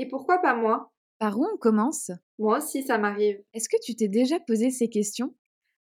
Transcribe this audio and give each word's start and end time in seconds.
Et 0.00 0.06
pourquoi 0.06 0.38
pas 0.38 0.54
moi? 0.54 0.92
Par 1.18 1.38
où 1.38 1.44
on 1.52 1.56
commence? 1.56 2.12
Moi 2.38 2.58
aussi, 2.58 2.84
ça 2.84 2.98
m'arrive. 2.98 3.42
Est-ce 3.52 3.68
que 3.68 3.76
tu 3.82 3.96
t'es 3.96 4.06
déjà 4.08 4.38
posé 4.38 4.70
ces 4.70 4.88
questions? 4.88 5.34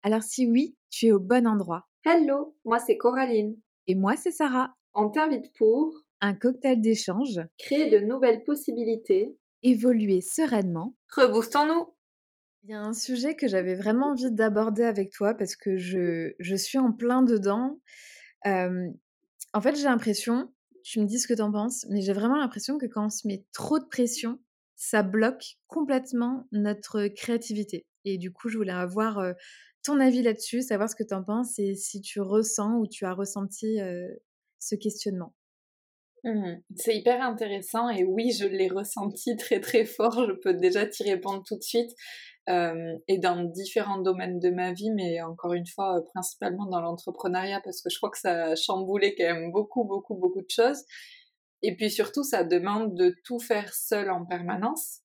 Alors 0.02 0.22
si 0.22 0.46
oui, 0.50 0.74
tu 0.90 1.06
es 1.06 1.12
au 1.12 1.20
bon 1.20 1.46
endroit. 1.46 1.86
Hello, 2.04 2.56
moi 2.64 2.78
c'est 2.78 2.96
Coraline. 2.96 3.56
Et 3.86 3.94
moi 3.94 4.16
c'est 4.16 4.30
Sarah. 4.30 4.74
On 4.94 5.10
t'invite 5.10 5.52
pour 5.58 5.92
Un 6.22 6.34
cocktail 6.34 6.80
d'échange, 6.80 7.40
créer 7.58 7.90
de 7.90 7.98
nouvelles 7.98 8.42
possibilités. 8.44 9.36
évoluer 9.62 10.22
sereinement. 10.22 10.94
Reboostons-nous 11.14 11.92
Il 12.64 12.70
y 12.70 12.74
a 12.74 12.80
un 12.80 12.94
sujet 12.94 13.36
que 13.36 13.48
j'avais 13.48 13.74
vraiment 13.74 14.12
envie 14.12 14.30
d'aborder 14.32 14.84
avec 14.84 15.10
toi 15.12 15.34
parce 15.34 15.56
que 15.56 15.76
je, 15.76 16.32
je 16.38 16.56
suis 16.56 16.78
en 16.78 16.92
plein 16.92 17.22
dedans. 17.22 17.78
Euh, 18.46 18.86
en 19.52 19.60
fait, 19.60 19.76
j'ai 19.76 19.84
l'impression, 19.84 20.52
tu 20.86 21.00
me 21.00 21.06
dis 21.06 21.18
ce 21.18 21.26
que 21.26 21.34
t'en 21.34 21.50
penses, 21.50 21.84
mais 21.90 22.00
j'ai 22.00 22.12
vraiment 22.12 22.36
l'impression 22.36 22.78
que 22.78 22.86
quand 22.86 23.06
on 23.06 23.10
se 23.10 23.26
met 23.26 23.44
trop 23.52 23.80
de 23.80 23.84
pression, 23.84 24.38
ça 24.76 25.02
bloque 25.02 25.56
complètement 25.66 26.46
notre 26.52 27.08
créativité. 27.08 27.86
Et 28.04 28.18
du 28.18 28.32
coup, 28.32 28.48
je 28.48 28.56
voulais 28.56 28.72
avoir 28.72 29.20
ton 29.82 29.98
avis 29.98 30.22
là-dessus, 30.22 30.62
savoir 30.62 30.88
ce 30.88 30.94
que 30.94 31.02
t'en 31.02 31.24
penses 31.24 31.58
et 31.58 31.74
si 31.74 32.00
tu 32.02 32.20
ressens 32.20 32.78
ou 32.78 32.86
tu 32.86 33.04
as 33.04 33.14
ressenti 33.14 33.78
ce 34.60 34.74
questionnement. 34.76 35.34
Mhm. 36.22 36.62
C'est 36.76 36.96
hyper 36.96 37.20
intéressant 37.22 37.88
et 37.88 38.04
oui, 38.04 38.32
je 38.32 38.46
l'ai 38.46 38.68
ressenti 38.68 39.36
très 39.36 39.60
très 39.60 39.84
fort. 39.84 40.26
Je 40.28 40.32
peux 40.32 40.54
déjà 40.54 40.86
t'y 40.86 41.02
répondre 41.02 41.42
tout 41.46 41.56
de 41.56 41.62
suite. 41.62 41.90
Euh, 42.48 42.96
et 43.08 43.18
dans 43.18 43.42
différents 43.42 43.98
domaines 43.98 44.38
de 44.38 44.50
ma 44.50 44.72
vie, 44.72 44.90
mais 44.92 45.20
encore 45.20 45.52
une 45.52 45.66
fois, 45.66 45.98
euh, 45.98 46.02
principalement 46.14 46.66
dans 46.66 46.80
l'entrepreneuriat, 46.80 47.60
parce 47.64 47.82
que 47.82 47.90
je 47.90 47.96
crois 47.96 48.10
que 48.10 48.18
ça 48.18 48.44
a 48.44 48.56
chamboulé 48.56 49.16
quand 49.16 49.24
même 49.24 49.50
beaucoup, 49.50 49.84
beaucoup, 49.84 50.14
beaucoup 50.14 50.42
de 50.42 50.50
choses. 50.50 50.84
Et 51.62 51.74
puis 51.74 51.90
surtout, 51.90 52.22
ça 52.22 52.44
demande 52.44 52.94
de 52.94 53.16
tout 53.24 53.40
faire 53.40 53.74
seul 53.74 54.10
en 54.10 54.24
permanence, 54.24 55.00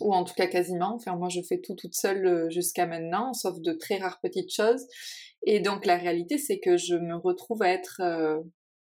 ou 0.00 0.14
en 0.14 0.24
tout 0.24 0.32
cas 0.32 0.46
quasiment. 0.46 0.94
Enfin, 0.94 1.16
moi, 1.16 1.28
je 1.28 1.42
fais 1.42 1.60
tout 1.60 1.74
toute 1.74 1.94
seule 1.94 2.26
euh, 2.26 2.50
jusqu'à 2.50 2.86
maintenant, 2.86 3.34
sauf 3.34 3.60
de 3.60 3.72
très 3.72 3.98
rares 3.98 4.20
petites 4.22 4.54
choses. 4.54 4.86
Et 5.46 5.60
donc, 5.60 5.84
la 5.84 5.96
réalité, 5.98 6.38
c'est 6.38 6.60
que 6.60 6.78
je 6.78 6.94
me 6.94 7.16
retrouve 7.16 7.62
à 7.62 7.68
être 7.68 8.00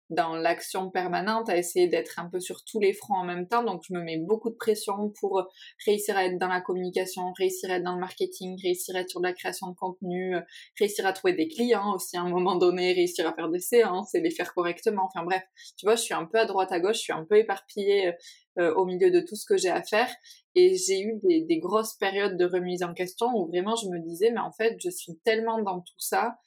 dans 0.10 0.36
l'action 0.36 0.90
permanente, 0.90 1.50
à 1.50 1.58
essayer 1.58 1.88
d'être 1.88 2.20
un 2.20 2.30
peu 2.30 2.40
sur 2.40 2.64
tous 2.64 2.80
les 2.80 2.94
fronts 2.94 3.18
en 3.18 3.26
même 3.26 3.48
temps. 3.48 3.64
Donc, 3.64 3.84
je 3.88 3.94
me 3.94 4.02
mets 4.02 4.18
beaucoup 4.18 4.50
de 4.50 4.56
pression 4.56 5.12
pour 5.20 5.44
réussir 5.86 6.16
à 6.16 6.26
être 6.26 6.38
dans 6.40 6.48
la 6.48 6.62
communication, 6.62 7.34
réussir 7.38 7.70
à 7.72 7.76
être 7.76 7.84
dans 7.84 7.96
le 7.96 8.00
marketing, 8.00 8.58
réussir 8.64 8.96
à 8.96 9.00
être 9.02 9.10
sur 9.10 9.20
de 9.20 9.28
la 9.28 9.34
création 9.34 9.68
de 9.68 9.76
contenu, 9.76 10.36
euh, 10.36 10.42
réussir 10.80 11.06
à 11.06 11.14
trouver 11.14 11.34
des 11.34 11.48
clients 11.48 11.94
aussi 11.94 12.18
à 12.18 12.22
un 12.22 12.30
moment 12.30 12.56
donné, 12.56 12.94
réussir 12.94 13.28
à 13.28 13.34
faire 13.34 13.50
des 13.50 13.60
séances 13.60 14.16
et 14.16 14.22
les 14.22 14.32
faire 14.32 14.54
correctement. 14.54 15.04
Enfin 15.06 15.26
bref, 15.26 15.44
tu 15.78 15.86
vois, 15.86 15.96
je 15.96 16.04
suis 16.04 16.14
un 16.14 16.26
peu 16.26 16.40
à 16.40 16.46
droite 16.46 16.72
à 16.72 16.80
gauche, 16.80 16.98
je 16.98 17.02
suis 17.02 17.14
un 17.14 17.26
peu 17.26 17.38
éparpillée 17.38 18.14
euh, 18.60 18.74
au 18.76 18.86
milieu 18.86 19.12
de 19.12 19.20
tout 19.20 19.36
ce 19.36 19.46
que 19.46 19.58
j'ai 19.58 19.70
à 19.70 19.84
faire. 19.84 20.10
Et 20.56 20.76
j'ai 20.76 21.02
eu 21.02 21.20
des 21.24 21.60
grosses 21.60 21.96
périodes 21.96 22.38
de 22.38 22.46
remise 22.46 22.82
en 22.82 22.94
question 22.94 23.28
où 23.36 23.48
vraiment 23.48 23.76
je 23.76 23.88
me 23.90 24.00
disais, 24.00 24.32
mais 24.32 24.40
en 24.40 24.52
fait, 24.52 24.76
je 24.84 24.90
suis 24.90 25.20
tellement 25.24 25.62
dans 25.62 25.82
tout 25.82 26.00
ça 26.00 26.38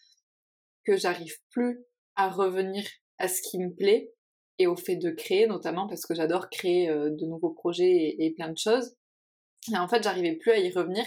que 0.85 0.97
j'arrive 0.97 1.37
plus 1.51 1.85
à 2.17 2.29
revenir 2.29 2.85
à 3.21 3.29
ce 3.29 3.43
qui 3.43 3.59
me 3.59 3.73
plaît 3.73 4.13
et 4.59 4.67
au 4.67 4.77
fait 4.77 4.97
de 4.97 5.11
créer 5.11 5.47
notamment 5.47 5.87
parce 5.87 6.05
que 6.05 6.15
j'adore 6.15 6.51
créer 6.51 6.91
euh, 6.91 7.11
de 7.11 7.27
nouveaux 7.27 7.53
projets 7.53 8.17
et, 8.19 8.33
plein 8.35 8.49
de 8.49 8.59
choses. 8.59 8.97
Et 9.73 9.77
en 9.77 9.89
fait, 9.89 10.03
j'arrivais 10.03 10.37
plus 10.37 10.53
à 10.53 10.59
y 10.59 10.73
revenir 10.73 11.05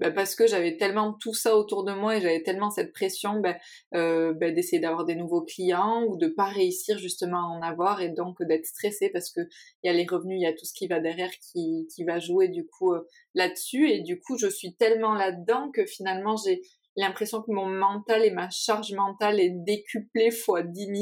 bah, 0.00 0.10
parce 0.10 0.34
que 0.34 0.46
j'avais 0.46 0.76
tellement 0.76 1.12
tout 1.14 1.34
ça 1.34 1.56
autour 1.56 1.84
de 1.84 1.92
moi 1.92 2.16
et 2.16 2.20
j'avais 2.20 2.42
tellement 2.42 2.70
cette 2.70 2.92
pression 2.92 3.40
bah, 3.40 3.56
euh, 3.94 4.32
bah, 4.34 4.50
d'essayer 4.50 4.80
d'avoir 4.80 5.04
des 5.04 5.14
nouveaux 5.14 5.42
clients 5.42 6.04
ou 6.04 6.16
de 6.16 6.26
pas 6.26 6.46
réussir 6.46 6.98
justement 6.98 7.38
à 7.38 7.58
en 7.58 7.62
avoir 7.62 8.02
et 8.02 8.08
donc 8.08 8.42
d'être 8.42 8.66
stressée 8.66 9.10
parce 9.10 9.30
que 9.30 9.40
il 9.82 9.86
y 9.86 9.90
a 9.90 9.92
les 9.92 10.06
revenus, 10.06 10.38
il 10.40 10.42
y 10.42 10.46
a 10.46 10.52
tout 10.52 10.64
ce 10.64 10.74
qui 10.74 10.88
va 10.88 11.00
derrière 11.00 11.30
qui, 11.38 11.86
qui 11.94 12.04
va 12.04 12.18
jouer 12.18 12.48
du 12.48 12.66
coup 12.66 12.92
euh, 12.92 13.06
là-dessus 13.34 13.88
et 13.90 14.00
du 14.00 14.20
coup 14.20 14.36
je 14.36 14.48
suis 14.48 14.74
tellement 14.74 15.14
là-dedans 15.14 15.70
que 15.72 15.86
finalement 15.86 16.36
j'ai 16.36 16.60
l'impression 16.96 17.42
que 17.42 17.52
mon 17.52 17.66
mental 17.66 18.24
et 18.24 18.30
ma 18.30 18.50
charge 18.50 18.92
mentale 18.92 19.40
est 19.40 19.50
décuplée 19.50 20.30
fois 20.30 20.62
10 20.62 20.86
000 20.86 20.96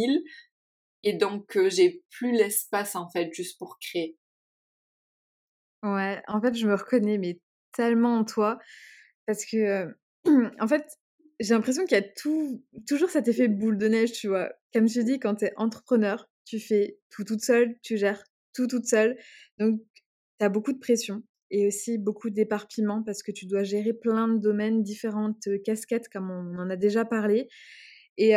et 1.03 1.15
donc 1.15 1.57
euh, 1.57 1.69
j'ai 1.71 2.03
plus 2.11 2.33
l'espace 2.33 2.97
en 2.97 3.09
fait 3.11 3.33
juste 3.33 3.59
pour 3.59 3.79
créer. 3.79 4.17
Ouais, 5.83 6.23
en 6.29 6.41
fait, 6.41 6.55
je 6.55 6.67
me 6.67 6.75
reconnais 6.75 7.19
mais 7.19 7.41
tellement 7.73 8.17
en 8.17 8.25
toi 8.25 8.59
parce 9.27 9.45
que 9.45 9.89
en 10.61 10.69
fait, 10.69 10.87
j'ai 11.41 11.55
l'impression 11.55 11.85
qu'il 11.85 11.97
y 11.97 12.01
a 12.01 12.09
tout, 12.17 12.65
toujours 12.87 13.11
cet 13.11 13.29
effet 13.29 13.49
boule 13.49 13.79
de 13.79 13.89
neige, 13.89 14.13
tu 14.13 14.29
vois. 14.29 14.53
Comme 14.73 14.89
je 14.89 15.01
dis, 15.01 15.19
quand 15.19 15.37
tu 15.37 15.47
es 15.47 15.53
entrepreneur, 15.57 16.29
tu 16.45 16.61
fais 16.61 16.99
tout 17.11 17.25
toute 17.25 17.43
seule, 17.43 17.77
tu 17.83 17.97
gères 17.97 18.23
tout 18.55 18.67
toute 18.67 18.87
seule. 18.87 19.19
Donc, 19.59 19.81
tu 20.39 20.45
as 20.45 20.49
beaucoup 20.49 20.73
de 20.73 20.79
pression 20.79 21.23
et 21.51 21.67
aussi 21.67 21.99
beaucoup 21.99 22.31
d'éparpillement 22.31 23.03
parce 23.03 23.23
que 23.23 23.33
tu 23.33 23.47
dois 23.47 23.63
gérer 23.63 23.93
plein 23.93 24.29
de 24.29 24.39
domaines, 24.39 24.83
différentes 24.83 25.49
casquettes, 25.65 26.09
comme 26.09 26.31
on 26.31 26.59
en 26.59 26.71
a 26.71 26.77
déjà 26.77 27.05
parlé. 27.05 27.49
Et, 28.19 28.35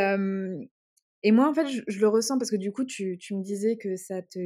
et 1.26 1.32
moi, 1.32 1.50
en 1.50 1.56
fait, 1.56 1.66
je, 1.68 2.00
le 2.00 2.08
ressens 2.08 2.38
parce 2.38 2.52
que 2.52 2.56
du 2.56 2.72
coup, 2.72 2.86
tu, 2.86 3.18
tu 3.18 3.36
me 3.36 3.42
disais 3.42 3.78
que 3.78 3.96
ça 3.96 4.22
te 4.22 4.40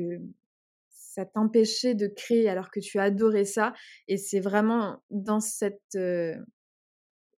ça 0.88 1.25
t'empêchait 1.25 1.94
de 1.94 2.07
créer 2.07 2.47
alors 2.47 2.72
que 2.72 2.79
tu 2.79 3.00
adorais 3.00 3.44
ça. 3.44 3.73
Et 4.07 4.16
c'est 4.16 4.40
vraiment 4.40 5.03
dans 5.09 5.41
cette 5.41 5.81
euh, 5.97 6.35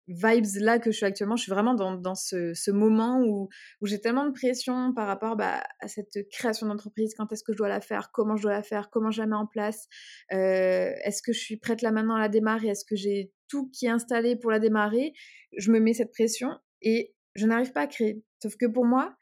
vibes 0.07 0.46
là 0.59 0.78
que 0.78 0.91
je 0.91 0.97
suis 0.97 1.07
actuellement. 1.07 1.38
Je 1.38 1.41
suis 1.41 1.52
vraiment 1.52 1.74
dans, 1.74 1.96
dans 1.96 2.13
ce, 2.13 2.53
ce, 2.53 2.69
moment 2.69 3.19
où, 3.24 3.50
où 3.81 3.88
j'ai 3.88 4.00
tellement 4.00 4.25
de 4.28 4.31
pression 4.31 4.94
par 4.94 5.07
rapport 5.07 5.35
bah, 5.35 5.63
à 5.79 5.88
cette 5.88 6.19
création 6.29 6.68
d'entreprise. 6.68 7.16
Quand 7.18 7.31
est-ce 7.34 7.44
que 7.44 7.53
je 7.53 7.58
dois 7.58 7.69
la 7.69 7.81
faire? 7.81 8.12
Comment 8.12 8.35
je 8.35 8.44
dois 8.44 8.52
la 8.52 8.62
faire? 8.62 8.91
Comment 8.91 9.09
je 9.09 9.22
la 9.22 9.25
mets 9.25 9.35
en 9.35 9.47
place? 9.47 9.88
Euh, 10.34 10.91
Est-ce 11.03 11.23
que 11.23 11.34
je 11.34 11.40
suis 11.40 11.58
prête 11.58 11.81
là 11.81 11.90
maintenant 11.91 12.13
à 12.13 12.19
la 12.19 12.29
démarrer? 12.29 12.68
Est-ce 12.68 12.85
que 12.85 12.96
j'ai 12.96 13.31
tout 13.47 13.72
qui 13.72 13.88
est 13.88 13.90
installé 13.90 14.35
pour 14.35 14.52
la 14.52 14.59
démarrer? 14.59 15.13
Je 15.58 15.72
me 15.72 15.79
mets 15.79 15.94
cette 15.94 16.12
pression 16.12 16.50
et 16.84 17.16
je 17.34 17.47
n'arrive 17.47 17.72
pas 17.72 17.81
à 17.81 17.88
créer. 17.88 18.23
Sauf 18.40 18.56
que 18.58 18.68
pour 18.68 18.85
moi, 18.85 19.18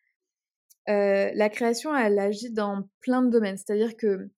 euh, 0.88 1.29
la 1.34 1.50
création, 1.50 1.95
elle 1.95 2.19
agit 2.19 2.51
dans 2.51 2.90
plein 3.01 3.22
de 3.22 3.29
domaines. 3.29 3.57
C'est-à-dire 3.57 3.95
que 3.97 4.29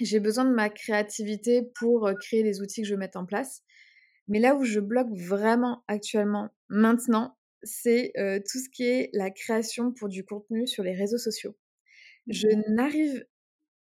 j'ai 0.00 0.20
besoin 0.20 0.44
de 0.44 0.54
ma 0.54 0.70
créativité 0.70 1.62
pour 1.78 2.10
créer 2.20 2.42
les 2.42 2.60
outils 2.60 2.82
que 2.82 2.88
je 2.88 2.94
mette 2.94 3.16
en 3.16 3.26
place. 3.26 3.62
Mais 4.28 4.40
là 4.40 4.54
où 4.54 4.64
je 4.64 4.80
bloque 4.80 5.12
vraiment 5.14 5.84
actuellement, 5.86 6.50
maintenant, 6.68 7.36
c'est 7.62 8.12
euh, 8.16 8.38
tout 8.38 8.58
ce 8.58 8.68
qui 8.68 8.84
est 8.84 9.10
la 9.12 9.30
création 9.30 9.92
pour 9.92 10.08
du 10.08 10.24
contenu 10.24 10.66
sur 10.66 10.82
les 10.82 10.94
réseaux 10.94 11.18
sociaux. 11.18 11.56
Je 12.26 12.48
n'arrive 12.70 13.24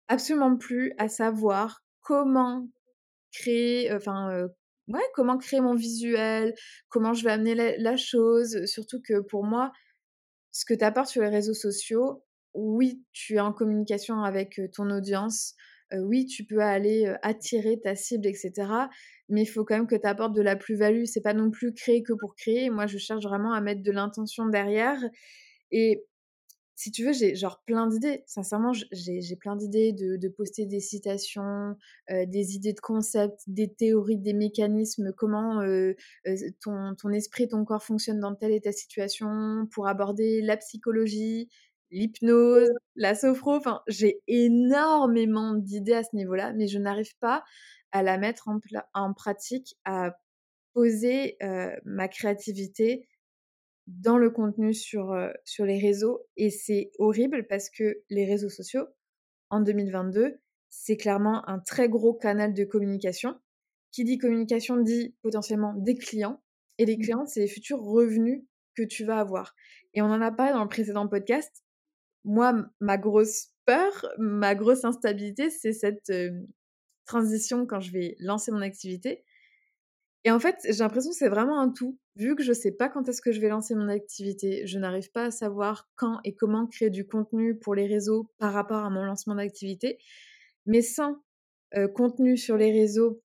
absolument 0.09 0.57
plus 0.57 0.93
à 0.99 1.09
savoir 1.09 1.85
comment 2.01 2.69
créer, 3.33 3.93
enfin, 3.93 4.31
euh, 4.33 4.49
ouais, 4.89 5.03
comment 5.15 5.39
créer 5.39 5.61
mon 5.61 5.75
visuel, 5.75 6.55
comment 6.89 7.15
je 7.15 7.25
vais 7.25 7.31
amener 7.31 7.55
la, 7.55 7.77
la 7.77 7.97
chose. 7.97 8.65
Surtout 8.67 9.01
que 9.03 9.21
pour 9.21 9.45
moi, 9.45 9.73
ce 10.59 10.65
que 10.65 10.75
tu 10.75 10.85
apportes 10.85 11.09
sur 11.09 11.23
les 11.23 11.29
réseaux 11.29 11.55
sociaux, 11.55 12.25
oui, 12.53 13.05
tu 13.13 13.37
es 13.37 13.41
en 13.41 13.53
communication 13.53 14.25
avec 14.25 14.61
ton 14.75 14.91
audience, 14.91 15.55
oui, 15.93 16.27
tu 16.27 16.45
peux 16.45 16.59
aller 16.59 17.15
attirer 17.23 17.79
ta 17.81 17.95
cible, 17.95 18.27
etc. 18.27 18.53
Mais 19.29 19.43
il 19.43 19.47
faut 19.47 19.65
quand 19.65 19.77
même 19.77 19.87
que 19.87 19.95
tu 19.95 20.07
apportes 20.07 20.35
de 20.35 20.43
la 20.43 20.57
plus-value. 20.57 21.05
C'est 21.05 21.21
pas 21.21 21.33
non 21.33 21.53
plus 21.53 21.73
créer 21.73 22.03
que 22.03 22.13
pour 22.13 22.35
créer. 22.35 22.71
Moi, 22.71 22.89
je 22.89 22.99
cherche 22.99 23.23
vraiment 23.23 23.53
à 23.53 23.61
mettre 23.61 23.85
de 23.85 23.93
l'intention 23.93 24.47
derrière. 24.47 24.99
Et 25.71 26.05
si 26.79 26.93
tu 26.93 27.05
veux, 27.05 27.13
j'ai 27.13 27.35
genre 27.35 27.61
plein 27.67 27.89
d'idées. 27.89 28.23
Sincèrement, 28.27 28.71
j'ai 28.93 29.37
plein 29.37 29.57
d'idées 29.57 29.93
de, 29.93 30.17
de, 30.17 30.29
poster 30.29 30.65
des 30.65 30.79
citations, 30.79 31.75
euh, 32.09 32.25
des 32.25 32.55
idées 32.55 32.73
de 32.73 32.79
concepts, 32.79 33.43
des 33.49 33.75
théories, 33.75 34.17
des 34.17 34.33
mécanismes, 34.33 35.13
comment 35.13 35.61
euh, 35.61 35.95
euh, 36.29 36.37
ton, 36.63 36.95
ton 36.95 37.11
esprit, 37.11 37.49
ton 37.49 37.65
corps 37.65 37.83
fonctionnent 37.83 38.21
dans 38.21 38.33
telle 38.37 38.53
et 38.53 38.61
telle 38.61 38.75
situation, 38.75 39.67
pour 39.73 39.89
aborder 39.89 40.41
la 40.41 40.57
psychologie, 40.57 41.49
l'hypnose, 41.91 42.71
la 42.95 43.17
sophro. 43.17 43.57
Enfin, 43.57 43.83
j'ai 43.89 44.23
énormément 44.29 45.55
d'idées 45.55 45.95
à 45.95 46.05
ce 46.05 46.15
niveau-là, 46.15 46.53
mais 46.53 46.69
je 46.69 46.79
n'arrive 46.79 47.17
pas 47.19 47.43
à 47.91 48.05
la 48.05 48.19
mettre 48.19 48.47
en, 48.47 48.61
en 48.95 49.15
pratique, 49.15 49.75
à 49.85 50.17
poser 50.75 51.39
ma 51.85 52.07
créativité 52.07 53.09
dans 53.89 54.19
le 54.19 54.31
contenu 54.31 54.75
sur, 54.75 55.13
euh, 55.13 55.31
sur 55.45 55.65
les 55.65 55.79
réseaux. 55.79 56.27
Et 56.37 56.51
c'est 56.51 56.91
horrible 56.99 57.47
parce 57.49 57.71
que 57.71 58.03
les 58.11 58.27
réseaux 58.27 58.51
sociaux, 58.51 58.87
en 59.51 59.61
2022, 59.61 60.39
c'est 60.69 60.97
clairement 60.97 61.49
un 61.49 61.59
très 61.59 61.89
gros 61.89 62.13
canal 62.13 62.53
de 62.53 62.65
communication. 62.65 63.41
Qui 63.91 64.05
dit 64.05 64.19
communication 64.19 64.77
dit 64.77 65.17
potentiellement 65.23 65.73
des 65.75 65.97
clients. 65.97 66.43
Et 66.77 66.85
les 66.85 66.97
mmh. 66.97 67.01
clients, 67.01 67.27
c'est 67.27 67.41
les 67.41 67.49
futurs 67.49 67.81
revenus 67.81 68.45
que 68.77 68.83
tu 68.83 69.05
vas 69.05 69.19
avoir. 69.19 69.55
Et 69.95 70.03
on 70.03 70.07
en 70.07 70.21
a 70.21 70.31
parlé 70.31 70.53
dans 70.53 70.63
le 70.63 70.69
précédent 70.69 71.09
podcast, 71.09 71.65
moi, 72.25 72.55
ma 72.81 72.99
grosse 72.99 73.49
peur, 73.65 74.07
ma 74.19 74.55
grosse 74.55 74.85
instabilité, 74.85 75.49
c'est 75.49 75.73
cette 75.73 76.11
euh, 76.11 76.31
transition 77.07 77.67
quand 77.67 77.81
je 77.81 77.91
vais 77.91 78.17
lancer 78.21 78.53
mon 78.53 78.61
activité. 78.61 79.25
Et 80.25 80.31
en 80.31 80.39
fait, 80.39 80.57
j'ai 80.65 80.85
l'impression 80.85 81.11
que 81.11 81.17
c'est 81.17 81.31
vraiment 81.31 81.59
un 81.59 81.71
tout. 81.71 81.99
Vu 82.19 82.35
que 82.35 82.43
je 82.43 82.49
ne 82.49 82.55
sais 82.55 82.73
pas 82.73 82.89
quand 82.89 83.09
est-ce 83.09 83.23
que 83.23 83.31
je 83.31 83.41
vais 83.41 83.49
lancer 83.49 83.77
mon 83.77 83.89
activité, 83.89 84.67
je 84.67 84.79
n'arrive 84.79 85.11
pas 85.13 85.27
à 85.27 85.31
savoir 85.31 85.89
quand 85.95 86.19
et 86.25 86.35
comment 86.35 86.67
créer 86.67 86.91
du 86.91 87.07
contenu 87.07 87.57
pour 87.57 87.77
les 87.77 87.87
réseaux 87.87 88.29
par 88.39 88.53
rapport 88.53 88.85
à 88.85 88.91
mon 88.91 89.05
lancement 89.05 89.37
d'activité. 89.37 89.99
Mais 90.67 90.83
sans 90.83 91.23
contenu 91.95 92.37
sur 92.37 92.57
les 92.57 92.73
réseaux 92.73 93.23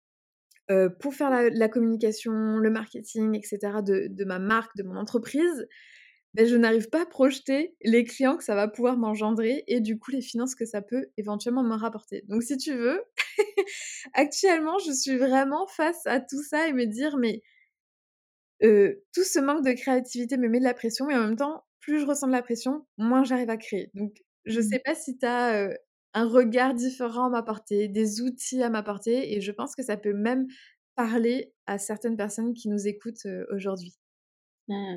pour 1.00 1.14
faire 1.14 1.30
la, 1.50 1.68
communication, 1.68 2.32
le 2.58 2.70
marketing, 2.70 3.34
etc. 3.34 3.58
de, 3.84 4.24
ma 4.24 4.38
marque, 4.38 4.76
de 4.76 4.84
mon 4.84 4.96
entreprise, 4.96 5.66
ben, 6.36 6.46
je 6.46 6.54
n'arrive 6.54 6.90
pas 6.90 7.02
à 7.02 7.06
projeter 7.06 7.74
les 7.82 8.04
clients 8.04 8.36
que 8.36 8.44
ça 8.44 8.54
va 8.54 8.68
pouvoir 8.68 8.98
m'engendrer 8.98 9.64
et 9.68 9.80
du 9.80 9.98
coup 9.98 10.10
les 10.10 10.20
finances 10.20 10.54
que 10.54 10.66
ça 10.66 10.82
peut 10.82 11.06
éventuellement 11.16 11.62
me 11.62 11.74
rapporter. 11.74 12.24
Donc 12.28 12.42
si 12.42 12.58
tu 12.58 12.74
veux, 12.74 13.02
actuellement 14.12 14.78
je 14.78 14.92
suis 14.92 15.16
vraiment 15.16 15.66
face 15.66 16.06
à 16.06 16.20
tout 16.20 16.42
ça 16.42 16.68
et 16.68 16.74
me 16.74 16.84
dire 16.84 17.16
mais 17.16 17.42
tout 18.60 19.24
ce 19.24 19.38
manque 19.38 19.64
de 19.64 19.72
créativité 19.72 20.36
me 20.36 20.48
met 20.48 20.58
de 20.58 20.64
la 20.64 20.74
pression 20.74 21.08
et 21.10 21.14
en 21.14 21.20
même 21.20 21.36
temps 21.36 21.64
plus 21.80 22.00
je 22.00 22.06
ressens 22.06 22.26
de 22.26 22.32
la 22.32 22.42
pression, 22.42 22.84
moins 22.98 23.22
j'arrive 23.22 23.50
à 23.50 23.56
créer. 23.56 23.90
Donc 23.94 24.12
je 24.44 24.58
ne 24.58 24.64
mmh. 24.64 24.68
sais 24.68 24.78
pas 24.80 24.94
si 24.94 25.18
tu 25.18 25.26
as 25.26 25.70
un 26.14 26.28
regard 26.28 26.74
différent 26.74 27.26
à 27.26 27.30
m'apporter, 27.30 27.88
des 27.88 28.22
outils 28.22 28.62
à 28.62 28.70
m'apporter 28.70 29.34
et 29.34 29.40
je 29.40 29.52
pense 29.52 29.74
que 29.76 29.82
ça 29.82 29.96
peut 29.96 30.14
même 30.14 30.46
parler 30.94 31.52
à 31.66 31.78
certaines 31.78 32.16
personnes 32.16 32.54
qui 32.54 32.68
nous 32.68 32.88
écoutent 32.88 33.26
aujourd'hui. 33.50 33.94
Mmh. 34.68 34.96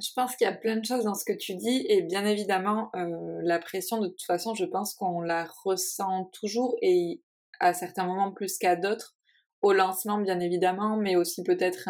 Je 0.00 0.08
pense 0.16 0.36
qu'il 0.36 0.46
y 0.46 0.50
a 0.50 0.54
plein 0.54 0.76
de 0.76 0.84
choses 0.84 1.04
dans 1.04 1.14
ce 1.14 1.24
que 1.24 1.32
tu 1.32 1.54
dis 1.54 1.86
et 1.88 2.02
bien 2.02 2.26
évidemment 2.26 2.90
la 2.94 3.58
pression 3.58 4.00
de 4.00 4.08
toute 4.08 4.24
façon 4.24 4.54
je 4.54 4.64
pense 4.64 4.94
qu'on 4.94 5.20
la 5.20 5.46
ressent 5.64 6.30
toujours 6.32 6.76
et 6.82 7.22
à 7.60 7.72
certains 7.72 8.04
moments 8.04 8.32
plus 8.32 8.58
qu'à 8.58 8.74
d'autres 8.74 9.16
au 9.60 9.72
lancement 9.72 10.18
bien 10.18 10.40
évidemment 10.40 10.96
mais 10.96 11.14
aussi 11.14 11.42
peut-être 11.42 11.88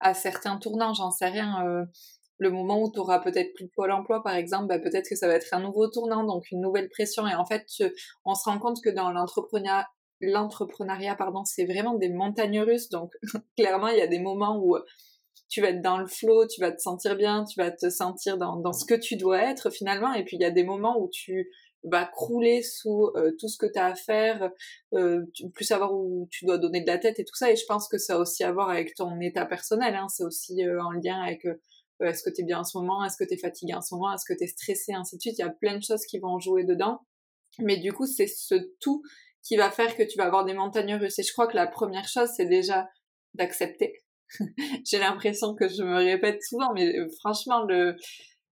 à 0.00 0.14
certains 0.14 0.58
tournants 0.58 0.94
j'en 0.94 1.10
sais 1.10 1.28
rien 1.28 1.66
euh, 1.66 1.84
le 2.38 2.50
moment 2.50 2.80
où 2.82 2.90
tu 2.92 2.98
auras 2.98 3.18
peut-être 3.18 3.52
plus 3.54 3.66
de 3.66 3.70
pôle 3.74 3.92
emploi 3.92 4.22
par 4.22 4.34
exemple 4.34 4.66
bah, 4.68 4.78
peut-être 4.78 5.08
que 5.08 5.16
ça 5.16 5.26
va 5.26 5.34
être 5.34 5.52
un 5.52 5.60
nouveau 5.60 5.88
tournant 5.88 6.24
donc 6.24 6.50
une 6.50 6.60
nouvelle 6.60 6.88
pression 6.88 7.26
et 7.26 7.34
en 7.34 7.44
fait 7.44 7.66
on 8.24 8.34
se 8.34 8.44
rend 8.44 8.58
compte 8.58 8.82
que 8.82 8.90
dans 8.90 9.10
l'entrepreneuriat 10.20 11.14
pardon 11.16 11.44
c'est 11.44 11.64
vraiment 11.64 11.94
des 11.94 12.10
montagnes 12.10 12.60
russes 12.60 12.88
donc 12.88 13.12
clairement 13.56 13.88
il 13.88 13.98
y 13.98 14.02
a 14.02 14.06
des 14.06 14.20
moments 14.20 14.60
où 14.62 14.76
tu 15.48 15.62
vas 15.62 15.70
être 15.70 15.80
dans 15.80 15.98
le 15.98 16.06
flow, 16.06 16.46
tu 16.46 16.60
vas 16.60 16.72
te 16.72 16.80
sentir 16.80 17.16
bien, 17.16 17.44
tu 17.44 17.58
vas 17.58 17.70
te 17.70 17.88
sentir 17.88 18.36
dans 18.36 18.72
ce 18.72 18.84
que 18.84 18.94
tu 18.94 19.16
dois 19.16 19.42
être 19.42 19.70
finalement. 19.70 20.12
Et 20.12 20.24
puis 20.24 20.36
il 20.36 20.42
y 20.42 20.44
a 20.44 20.50
des 20.50 20.64
moments 20.64 21.00
où 21.00 21.08
tu 21.10 21.48
vas 21.84 22.06
crouler 22.06 22.62
sous 22.62 23.10
euh, 23.16 23.32
tout 23.38 23.48
ce 23.48 23.56
que 23.56 23.66
tu 23.66 23.78
as 23.78 23.86
à 23.86 23.94
faire, 23.94 24.50
euh, 24.94 25.24
plus 25.54 25.64
savoir 25.64 25.94
où 25.94 26.28
tu 26.30 26.44
dois 26.44 26.58
donner 26.58 26.80
de 26.80 26.86
la 26.86 26.98
tête 26.98 27.18
et 27.18 27.24
tout 27.24 27.36
ça. 27.36 27.50
Et 27.50 27.56
je 27.56 27.64
pense 27.66 27.88
que 27.88 27.98
ça 27.98 28.16
a 28.16 28.18
aussi 28.18 28.44
à 28.44 28.52
voir 28.52 28.70
avec 28.70 28.94
ton 28.94 29.20
état 29.20 29.46
personnel. 29.46 29.94
Hein. 29.94 30.08
C'est 30.08 30.24
aussi 30.24 30.64
euh, 30.64 30.82
en 30.82 30.92
lien 30.92 31.20
avec 31.22 31.44
euh, 31.44 31.54
est-ce 32.00 32.22
que 32.22 32.30
tu 32.30 32.42
es 32.42 32.44
bien 32.44 32.60
en 32.60 32.64
ce 32.64 32.76
moment, 32.78 33.04
est-ce 33.04 33.16
que 33.16 33.24
tu 33.24 33.34
es 33.34 33.38
fatigué 33.38 33.74
en 33.74 33.82
ce 33.82 33.94
moment, 33.94 34.12
est-ce 34.12 34.24
que 34.24 34.36
tu 34.36 34.44
es 34.44 34.48
stressé, 34.48 34.92
ainsi 34.92 35.16
de 35.16 35.20
suite. 35.20 35.38
Il 35.38 35.42
y 35.42 35.44
a 35.44 35.50
plein 35.50 35.76
de 35.76 35.82
choses 35.82 36.04
qui 36.06 36.18
vont 36.18 36.38
jouer 36.38 36.64
dedans. 36.64 37.00
Mais 37.58 37.76
du 37.76 37.92
coup, 37.92 38.06
c'est 38.06 38.28
ce 38.28 38.54
tout 38.80 39.02
qui 39.42 39.56
va 39.56 39.70
faire 39.70 39.96
que 39.96 40.02
tu 40.02 40.18
vas 40.18 40.26
avoir 40.26 40.44
des 40.44 40.54
montagnes 40.54 40.94
russes. 40.94 41.18
Et 41.18 41.22
je 41.22 41.32
crois 41.32 41.46
que 41.46 41.56
la 41.56 41.66
première 41.66 42.06
chose, 42.06 42.28
c'est 42.36 42.46
déjà 42.46 42.88
d'accepter 43.34 44.02
j'ai 44.84 44.98
l'impression 44.98 45.54
que 45.54 45.68
je 45.68 45.82
me 45.82 45.96
répète 45.96 46.42
souvent, 46.42 46.72
mais 46.74 46.96
euh, 46.96 47.08
franchement, 47.18 47.64
le, 47.64 47.96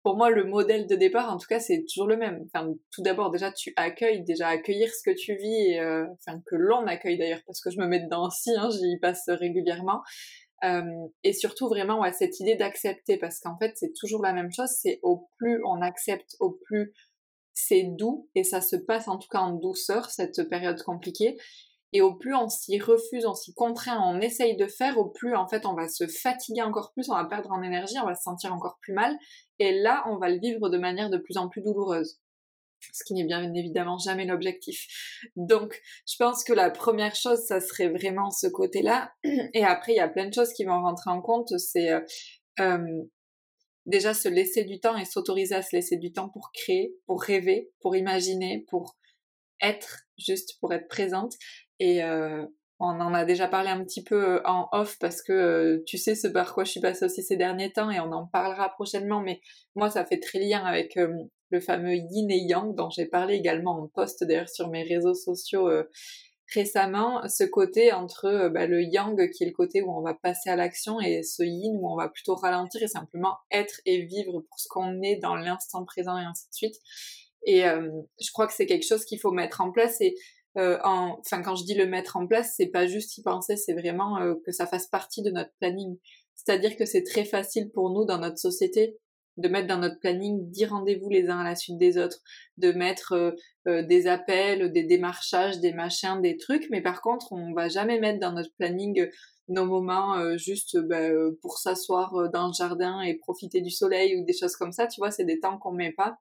pour 0.03 0.17
moi, 0.17 0.31
le 0.31 0.45
modèle 0.45 0.87
de 0.87 0.97
départ, 0.97 1.33
en 1.33 1.37
tout 1.37 1.47
cas, 1.47 1.61
c'est 1.61 1.85
toujours 1.89 2.07
le 2.07 2.17
même. 2.17 2.45
Enfin, 2.47 2.73
tout 2.91 3.03
d'abord, 3.03 3.31
déjà, 3.31 3.53
tu 3.53 3.73
accueilles, 3.77 4.25
déjà 4.25 4.49
accueillir 4.49 4.91
ce 4.93 5.03
que 5.03 5.15
tu 5.17 5.37
vis, 5.37 5.79
euh, 5.79 6.05
enfin, 6.15 6.41
que 6.47 6.57
l'on 6.57 6.87
accueille 6.87 7.19
d'ailleurs, 7.19 7.43
parce 7.47 7.61
que 7.61 7.71
je 7.71 7.79
me 7.79 7.87
mets 7.87 8.01
dedans 8.01 8.27
aussi, 8.27 8.51
hein, 8.57 8.69
j'y 8.71 8.99
passe 8.99 9.29
régulièrement. 9.29 10.03
Euh, 10.65 10.83
et 11.25 11.33
surtout, 11.33 11.69
vraiment, 11.69 12.01
ouais, 12.01 12.13
cette 12.13 12.41
idée 12.41 12.57
d'accepter, 12.57 13.17
parce 13.17 13.39
qu'en 13.41 13.57
fait, 13.59 13.73
c'est 13.77 13.93
toujours 13.95 14.23
la 14.23 14.33
même 14.33 14.53
chose, 14.53 14.71
c'est 14.71 14.99
au 15.03 15.29
plus 15.39 15.61
on 15.65 15.81
accepte, 15.83 16.37
au 16.41 16.51
plus 16.51 16.93
c'est 17.55 17.83
doux, 17.85 18.29
et 18.35 18.45
ça 18.45 18.61
se 18.61 18.77
passe 18.77 19.09
en 19.09 19.19
tout 19.19 19.29
cas 19.29 19.41
en 19.41 19.53
douceur, 19.53 20.11
cette 20.11 20.49
période 20.49 20.83
compliquée. 20.83 21.37
Et 21.93 22.01
au 22.01 22.15
plus 22.15 22.35
on 22.35 22.49
s'y 22.49 22.79
refuse, 22.79 23.27
on 23.27 23.35
s'y 23.35 23.53
contraint, 23.55 24.01
on 24.01 24.21
essaye 24.21 24.57
de 24.57 24.67
faire, 24.67 24.99
au 24.99 25.11
plus 25.11 25.35
en 25.35 25.47
fait 25.47 25.67
on 25.67 25.75
va 25.75 25.89
se 25.89 26.07
fatiguer 26.07 26.63
encore 26.63 26.93
plus, 26.93 27.11
on 27.11 27.15
va 27.15 27.25
perdre 27.25 27.51
en 27.53 27.63
énergie, 27.63 27.97
on 28.03 28.07
va 28.07 28.15
se 28.15 28.23
sentir 28.23 28.53
encore 28.53 28.79
plus 28.81 28.95
mal. 28.95 29.17
Et 29.59 29.73
là, 29.73 30.05
on 30.09 30.17
va 30.17 30.29
le 30.29 30.41
vivre 30.41 30.71
de 30.71 30.79
manière 30.79 31.11
de 31.11 31.19
plus 31.19 31.37
en 31.37 31.49
plus 31.49 31.63
douloureuse. 31.63 32.19
Ce 32.93 33.05
qui 33.05 33.15
n'est 33.15 33.25
bien 33.25 33.55
évidemment 33.55 33.99
jamais 33.99 34.25
l'objectif. 34.25 34.87
Donc, 35.37 35.81
je 36.09 36.17
pense 36.19 36.43
que 36.43 36.53
la 36.53 36.71
première 36.71 37.15
chose, 37.15 37.39
ça 37.47 37.61
serait 37.61 37.89
vraiment 37.89 38.31
ce 38.31 38.49
côté-là. 38.49 39.13
Et 39.55 39.65
après, 39.65 39.93
il 39.93 39.97
y 39.97 40.01
a 40.01 40.09
plein 40.09 40.27
de 40.27 40.35
choses 40.35 40.53
qui 40.53 40.65
vont 40.65 40.81
rentrer 40.81 41.11
en 41.11 41.23
compte. 41.23 41.57
C'est 41.59 41.93
euh, 41.93 42.01
euh, 42.59 43.05
déjà 43.87 44.15
se 44.15 44.29
laisser 44.29 44.65
du 44.65 44.81
temps 44.81 44.97
et 44.97 45.05
s'autoriser 45.05 45.55
à 45.55 45.63
se 45.63 45.75
laisser 45.75 45.97
du 45.97 46.13
temps 46.13 46.29
pour 46.29 46.51
créer, 46.53 46.95
pour 47.07 47.23
rêver, 47.23 47.71
pour 47.81 47.95
imaginer, 47.95 48.65
pour 48.69 48.97
être, 49.61 50.03
juste 50.19 50.59
pour 50.61 50.73
être 50.73 50.89
présente. 50.89 51.35
Et 51.83 52.01
euh, 52.05 52.47
on 52.79 53.01
en 53.01 53.13
a 53.13 53.25
déjà 53.25 53.49
parlé 53.49 53.69
un 53.69 53.83
petit 53.83 54.05
peu 54.05 54.37
euh, 54.37 54.41
en 54.45 54.69
off 54.71 54.99
parce 55.01 55.21
que 55.21 55.33
euh, 55.33 55.83
tu 55.85 55.99
sais 55.99 56.15
ce 56.15 56.29
par 56.29 56.55
quoi 56.55 56.63
je 56.63 56.71
suis 56.71 56.81
passée 56.81 57.05
aussi 57.05 57.25
ces 57.25 57.37
derniers 57.37 57.73
temps 57.73 57.91
et 57.91 57.99
on 57.99 58.13
en 58.13 58.29
parlera 58.29 58.69
prochainement. 58.69 59.21
Mais 59.21 59.41
moi, 59.75 59.91
ça 59.91 60.05
fait 60.05 60.21
très 60.21 60.39
lien 60.39 60.65
avec 60.65 60.97
le 61.51 61.61
fameux 61.61 61.97
yin 61.97 62.31
et 62.31 62.39
yang 62.39 62.77
dont 62.77 62.89
j'ai 62.89 63.07
parlé 63.07 63.35
également 63.35 63.83
en 63.83 63.89
post 63.89 64.23
d'ailleurs 64.23 64.49
sur 64.49 64.71
mes 64.71 64.85
réseaux 64.85 65.15
sociaux 65.15 65.69
récemment. 66.55 67.29
Ce 67.29 67.43
côté 67.43 67.93
entre 67.93 68.49
bah, 68.55 68.69
le 68.69 68.81
yang 68.81 69.29
qui 69.31 69.43
est 69.43 69.49
le 69.49 69.53
côté 69.53 69.83
où 69.83 69.91
on 69.91 70.03
va 70.03 70.15
passer 70.15 70.51
à 70.51 70.55
l'action 70.55 71.01
et 71.01 71.25
ce 71.25 71.43
yin 71.43 71.77
où 71.81 71.91
on 71.91 71.97
va 71.97 72.09
plutôt 72.09 72.37
ralentir 72.37 72.81
et 72.81 72.89
simplement 72.89 73.39
être 73.51 73.81
et 73.87 74.03
vivre 74.03 74.39
pour 74.39 74.61
ce 74.61 74.69
qu'on 74.69 75.03
est 75.03 75.17
dans 75.17 75.35
l'instant 75.35 75.85
présent 75.85 76.17
et 76.17 76.23
ainsi 76.23 76.49
de 76.49 76.55
suite. 76.55 76.77
Et 77.45 77.63
je 77.63 78.31
crois 78.33 78.47
que 78.47 78.53
c'est 78.53 78.67
quelque 78.67 78.87
chose 78.87 79.05
qu'il 79.05 79.19
faut 79.19 79.33
mettre 79.33 79.61
en 79.61 79.73
place 79.73 80.01
et 80.01 80.15
euh, 80.59 80.79
enfin 80.83 81.43
quand 81.43 81.57
je 81.57 81.65
dis 81.65 81.75
le 81.75 81.87
mettre 81.87 82.17
en 82.17 82.27
place, 82.27 82.55
c'est 82.57 82.67
pas 82.67 82.87
juste 82.87 83.17
y 83.17 83.23
penser, 83.23 83.57
c'est 83.57 83.73
vraiment 83.73 84.19
euh, 84.19 84.35
que 84.45 84.53
ça 84.53 84.67
fasse 84.67 84.87
partie 84.87 85.23
de 85.23 85.31
notre 85.31 85.53
planning. 85.59 85.99
C'est-à-dire 86.35 86.77
que 86.77 86.85
c'est 86.85 87.05
très 87.05 87.25
facile 87.25 87.71
pour 87.71 87.91
nous 87.91 88.05
dans 88.05 88.19
notre 88.19 88.39
société 88.39 88.99
de 89.39 89.49
mettre 89.49 89.67
dans 89.67 89.79
notre 89.79 89.99
planning 89.99 90.51
10 90.51 90.67
rendez-vous 90.67 91.09
les 91.09 91.31
uns 91.31 91.39
à 91.39 91.45
la 91.45 91.57
suite 91.57 91.79
des 91.79 91.97
autres, 91.97 92.19
de 92.59 92.73
mettre 92.73 93.35
euh, 93.67 93.83
des 93.83 94.07
appels, 94.07 94.71
des 94.73 94.85
démarchages, 94.85 95.59
des 95.61 95.73
machins, 95.73 96.21
des 96.21 96.37
trucs, 96.37 96.69
mais 96.71 96.83
par 96.83 97.01
contre 97.01 97.33
on 97.33 97.55
va 97.55 97.69
jamais 97.69 97.99
mettre 97.99 98.21
dans 98.21 98.33
notre 98.33 98.55
planning 98.59 99.09
nos 99.49 99.65
moments 99.65 100.37
juste 100.37 100.79
bah, 100.79 101.09
pour 101.41 101.59
s'asseoir 101.59 102.31
dans 102.31 102.49
le 102.49 102.53
jardin 102.53 103.01
et 103.01 103.15
profiter 103.15 103.61
du 103.63 103.71
soleil 103.71 104.17
ou 104.17 104.25
des 104.25 104.35
choses 104.35 104.55
comme 104.55 104.73
ça, 104.73 104.87
tu 104.87 105.01
vois, 105.01 105.11
c'est 105.11 105.25
des 105.25 105.41
temps 105.41 105.59
qu'on 105.59 105.73
met 105.73 105.93
pas 105.93 106.19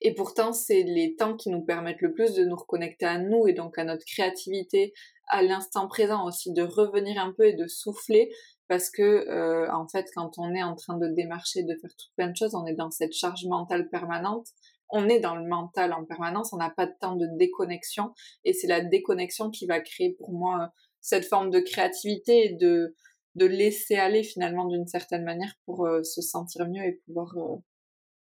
et 0.00 0.14
pourtant, 0.14 0.52
c'est 0.52 0.82
les 0.82 1.16
temps 1.16 1.36
qui 1.36 1.50
nous 1.50 1.62
permettent 1.62 2.00
le 2.00 2.12
plus 2.12 2.34
de 2.34 2.44
nous 2.44 2.56
reconnecter 2.56 3.06
à 3.06 3.18
nous 3.18 3.46
et 3.46 3.52
donc 3.52 3.78
à 3.78 3.84
notre 3.84 4.04
créativité, 4.04 4.92
à 5.28 5.42
l'instant 5.42 5.88
présent 5.88 6.26
aussi, 6.26 6.52
de 6.52 6.62
revenir 6.62 7.20
un 7.20 7.32
peu 7.32 7.46
et 7.46 7.54
de 7.54 7.66
souffler 7.66 8.30
parce 8.68 8.90
que 8.90 9.02
euh, 9.02 9.72
en 9.72 9.88
fait, 9.88 10.06
quand 10.14 10.32
on 10.38 10.54
est 10.54 10.62
en 10.62 10.76
train 10.76 10.98
de 10.98 11.08
démarcher, 11.08 11.62
de 11.62 11.74
faire 11.74 11.90
tout 11.96 12.08
plein 12.16 12.28
de 12.28 12.36
choses, 12.36 12.54
on 12.54 12.66
est 12.66 12.74
dans 12.74 12.90
cette 12.90 13.14
charge 13.14 13.46
mentale 13.46 13.88
permanente. 13.88 14.48
On 14.90 15.08
est 15.08 15.20
dans 15.20 15.34
le 15.34 15.46
mental 15.46 15.92
en 15.92 16.04
permanence, 16.04 16.52
on 16.52 16.56
n'a 16.56 16.70
pas 16.70 16.86
de 16.86 16.94
temps 16.98 17.16
de 17.16 17.26
déconnexion 17.38 18.14
et 18.44 18.54
c'est 18.54 18.66
la 18.66 18.80
déconnexion 18.80 19.50
qui 19.50 19.66
va 19.66 19.80
créer 19.80 20.14
pour 20.18 20.32
moi 20.32 20.72
cette 21.02 21.26
forme 21.26 21.50
de 21.50 21.60
créativité 21.60 22.46
et 22.46 22.52
de, 22.54 22.94
de 23.34 23.46
laisser 23.46 23.96
aller 23.96 24.22
finalement 24.22 24.66
d'une 24.66 24.86
certaine 24.86 25.24
manière 25.24 25.52
pour 25.66 25.86
euh, 25.86 26.02
se 26.02 26.22
sentir 26.22 26.66
mieux 26.66 26.84
et 26.84 27.02
pouvoir 27.04 27.36
euh, 27.36 27.56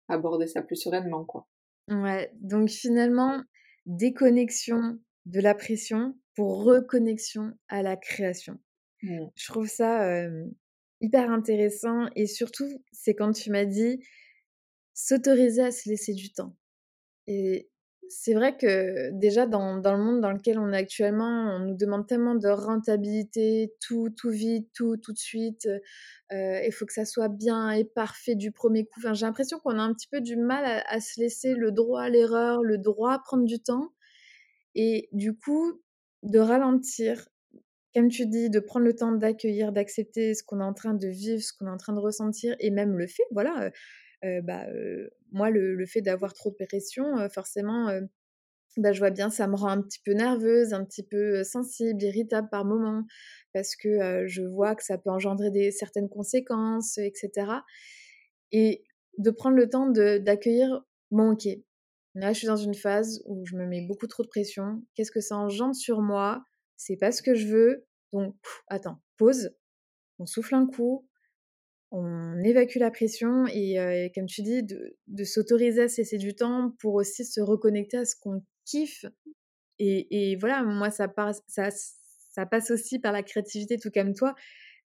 aborder 0.08 0.48
ça 0.48 0.62
plus 0.62 0.76
sereinement, 0.76 1.26
quoi. 1.26 1.48
Ouais, 1.90 2.32
donc 2.36 2.70
finalement, 2.70 3.42
déconnexion 3.86 5.00
de 5.26 5.40
la 5.40 5.56
pression 5.56 6.18
pour 6.36 6.64
reconnexion 6.64 7.54
à 7.68 7.82
la 7.82 7.96
création. 7.96 8.60
Mmh. 9.04 9.26
Je 9.36 9.46
trouve 9.46 9.68
ça 9.68 10.28
hyper 11.02 11.32
intéressant 11.32 12.08
et 12.16 12.26
surtout, 12.28 12.68
c'est 12.92 13.16
quand 13.16 13.32
tu 13.32 13.52
m'as 13.52 13.66
dit 13.66 14.04
s'autoriser 14.94 15.62
à 15.62 15.72
se 15.72 15.90
laisser 15.90 16.14
du 16.14 16.32
temps. 16.32 16.56
Et 17.28 17.70
c'est 18.10 18.34
vrai 18.34 18.56
que 18.58 19.12
déjà 19.12 19.46
dans, 19.46 19.78
dans, 19.78 19.94
le 19.96 20.04
monde 20.04 20.22
dans 20.22 20.32
lequel 20.32 20.60
on 20.60 20.72
est 20.72 20.78
actuellement, 20.78 21.56
on 21.56 21.60
nous 21.60 21.76
demande 21.76 22.08
tellement 22.08 22.36
de 22.36 22.48
rentabilité, 22.48 23.74
tout, 23.80 24.10
tout 24.10 24.30
vite, 24.30 24.70
tout, 24.74 24.98
tout 24.98 25.14
de 25.14 25.18
suite. 25.18 25.68
Euh, 26.32 26.62
il 26.66 26.72
faut 26.72 26.86
que 26.86 26.94
ça 26.94 27.06
soit 27.06 27.30
bien 27.30 27.72
et 27.72 27.84
parfait 27.84 28.36
du 28.36 28.52
premier 28.52 28.86
coup. 28.86 29.00
Enfin, 29.00 29.14
j'ai 29.14 29.26
l'impression 29.26 29.60
qu'on 29.60 29.78
a 29.80 29.82
un 29.82 29.94
petit 29.94 30.08
peu 30.08 30.22
du 30.22 30.36
mal 30.36 30.84
à, 30.88 31.00
se 31.00 31.20
laisser 31.20 31.54
le 31.54 31.72
droit 31.72 32.02
à 32.02 32.10
l'erreur, 32.10 32.64
le 32.64 32.78
droit 32.78 33.14
à 33.14 33.20
prendre 33.20 33.46
du 33.46 33.60
temps. 33.60 33.94
Et 34.76 35.10
du 35.12 35.36
coup, 35.36 35.82
de 36.24 36.40
ralentir, 36.40 37.28
comme 37.94 38.10
tu 38.10 38.26
dis, 38.26 38.50
de 38.50 38.60
prendre 38.60 38.86
le 38.86 38.96
temps 38.96 39.12
d'accueillir, 39.12 39.72
d'accepter 39.72 40.34
ce 40.34 40.44
qu'on 40.44 40.60
est 40.60 40.64
en 40.66 40.74
train 40.74 40.94
de 40.94 41.08
vivre, 41.08 41.42
ce 41.42 41.54
qu'on 41.54 41.68
est 41.68 41.72
en 41.72 41.78
train 41.78 41.94
de 41.94 42.00
ressentir, 42.00 42.56
et 42.60 42.72
même 42.72 42.98
le 42.98 43.08
fait, 43.08 43.24
voilà, 43.32 43.72
bah, 44.44 44.66
moi, 45.32 45.50
le, 45.50 45.86
fait 45.86 46.02
d'avoir 46.02 46.34
trop 46.34 46.52
de 46.52 46.66
pression, 46.66 47.30
forcément, 47.30 47.90
bah, 48.78 48.92
je 48.92 49.00
vois 49.00 49.12
bien, 49.12 49.30
ça 49.30 49.48
me 49.48 49.56
rend 49.56 49.70
un 49.70 49.82
petit 49.82 50.00
peu 50.04 50.14
nerveuse, 50.14 50.74
un 50.74 50.86
petit 50.86 51.04
peu 51.04 51.44
sensible, 51.44 52.02
irritable 52.04 52.50
par 52.50 52.66
moment, 52.66 53.06
parce 53.54 53.76
que 53.76 54.26
je 54.28 54.42
vois 54.42 54.76
que 54.76 54.84
ça 54.84 54.98
peut 54.98 55.10
engendrer 55.10 55.52
des, 55.52 55.72
certaines 55.72 56.10
conséquences, 56.10 56.98
etc. 56.98 57.52
Et 58.52 58.84
de 59.18 59.32
prendre 59.32 59.56
le 59.56 59.70
temps 59.70 59.90
d'accueillir, 59.90 60.84
bon, 61.12 61.32
ok, 61.32 61.48
Là, 62.16 62.32
je 62.32 62.38
suis 62.40 62.48
dans 62.48 62.56
une 62.56 62.74
phase 62.74 63.22
où 63.26 63.46
je 63.46 63.58
me 63.58 63.68
mets 63.68 63.82
beaucoup 63.82 64.08
trop 64.08 64.24
de 64.24 64.30
pression. 64.30 64.82
Qu'est-ce 64.96 65.12
que 65.12 65.20
ça 65.20 65.36
engendre 65.36 65.76
sur 65.76 66.02
moi? 66.02 66.46
C'est 66.78 66.96
pas 66.96 67.12
ce 67.12 67.22
que 67.22 67.36
je 67.36 67.48
veux. 67.48 67.86
Donc, 68.14 68.36
attends, 68.68 69.02
pause. 69.18 69.54
On 70.18 70.26
souffle 70.26 70.56
un 70.56 70.66
coup. 70.66 71.06
On 71.98 72.44
évacue 72.44 72.78
la 72.78 72.92
pression 72.92 73.46
et, 73.48 74.12
comme 74.14 74.26
tu 74.26 74.42
dis, 74.42 74.64
de, 74.64 75.24
s'autoriser 75.24 75.84
à 75.84 75.88
cesser 75.88 76.18
du 76.18 76.36
temps 76.36 76.76
pour 76.80 76.96
aussi 76.96 77.24
se 77.24 77.40
reconnecter 77.40 77.98
à 77.98 78.06
ce 78.06 78.16
qu'on 78.20 78.44
kiffe. 78.66 79.06
Et, 79.80 80.36
voilà, 80.38 80.64
moi, 80.64 80.90
ça, 80.90 81.08
ça, 81.48 82.46
passe 82.46 82.70
aussi 82.70 83.00
par 83.00 83.14
la 83.14 83.24
créativité, 83.24 83.78
tout 83.78 83.92
comme 83.92 84.14
toi 84.14 84.36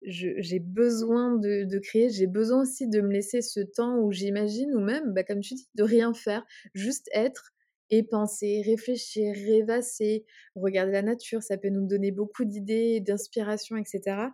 j'ai 0.03 0.59
besoin 0.59 1.35
de, 1.35 1.79
créer, 1.79 2.09
j'ai 2.09 2.27
besoin 2.27 2.61
aussi 2.61 2.87
de 2.87 3.01
me 3.01 3.11
laisser 3.11 3.41
ce 3.41 3.59
temps 3.59 3.97
où 3.99 4.11
j'imagine, 4.11 4.73
ou 4.73 4.79
même, 4.79 5.13
bah, 5.13 5.23
comme 5.23 5.41
tu 5.41 5.55
dis, 5.55 5.67
de 5.75 5.83
rien 5.83 6.13
faire, 6.13 6.45
juste 6.73 7.09
être 7.13 7.53
et 7.89 8.03
penser, 8.03 8.61
réfléchir, 8.63 9.33
rêvasser, 9.33 10.25
regarder 10.55 10.91
la 10.91 11.01
nature, 11.01 11.41
ça 11.41 11.57
peut 11.57 11.69
nous 11.69 11.87
donner 11.87 12.11
beaucoup 12.11 12.45
d'idées, 12.45 12.99
d'inspiration, 12.99 13.77
etc. 13.77 14.27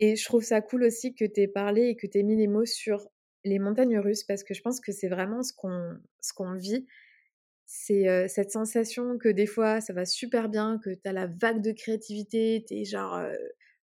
Et 0.00 0.16
je 0.16 0.24
trouve 0.24 0.42
ça 0.44 0.60
cool 0.60 0.84
aussi 0.84 1.14
que 1.14 1.24
tu 1.24 1.40
aies 1.40 1.48
parlé 1.48 1.88
et 1.88 1.96
que 1.96 2.06
tu 2.06 2.18
aies 2.18 2.22
mis 2.22 2.36
les 2.36 2.46
mots 2.46 2.66
sur 2.66 3.08
les 3.44 3.58
montagnes 3.58 3.98
russes, 3.98 4.24
parce 4.24 4.44
que 4.44 4.54
je 4.54 4.62
pense 4.62 4.80
que 4.80 4.92
c'est 4.92 5.08
vraiment 5.08 5.42
ce 5.42 5.52
qu'on 5.52 5.98
qu'on 6.36 6.54
vit. 6.54 6.86
C'est 7.66 8.28
cette 8.28 8.50
sensation 8.50 9.18
que 9.18 9.28
des 9.28 9.46
fois, 9.46 9.80
ça 9.80 9.92
va 9.92 10.04
super 10.06 10.48
bien, 10.48 10.80
que 10.82 10.90
tu 10.90 11.00
as 11.08 11.12
la 11.12 11.26
vague 11.26 11.62
de 11.62 11.72
créativité, 11.72 12.64
tu 12.66 12.74
es 12.74 12.84
genre 12.84 13.20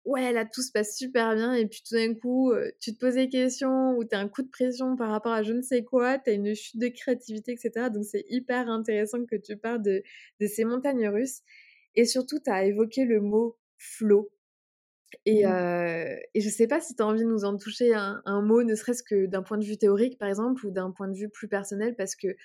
ouais, 0.08 0.32
là, 0.32 0.46
tout 0.46 0.62
se 0.62 0.72
passe 0.72 0.98
super 0.98 1.36
bien. 1.36 1.54
Et 1.54 1.68
puis 1.68 1.84
tout 1.88 1.96
d'un 1.96 2.16
coup, 2.16 2.54
tu 2.80 2.94
te 2.96 3.00
poses 3.00 3.16
des 3.16 3.30
questions 3.30 3.96
ou 3.98 4.06
tu 4.06 4.16
as 4.16 4.20
un 4.20 4.30
coup 4.30 4.42
de 4.42 4.50
pression 4.50 4.96
par 4.96 5.12
rapport 5.12 5.34
à 5.34 5.44
je 5.44 5.54
ne 5.54 5.62
sais 5.62 5.84
quoi, 5.84 6.18
tu 6.18 6.30
as 6.32 6.34
une 6.34 6.56
chute 6.56 6.80
de 6.80 6.88
créativité, 6.88 7.52
etc. 7.52 7.90
Donc 7.92 8.06
c'est 8.06 8.26
hyper 8.30 8.70
intéressant 8.70 9.26
que 9.26 9.36
tu 9.36 9.58
parles 9.58 9.84
de, 9.84 10.02
ces 10.48 10.64
montagnes 10.64 11.08
russes. 11.10 11.42
Et 11.96 12.06
surtout, 12.06 12.40
tu 12.40 12.50
as 12.50 12.66
évoqué 12.66 13.06
le 13.06 13.22
mot 13.22 13.58
flow. 13.78 14.30
Et, 15.26 15.46
mmh. 15.46 16.20
et 16.34 16.42
je 16.42 16.50
sais 16.50 16.68
pas 16.68 16.82
si 16.82 16.96
tu 16.96 17.02
as 17.02 17.06
envie 17.06 17.24
de 17.24 17.30
nous 17.30 17.46
en 17.46 17.58
toucher 17.58 17.94
un, 17.94 18.42
mot, 18.42 18.64
ne 18.64 18.76
serait-ce 18.76 19.04
que 19.04 19.26
d'un 19.26 19.42
point 19.42 19.58
de 19.58 19.64
vue 19.64 19.78
théorique, 19.78 20.18
par 20.18 20.30
exemple, 20.30 20.66
ou 20.66 20.72
d'un 20.72 20.92
point 20.92 21.08
de 21.08 21.16
vue 21.16 21.30
plus 21.30 21.48
personnel, 21.48 21.96
parce 21.96 22.16
que 22.16 22.36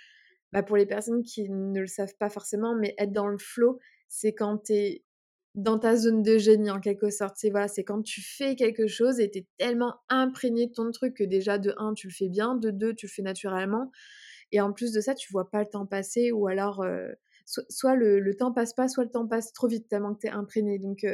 bah, 0.53 0.63
pour 0.63 0.77
les 0.77 0.87
personnes 0.87 1.23
qui 1.23 1.49
ne 1.49 1.81
le 1.81 1.87
savent 1.87 2.15
pas 2.19 2.29
forcément, 2.29 2.75
mais 2.75 2.95
être 2.99 3.13
dans 3.13 3.27
le 3.27 3.39
flow, 3.39 3.79
c'est 4.09 4.33
quand 4.33 4.65
tu 4.65 4.73
es 4.75 5.05
dans 5.55 5.79
ta 5.79 5.97
zone 5.97 6.23
de 6.23 6.39
génie 6.39 6.71
en 6.71 6.81
quelque 6.81 7.11
sorte. 7.11 7.37
C'est 7.37 7.51
voilà, 7.51 7.69
c'est 7.69 7.85
quand 7.85 8.03
tu 8.03 8.23
fais 8.23 8.57
quelque 8.57 8.87
chose 8.87 9.21
et 9.21 9.31
tu 9.31 9.39
es 9.41 9.47
tellement 9.59 9.97
imprégné 10.09 10.67
de 10.67 10.73
ton 10.73 10.91
truc 10.91 11.15
que 11.15 11.25
déjà 11.25 11.59
de 11.59 11.75
un, 11.77 11.95
tu 11.95 12.07
le 12.09 12.13
fais 12.13 12.29
bien, 12.29 12.55
de 12.55 12.71
deux, 12.71 12.95
tu 12.95 13.07
le 13.07 13.11
fais 13.11 13.23
naturellement. 13.23 13.91
Et 14.51 14.61
en 14.61 14.73
plus 14.73 14.93
de 14.93 15.01
ça, 15.01 15.15
tu 15.15 15.31
vois 15.33 15.51
pas 15.51 15.61
le 15.61 15.69
temps 15.69 15.87
passer 15.87 16.33
ou 16.33 16.47
alors 16.47 16.85
soit 17.45 17.97
le, 17.97 18.21
le, 18.21 18.35
temps 18.37 18.53
passe 18.53 18.75
pas, 18.75 18.89
soit 18.89 19.05
le 19.05 19.11
temps 19.11 19.27
passe 19.27 19.53
trop 19.53 19.69
vite 19.69 19.89
tellement 19.89 20.15
que 20.15 20.21
tu 20.21 20.27
es 20.27 20.31
imprégné. 20.31 20.79
Donc 20.79 21.05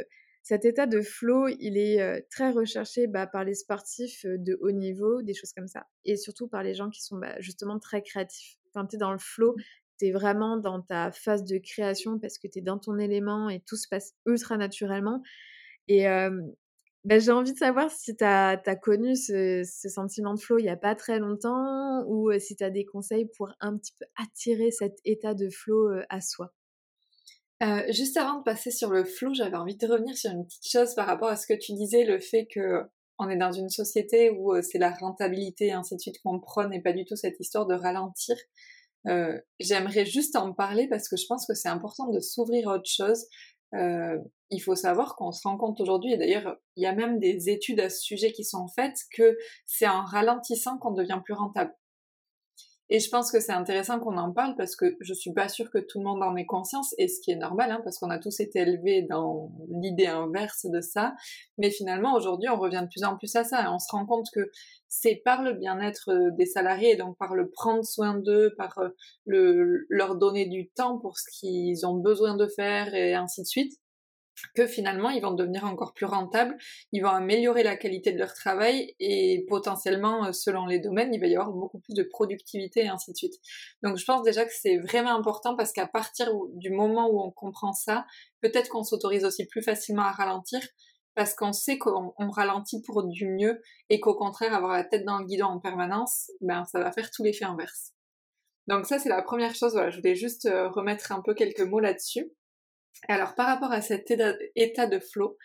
cet 0.43 0.65
état 0.65 0.87
de 0.87 1.01
flow, 1.03 1.49
il 1.49 1.77
est 1.77 2.27
très 2.31 2.51
recherché 2.51 3.07
bah, 3.07 3.27
par 3.27 3.45
les 3.45 3.55
sportifs 3.55 4.25
de 4.25 4.59
haut 4.63 4.71
niveau, 4.71 5.23
des 5.23 5.35
choses 5.35 5.53
comme 5.53 5.69
ça. 5.69 5.87
Et 6.05 6.17
surtout 6.17 6.49
par 6.49 6.63
les 6.63 6.75
gens 6.75 6.89
qui 6.89 7.03
sont 7.03 7.19
bah, 7.19 7.39
justement 7.41 7.79
très 7.79 8.03
créatifs. 8.03 8.57
Quand 8.73 8.87
tu 8.87 8.97
es 8.97 8.99
dans 8.99 9.13
le 9.13 9.19
flow, 9.19 9.57
tu 9.99 10.07
es 10.07 10.13
vraiment 10.13 10.57
dans 10.57 10.81
ta 10.81 11.13
phase 11.13 11.45
de 11.45 11.59
création 11.59 12.19
parce 12.19 12.39
que 12.39 12.49
tu 12.49 12.61
es 12.61 12.63
dans 12.63 12.79
ton 12.79 12.99
élément 12.99 13.51
et 13.51 13.61
tout 13.61 13.77
se 13.77 13.89
passe 13.89 14.15
ultra 14.27 14.57
naturellement. 14.57 15.23
Et 15.89 16.07
bah, 17.05 17.19
j'ai 17.19 17.31
envie 17.31 17.53
de 17.53 17.59
savoir 17.59 17.91
si 17.91 18.17
tu 18.17 18.25
as, 18.25 18.57
connu 18.83 19.17
ce, 19.17 19.63
sentiment 19.65 20.35
de 20.35 20.41
flow 20.41 20.59
il 20.59 20.63
n'y 20.63 20.69
a 20.69 20.77
pas 20.77 20.95
très 20.95 21.19
longtemps 21.19 22.05
ou 22.07 22.31
si 22.39 22.57
tu 22.57 22.65
as 22.65 22.71
des 22.71 22.85
conseils 22.85 23.29
pour 23.37 23.51
un 23.61 23.77
petit 23.77 23.95
peu 23.99 24.05
attirer 24.17 24.71
cet 24.71 24.99
état 25.05 25.35
de 25.35 25.49
flow 25.51 25.89
à 26.09 26.21
soi? 26.21 26.53
Juste 27.91 28.17
avant 28.17 28.39
de 28.39 28.43
passer 28.45 28.71
sur 28.71 28.91
le 28.91 29.05
flow, 29.05 29.35
j'avais 29.35 29.57
envie 29.57 29.77
de 29.77 29.87
revenir 29.87 30.17
sur 30.17 30.31
une 30.31 30.45
petite 30.45 30.69
chose 30.69 30.95
par 30.95 31.07
rapport 31.07 31.29
à 31.29 31.37
ce 31.37 31.47
que 31.47 31.55
tu 31.55 31.73
disais, 31.73 32.05
le 32.05 32.21
fait 32.21 32.47
que 32.47 32.83
on 33.19 33.29
est 33.29 33.37
dans 33.37 33.53
une 33.53 33.69
société 33.69 34.31
où 34.31 34.55
c'est 34.63 34.79
la 34.79 34.93
rentabilité 34.93 35.67
et 35.67 35.73
ainsi 35.73 35.97
de 35.97 36.01
suite 36.01 36.21
qu'on 36.23 36.39
prône 36.39 36.73
et 36.73 36.81
pas 36.81 36.93
du 36.93 37.05
tout 37.05 37.17
cette 37.17 37.41
histoire 37.41 37.67
de 37.67 37.75
ralentir. 37.75 38.37
Euh, 39.07 39.41
j'aimerais 39.59 40.05
juste 40.05 40.37
en 40.37 40.53
parler 40.53 40.89
parce 40.89 41.09
que 41.09 41.17
je 41.17 41.27
pense 41.27 41.47
que 41.47 41.55
c'est 41.55 41.69
important 41.69 42.09
de 42.09 42.21
s'ouvrir 42.21 42.69
à 42.69 42.77
autre 42.77 42.89
chose. 42.89 43.27
Euh, 43.75 44.19
il 44.51 44.61
faut 44.61 44.75
savoir 44.75 45.17
qu'on 45.17 45.31
se 45.31 45.47
rend 45.47 45.59
compte 45.59 45.81
aujourd'hui, 45.81 46.15
et 46.15 46.17
d'ailleurs 46.17 46.57
il 46.77 46.83
y 46.83 46.87
a 46.87 46.95
même 46.95 47.19
des 47.19 47.51
études 47.51 47.81
à 47.81 47.91
ce 47.91 48.01
sujet 48.01 48.33
qui 48.33 48.45
sont 48.45 48.67
faites, 48.69 48.99
que 49.13 49.37
c'est 49.67 49.89
en 49.89 50.03
ralentissant 50.03 50.79
qu'on 50.79 50.93
devient 50.93 51.21
plus 51.23 51.35
rentable. 51.35 51.75
Et 52.91 53.01
je 53.01 53.11
pense 53.11 53.31
que 53.31 53.39
c'est 53.41 53.53
intéressant 53.53 54.01
qu'on 54.01 54.17
en 54.17 54.33
parle 54.33 54.55
parce 54.57 54.75
que 54.75 54.97
je 55.01 55.13
suis 55.13 55.33
pas 55.33 55.49
sûre 55.49 55.71
que 55.71 55.79
tout 55.79 55.99
le 55.99 56.05
monde 56.05 56.23
en 56.23 56.37
ait 56.37 56.47
conscience, 56.47 56.95
et 56.99 57.09
ce 57.09 57.21
qui 57.21 57.31
est 57.31 57.37
normal, 57.37 57.71
hein, 57.71 57.81
parce 57.85 57.99
qu'on 57.99 58.11
a 58.11 58.19
tous 58.19 58.41
été 58.41 58.61
élevés 58.61 59.03
dans 59.03 59.53
l'idée 59.69 60.07
inverse 60.07 60.67
de 60.67 60.81
ça. 60.81 61.15
Mais 61.59 61.71
finalement, 61.71 62.15
aujourd'hui, 62.15 62.49
on 62.49 62.59
revient 62.59 62.81
de 62.83 62.89
plus 62.89 63.05
en 63.05 63.17
plus 63.17 63.35
à 63.37 63.45
ça, 63.45 63.65
et 63.65 63.69
on 63.69 63.79
se 63.79 63.91
rend 63.91 64.07
compte 64.07 64.27
que 64.33 64.51
c'est 64.89 65.17
par 65.17 65.43
le 65.43 65.53
bien-être 65.53 66.11
euh, 66.11 66.31
des 66.33 66.47
salariés, 66.47 66.97
donc 66.97 67.19
par 67.19 67.35
le 67.35 67.51
prendre 67.51 67.85
soin 67.85 68.15
d'eux, 68.15 68.55
par 68.57 68.79
euh, 68.79 68.89
le, 69.27 69.87
leur 69.91 70.17
donner 70.17 70.47
du 70.47 70.71
temps 70.71 70.99
pour 70.99 71.19
ce 71.19 71.25
qu'ils 71.39 71.87
ont 71.87 71.97
besoin 71.97 72.37
de 72.37 72.47
faire, 72.47 72.95
et 72.95 73.15
ainsi 73.15 73.43
de 73.43 73.47
suite, 73.47 73.73
que 74.55 74.67
finalement 74.67 75.11
ils 75.11 75.23
vont 75.23 75.33
devenir 75.33 75.65
encore 75.65 75.95
plus 75.95 76.07
rentables, 76.07 76.57
ils 76.93 77.03
vont 77.03 77.09
améliorer 77.09 77.63
la 77.63 77.77
qualité 77.77 78.13
de 78.13 78.19
leur 78.19 78.35
travail 78.35 78.95
et 79.01 79.45
potentiellement, 79.49 80.27
euh, 80.27 80.33
selon 80.33 80.67
les 80.67 80.79
domaines, 80.79 81.13
il 81.15 81.21
va 81.21 81.27
y 81.27 81.37
avoir 81.37 81.53
beaucoup 81.53 81.81
plus 81.81 81.95
de 81.95 82.03
productivité 82.03 82.85
et 82.85 82.89
ainsi 82.89 83.13
de 83.13 83.17
suite. 83.17 83.35
Donc 83.83 83.97
je 83.97 84.05
pense 84.05 84.23
déjà 84.23 84.45
que 84.45 84.53
c'est 84.53 84.79
vraiment 84.79 85.15
important 85.15 85.57
parce 85.57 85.73
qu'à 85.73 85.87
partir 85.87 86.31
du 86.55 86.71
moment 86.71 87.09
où 87.09 87.21
on 87.21 87.31
comprend 87.31 87.73
ça, 87.73 88.07
peut-être 88.41 88.69
qu'on 88.69 88.85
s'autorise 88.85 89.25
aussi 89.25 89.47
plus 89.47 89.63
facilement 89.63 90.03
à 90.03 90.13
ralentir 90.13 90.61
parce 91.15 91.35
qu'on 91.35 91.53
sait 91.53 91.79
qu'on 91.79 92.13
ralentit 92.31 92.81
pour 92.83 93.03
du 93.03 93.27
mieux 93.27 93.61
et 93.91 93.99
qu'au 93.99 94.15
contraire 94.15 94.55
avoir 94.55 94.73
la 94.73 94.85
tête 94.85 95.05
dans 95.05 95.19
le 95.19 95.25
guidon 95.25 95.47
en 95.47 95.59
permanence, 95.59 96.31
ben 96.41 96.65
ça 96.65 96.79
va 96.79 96.93
faire 96.93 97.11
tout 97.11 97.25
l'effet 97.25 97.45
inverse. 97.45 97.93
Donc 98.69 98.87
ça 98.87 99.01
c'est 99.01 99.09
la 99.09 99.23
première 99.23 99.55
chose, 99.55 99.73
voilà, 99.73 99.91
je 99.91 99.97
voulais 99.97 100.15
juste 100.15 100.47
euh, 100.47 100.69
remettre 100.69 101.11
un 101.11 101.21
peu 101.21 101.35
quelques 101.35 101.63
mots 101.63 101.81
là-dessus. 101.81 102.31
Alors 103.09 103.35
par 103.35 103.47
rapport 103.47 103.73
à 103.73 103.81
cet 103.81 104.13
état 104.57 104.87
de 104.87 104.99
flow, 104.99 105.37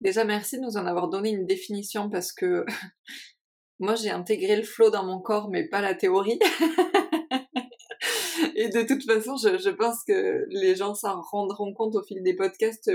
déjà 0.00 0.24
merci 0.24 0.56
de 0.58 0.62
nous 0.62 0.76
en 0.76 0.86
avoir 0.86 1.08
donné 1.08 1.30
une 1.30 1.46
définition 1.46 2.08
parce 2.10 2.32
que 2.32 2.64
moi 3.78 3.94
j'ai 3.94 4.10
intégré 4.10 4.56
le 4.56 4.62
flow 4.62 4.90
dans 4.90 5.04
mon 5.04 5.20
corps 5.20 5.50
mais 5.50 5.68
pas 5.68 5.80
la 5.80 5.94
théorie. 5.94 6.38
Et 8.56 8.68
de 8.68 8.82
toute 8.82 9.04
façon, 9.04 9.36
je, 9.36 9.70
pense 9.70 10.04
que 10.04 10.46
les 10.48 10.76
gens 10.76 10.94
s'en 10.94 11.20
rendront 11.20 11.72
compte 11.74 11.96
au 11.96 12.02
fil 12.02 12.22
des 12.22 12.34
podcasts, 12.34 12.90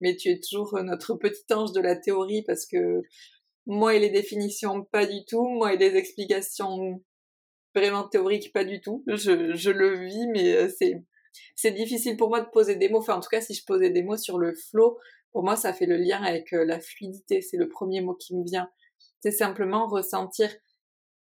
mais 0.00 0.16
tu 0.16 0.28
es 0.28 0.40
toujours 0.40 0.80
notre 0.82 1.14
petit 1.14 1.42
ange 1.52 1.72
de 1.72 1.80
la 1.80 1.96
théorie 1.96 2.42
parce 2.42 2.66
que 2.66 3.02
moi 3.66 3.94
et 3.94 3.98
les 3.98 4.10
définitions, 4.10 4.84
pas 4.84 5.06
du 5.06 5.24
tout. 5.24 5.48
Moi 5.48 5.74
et 5.74 5.76
les 5.76 5.96
explications 5.96 7.02
vraiment 7.74 8.06
théoriques, 8.08 8.52
pas 8.52 8.64
du 8.64 8.80
tout. 8.80 9.02
Je, 9.06 9.54
je 9.54 9.70
le 9.70 10.04
vis, 10.04 10.26
mais 10.28 10.68
c'est 10.68 11.02
c'est 11.54 11.72
difficile 11.72 12.16
pour 12.16 12.28
moi 12.28 12.40
de 12.40 12.48
poser 12.50 12.76
des 12.76 12.88
mots. 12.88 12.98
Enfin, 12.98 13.16
en 13.16 13.20
tout 13.20 13.28
cas, 13.28 13.40
si 13.40 13.54
je 13.54 13.64
posais 13.64 13.90
des 13.90 14.02
mots 14.02 14.16
sur 14.16 14.38
le 14.38 14.54
flow, 14.54 14.98
pour 15.32 15.42
moi, 15.42 15.56
ça 15.56 15.72
fait 15.72 15.86
le 15.86 15.96
lien 15.96 16.22
avec 16.22 16.52
euh, 16.52 16.64
la 16.64 16.80
fluidité. 16.80 17.40
C'est 17.42 17.56
le 17.56 17.68
premier 17.68 18.00
mot 18.00 18.14
qui 18.14 18.36
me 18.36 18.44
vient. 18.44 18.68
C'est 19.20 19.30
simplement 19.30 19.86
ressentir 19.86 20.50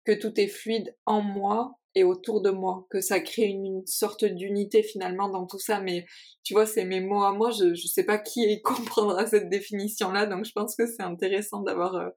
que 0.04 0.12
tout 0.12 0.38
est 0.40 0.48
fluide 0.48 0.96
en 1.06 1.20
moi 1.20 1.78
et 1.94 2.04
autour 2.04 2.40
de 2.40 2.50
moi, 2.50 2.86
que 2.90 3.00
ça 3.02 3.20
crée 3.20 3.44
une, 3.44 3.86
sorte 3.86 4.24
d'unité 4.24 4.82
finalement 4.82 5.28
dans 5.28 5.46
tout 5.46 5.58
ça. 5.58 5.80
Mais 5.80 6.06
tu 6.42 6.54
vois, 6.54 6.64
c'est 6.64 6.84
mes 6.84 7.00
mots 7.00 7.22
à 7.22 7.32
moi. 7.32 7.50
Je 7.50 7.64
ne 7.66 7.74
sais 7.74 8.04
pas 8.04 8.18
qui 8.18 8.62
comprendra 8.62 9.26
cette 9.26 9.50
définition-là, 9.50 10.26
donc 10.26 10.44
je 10.44 10.52
pense 10.52 10.74
que 10.74 10.86
c'est 10.86 11.02
intéressant 11.02 11.60
d'avoir 11.62 11.94
euh, 11.96 12.08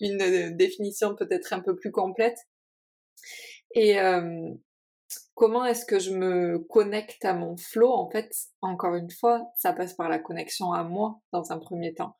une 0.00 0.20
euh, 0.20 0.50
définition 0.50 1.14
peut-être 1.14 1.52
un 1.52 1.60
peu 1.60 1.74
plus 1.74 1.90
complète. 1.90 2.36
Et, 3.74 3.96
comment 5.34 5.64
est-ce 5.64 5.84
que 5.84 5.98
je 5.98 6.12
me 6.12 6.58
connecte 6.58 7.24
à 7.24 7.34
mon 7.34 7.56
flow 7.56 7.90
En 7.90 8.10
fait, 8.10 8.30
encore 8.62 8.94
une 8.94 9.10
fois, 9.10 9.42
ça 9.56 9.72
passe 9.72 9.94
par 9.94 10.08
la 10.08 10.18
connexion 10.18 10.72
à 10.72 10.84
moi 10.84 11.20
dans 11.32 11.52
un 11.52 11.58
premier 11.58 11.94
temps. 11.94 12.16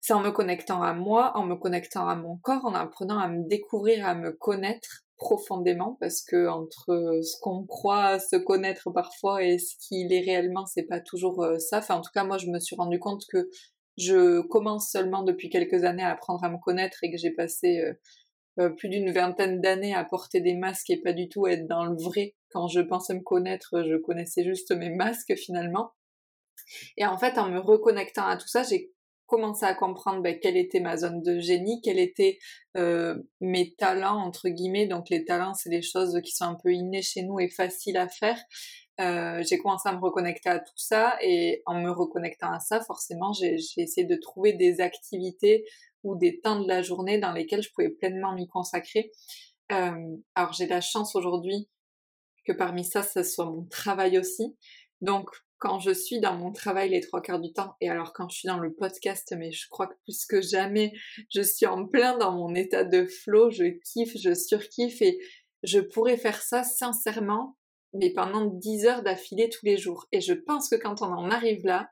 C'est 0.00 0.14
en 0.14 0.20
me 0.20 0.30
connectant 0.30 0.82
à 0.82 0.94
moi, 0.94 1.32
en 1.36 1.44
me 1.44 1.56
connectant 1.56 2.08
à 2.08 2.14
mon 2.14 2.38
corps, 2.38 2.64
en 2.64 2.74
apprenant 2.74 3.18
à 3.18 3.28
me 3.28 3.46
découvrir, 3.46 4.06
à 4.06 4.14
me 4.14 4.32
connaître 4.32 5.04
profondément, 5.18 5.98
parce 6.00 6.22
que 6.22 6.48
entre 6.48 7.20
ce 7.22 7.38
qu'on 7.42 7.66
croit 7.66 8.18
se 8.18 8.36
connaître 8.36 8.90
parfois 8.90 9.44
et 9.44 9.58
ce 9.58 9.76
qu'il 9.76 10.10
est 10.14 10.22
réellement, 10.22 10.64
c'est 10.64 10.84
pas 10.84 11.00
toujours 11.00 11.42
euh, 11.42 11.58
ça. 11.58 11.84
En 11.90 12.00
tout 12.00 12.10
cas, 12.14 12.24
moi, 12.24 12.38
je 12.38 12.46
me 12.46 12.58
suis 12.58 12.74
rendu 12.74 12.98
compte 12.98 13.24
que 13.30 13.50
je 13.98 14.40
commence 14.40 14.90
seulement 14.90 15.22
depuis 15.22 15.50
quelques 15.50 15.84
années 15.84 16.02
à 16.02 16.12
apprendre 16.12 16.42
à 16.42 16.48
me 16.48 16.58
connaître 16.58 16.98
et 17.02 17.10
que 17.10 17.18
j'ai 17.18 17.32
passé 17.32 17.80
euh, 17.80 17.92
plus 18.76 18.88
d'une 18.88 19.10
vingtaine 19.10 19.60
d'années 19.60 19.94
à 19.94 20.04
porter 20.04 20.40
des 20.40 20.54
masques 20.54 20.90
et 20.90 21.00
pas 21.00 21.12
du 21.12 21.28
tout 21.28 21.46
être 21.46 21.66
dans 21.66 21.84
le 21.84 21.96
vrai. 21.96 22.34
Quand 22.50 22.68
je 22.68 22.80
pensais 22.80 23.14
me 23.14 23.20
connaître, 23.20 23.82
je 23.82 23.96
connaissais 23.96 24.44
juste 24.44 24.72
mes 24.72 24.90
masques 24.90 25.34
finalement. 25.36 25.92
Et 26.96 27.06
en 27.06 27.18
fait, 27.18 27.38
en 27.38 27.48
me 27.48 27.58
reconnectant 27.58 28.26
à 28.26 28.36
tout 28.36 28.48
ça, 28.48 28.62
j'ai 28.62 28.92
commencé 29.30 29.64
à 29.64 29.74
comprendre 29.74 30.22
ben, 30.22 30.38
quelle 30.40 30.56
était 30.56 30.80
ma 30.80 30.96
zone 30.96 31.22
de 31.22 31.38
génie, 31.38 31.80
quels 31.82 32.00
étaient 32.00 32.38
euh, 32.76 33.14
mes 33.40 33.74
talents, 33.74 34.18
entre 34.18 34.48
guillemets. 34.48 34.88
Donc 34.88 35.08
les 35.08 35.24
talents, 35.24 35.54
c'est 35.54 35.70
des 35.70 35.82
choses 35.82 36.20
qui 36.22 36.32
sont 36.32 36.46
un 36.46 36.58
peu 36.60 36.72
innées 36.72 37.02
chez 37.02 37.22
nous 37.22 37.38
et 37.38 37.48
faciles 37.48 37.96
à 37.96 38.08
faire. 38.08 38.38
Euh, 39.00 39.42
j'ai 39.48 39.56
commencé 39.58 39.88
à 39.88 39.92
me 39.92 40.00
reconnecter 40.00 40.50
à 40.50 40.58
tout 40.58 40.76
ça 40.76 41.16
et 41.22 41.62
en 41.64 41.80
me 41.80 41.90
reconnectant 41.90 42.52
à 42.52 42.58
ça, 42.58 42.80
forcément, 42.82 43.32
j'ai 43.32 43.54
essayé 43.78 44.04
de 44.04 44.16
trouver 44.16 44.52
des 44.52 44.80
activités 44.80 45.64
ou 46.02 46.16
des 46.16 46.40
temps 46.40 46.60
de 46.60 46.68
la 46.68 46.82
journée 46.82 47.18
dans 47.18 47.32
lesquels 47.32 47.62
je 47.62 47.70
pouvais 47.72 47.90
pleinement 47.90 48.34
m'y 48.34 48.48
consacrer. 48.48 49.10
Euh, 49.72 50.16
alors 50.34 50.52
j'ai 50.52 50.66
la 50.66 50.80
chance 50.80 51.14
aujourd'hui 51.14 51.68
que 52.44 52.52
parmi 52.52 52.84
ça, 52.84 53.02
ce 53.02 53.22
soit 53.22 53.46
mon 53.46 53.64
travail 53.66 54.18
aussi. 54.18 54.56
Donc 55.00 55.30
quand 55.58 55.78
je 55.78 55.90
suis 55.90 56.20
dans 56.20 56.36
mon 56.36 56.52
travail 56.52 56.88
les 56.90 57.00
trois 57.00 57.20
quarts 57.20 57.38
du 57.38 57.52
temps, 57.52 57.76
et 57.80 57.90
alors 57.90 58.12
quand 58.14 58.28
je 58.30 58.38
suis 58.38 58.48
dans 58.48 58.58
le 58.58 58.72
podcast, 58.72 59.34
mais 59.36 59.52
je 59.52 59.68
crois 59.68 59.86
que 59.86 59.94
plus 60.04 60.24
que 60.24 60.40
jamais, 60.40 60.92
je 61.28 61.42
suis 61.42 61.66
en 61.66 61.86
plein 61.86 62.16
dans 62.16 62.32
mon 62.32 62.54
état 62.54 62.82
de 62.82 63.04
flow, 63.04 63.50
je 63.50 63.64
kiffe, 63.64 64.16
je 64.16 64.34
surkiffe, 64.34 65.02
et 65.02 65.18
je 65.62 65.80
pourrais 65.80 66.16
faire 66.16 66.40
ça 66.40 66.64
sincèrement, 66.64 67.58
mais 67.92 68.10
pendant 68.10 68.46
dix 68.46 68.86
heures 68.86 69.02
d'affilée 69.02 69.50
tous 69.50 69.66
les 69.66 69.76
jours. 69.76 70.06
Et 70.12 70.22
je 70.22 70.32
pense 70.32 70.70
que 70.70 70.76
quand 70.76 71.02
on 71.02 71.12
en 71.12 71.30
arrive 71.30 71.64
là, 71.66 71.90